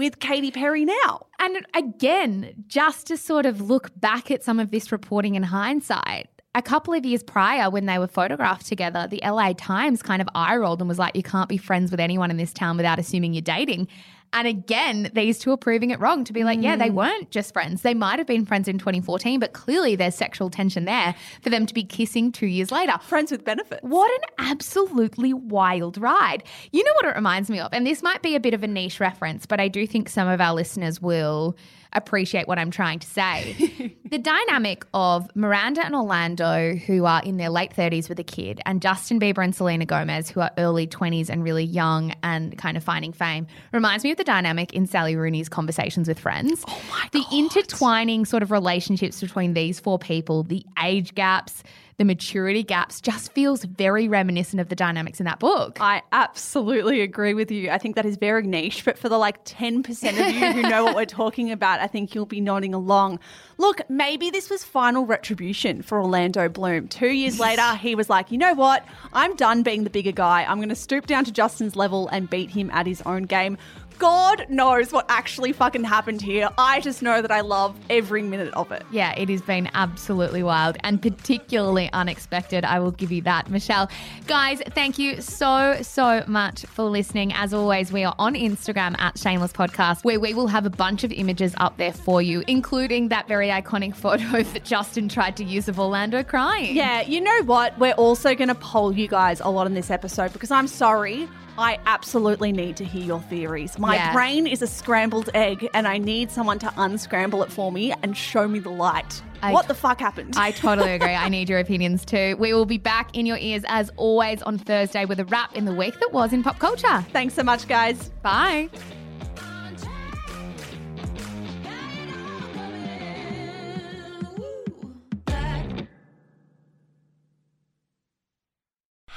with 0.00 0.18
Katy 0.18 0.50
Perry 0.50 0.86
now. 0.86 1.26
And 1.38 1.58
again, 1.74 2.54
just 2.66 3.06
to 3.08 3.18
sort 3.18 3.44
of 3.44 3.60
look 3.60 3.90
back 4.00 4.30
at 4.30 4.42
some 4.42 4.58
of 4.58 4.70
this 4.70 4.90
reporting 4.90 5.34
in 5.34 5.42
hindsight, 5.42 6.30
a 6.54 6.62
couple 6.62 6.94
of 6.94 7.04
years 7.04 7.22
prior, 7.22 7.68
when 7.68 7.84
they 7.84 7.98
were 7.98 8.06
photographed 8.06 8.64
together, 8.64 9.06
the 9.06 9.20
LA 9.22 9.52
Times 9.52 10.02
kind 10.02 10.22
of 10.22 10.28
eye 10.34 10.56
rolled 10.56 10.80
and 10.80 10.88
was 10.88 10.98
like, 10.98 11.14
you 11.14 11.22
can't 11.22 11.50
be 11.50 11.58
friends 11.58 11.90
with 11.90 12.00
anyone 12.00 12.30
in 12.30 12.38
this 12.38 12.54
town 12.54 12.78
without 12.78 12.98
assuming 12.98 13.34
you're 13.34 13.42
dating. 13.42 13.88
And 14.32 14.46
again, 14.46 15.10
these 15.12 15.38
two 15.38 15.50
are 15.50 15.56
proving 15.56 15.90
it 15.90 15.98
wrong 15.98 16.24
to 16.24 16.32
be 16.32 16.44
like, 16.44 16.62
yeah, 16.62 16.76
they 16.76 16.90
mm. 16.90 16.94
weren't 16.94 17.30
just 17.30 17.52
friends. 17.52 17.82
They 17.82 17.94
might 17.94 18.18
have 18.18 18.26
been 18.26 18.46
friends 18.46 18.68
in 18.68 18.78
2014, 18.78 19.40
but 19.40 19.52
clearly 19.52 19.96
there's 19.96 20.14
sexual 20.14 20.50
tension 20.50 20.84
there 20.84 21.14
for 21.42 21.50
them 21.50 21.66
to 21.66 21.74
be 21.74 21.82
kissing 21.82 22.30
two 22.30 22.46
years 22.46 22.70
later. 22.70 22.96
Friends 22.98 23.32
with 23.32 23.44
benefits. 23.44 23.82
What 23.82 24.10
an 24.12 24.46
absolutely 24.50 25.32
wild 25.32 25.98
ride. 25.98 26.44
You 26.70 26.84
know 26.84 26.92
what 26.94 27.06
it 27.06 27.16
reminds 27.16 27.50
me 27.50 27.58
of? 27.58 27.72
And 27.72 27.86
this 27.86 28.02
might 28.02 28.22
be 28.22 28.36
a 28.36 28.40
bit 28.40 28.54
of 28.54 28.62
a 28.62 28.68
niche 28.68 29.00
reference, 29.00 29.46
but 29.46 29.58
I 29.58 29.68
do 29.68 29.86
think 29.86 30.08
some 30.08 30.28
of 30.28 30.40
our 30.40 30.54
listeners 30.54 31.02
will 31.02 31.56
appreciate 31.92 32.48
what 32.48 32.58
I'm 32.58 32.70
trying 32.70 32.98
to 33.00 33.06
say. 33.06 33.96
the 34.10 34.18
dynamic 34.18 34.84
of 34.94 35.28
Miranda 35.34 35.84
and 35.84 35.94
Orlando, 35.94 36.74
who 36.74 37.04
are 37.04 37.22
in 37.22 37.36
their 37.36 37.50
late 37.50 37.74
30s 37.74 38.08
with 38.08 38.18
a 38.18 38.24
kid, 38.24 38.60
and 38.66 38.80
Justin 38.80 39.18
Bieber 39.20 39.42
and 39.42 39.54
Selena 39.54 39.86
Gomez, 39.86 40.30
who 40.30 40.40
are 40.40 40.50
early 40.58 40.86
20s 40.86 41.28
and 41.28 41.42
really 41.42 41.64
young 41.64 42.12
and 42.22 42.56
kind 42.58 42.76
of 42.76 42.84
finding 42.84 43.12
fame, 43.12 43.46
reminds 43.72 44.04
me 44.04 44.10
of 44.10 44.16
the 44.16 44.24
dynamic 44.24 44.72
in 44.72 44.86
Sally 44.86 45.16
Rooney's 45.16 45.48
Conversations 45.48 46.08
with 46.08 46.18
Friends. 46.18 46.64
Oh 46.68 46.82
my 46.90 47.08
The 47.12 47.24
intertwining 47.36 48.24
sort 48.24 48.42
of 48.42 48.50
relationships 48.50 49.20
between 49.20 49.54
these 49.54 49.80
four 49.80 49.98
people, 49.98 50.42
the 50.42 50.64
age 50.82 51.14
gaps, 51.14 51.62
the 52.00 52.04
maturity 52.06 52.62
gaps 52.62 52.98
just 52.98 53.30
feels 53.34 53.62
very 53.62 54.08
reminiscent 54.08 54.58
of 54.58 54.70
the 54.70 54.74
dynamics 54.74 55.20
in 55.20 55.26
that 55.26 55.38
book. 55.38 55.76
I 55.82 56.00
absolutely 56.12 57.02
agree 57.02 57.34
with 57.34 57.50
you. 57.50 57.68
I 57.68 57.76
think 57.76 57.94
that 57.96 58.06
is 58.06 58.16
very 58.16 58.42
niche, 58.42 58.86
but 58.86 58.96
for 58.96 59.10
the 59.10 59.18
like 59.18 59.44
10% 59.44 59.86
of 60.12 60.34
you 60.34 60.50
who 60.50 60.62
know 60.62 60.82
what 60.82 60.96
we're 60.96 61.04
talking 61.04 61.52
about, 61.52 61.78
I 61.78 61.86
think 61.88 62.14
you'll 62.14 62.24
be 62.24 62.40
nodding 62.40 62.72
along. 62.72 63.18
Look, 63.58 63.82
maybe 63.90 64.30
this 64.30 64.48
was 64.48 64.64
final 64.64 65.04
retribution 65.04 65.82
for 65.82 66.00
Orlando 66.00 66.48
Bloom. 66.48 66.88
Two 66.88 67.10
years 67.10 67.38
later, 67.38 67.74
he 67.76 67.94
was 67.94 68.08
like, 68.08 68.32
you 68.32 68.38
know 68.38 68.54
what? 68.54 68.82
I'm 69.12 69.36
done 69.36 69.62
being 69.62 69.84
the 69.84 69.90
bigger 69.90 70.12
guy. 70.12 70.44
I'm 70.44 70.56
going 70.56 70.70
to 70.70 70.74
stoop 70.74 71.06
down 71.06 71.26
to 71.26 71.32
Justin's 71.32 71.76
level 71.76 72.08
and 72.08 72.30
beat 72.30 72.48
him 72.48 72.70
at 72.70 72.86
his 72.86 73.02
own 73.02 73.24
game. 73.24 73.58
God 74.00 74.46
knows 74.48 74.92
what 74.92 75.04
actually 75.10 75.52
fucking 75.52 75.84
happened 75.84 76.22
here. 76.22 76.48
I 76.56 76.80
just 76.80 77.02
know 77.02 77.20
that 77.20 77.30
I 77.30 77.42
love 77.42 77.76
every 77.90 78.22
minute 78.22 78.54
of 78.54 78.72
it. 78.72 78.82
Yeah, 78.90 79.12
it 79.12 79.28
has 79.28 79.42
been 79.42 79.68
absolutely 79.74 80.42
wild 80.42 80.78
and 80.84 81.02
particularly 81.02 81.90
unexpected. 81.92 82.64
I 82.64 82.80
will 82.80 82.92
give 82.92 83.12
you 83.12 83.20
that, 83.22 83.50
Michelle. 83.50 83.90
Guys, 84.26 84.62
thank 84.70 84.98
you 84.98 85.20
so, 85.20 85.82
so 85.82 86.24
much 86.26 86.64
for 86.64 86.84
listening. 86.84 87.34
As 87.34 87.52
always, 87.52 87.92
we 87.92 88.02
are 88.02 88.14
on 88.18 88.34
Instagram 88.34 88.98
at 88.98 89.18
Shameless 89.18 89.52
Podcast, 89.52 90.02
where 90.02 90.18
we 90.18 90.32
will 90.32 90.46
have 90.46 90.64
a 90.64 90.70
bunch 90.70 91.04
of 91.04 91.12
images 91.12 91.52
up 91.58 91.76
there 91.76 91.92
for 91.92 92.22
you, 92.22 92.42
including 92.46 93.08
that 93.08 93.28
very 93.28 93.48
iconic 93.48 93.94
photo 94.00 94.42
that 94.42 94.64
Justin 94.64 95.10
tried 95.10 95.36
to 95.36 95.44
use 95.44 95.68
of 95.68 95.78
Orlando 95.78 96.22
crying. 96.22 96.74
Yeah, 96.74 97.02
you 97.02 97.20
know 97.20 97.42
what? 97.42 97.78
We're 97.78 97.92
also 97.92 98.34
going 98.34 98.48
to 98.48 98.54
poll 98.54 98.96
you 98.96 99.08
guys 99.08 99.40
a 99.40 99.50
lot 99.50 99.66
in 99.66 99.74
this 99.74 99.90
episode 99.90 100.32
because 100.32 100.50
I'm 100.50 100.68
sorry. 100.68 101.28
I 101.60 101.78
absolutely 101.84 102.52
need 102.52 102.76
to 102.76 102.84
hear 102.84 103.02
your 103.04 103.20
theories. 103.20 103.78
My 103.78 103.94
Yeah. 103.96 104.12
brain 104.14 104.46
is 104.46 104.62
a 104.62 104.66
scrambled 104.66 105.28
egg 105.34 105.68
and 105.74 105.86
I 105.86 105.98
need 105.98 106.30
someone 106.30 106.58
to 106.60 106.72
unscramble 106.78 107.42
it 107.42 107.52
for 107.52 107.70
me 107.70 107.92
and 108.02 108.16
show 108.16 108.48
me 108.48 108.58
the 108.60 108.70
light. 108.70 109.22
I- 109.42 109.52
what 109.52 109.68
the 109.68 109.74
fuck 109.74 110.00
happened? 110.00 110.34
I 110.38 110.52
totally 110.52 110.92
agree. 110.92 111.14
I 111.14 111.28
need 111.36 111.48
your 111.50 111.58
opinions 111.58 112.04
too. 112.04 112.36
We 112.38 112.54
will 112.54 112.64
be 112.66 112.78
back 112.78 113.14
in 113.16 113.26
your 113.26 113.36
ears 113.38 113.62
as 113.68 113.90
always 113.96 114.40
on 114.42 114.56
Thursday 114.58 115.04
with 115.04 115.20
a 115.20 115.24
wrap 115.26 115.54
in 115.54 115.66
the 115.66 115.74
week 115.74 116.00
that 116.00 116.12
was 116.12 116.32
in 116.32 116.42
pop 116.42 116.58
culture. 116.58 117.04
Thanks 117.12 117.34
so 117.34 117.42
much, 117.42 117.68
guys. 117.68 118.10
Bye. 118.22 118.68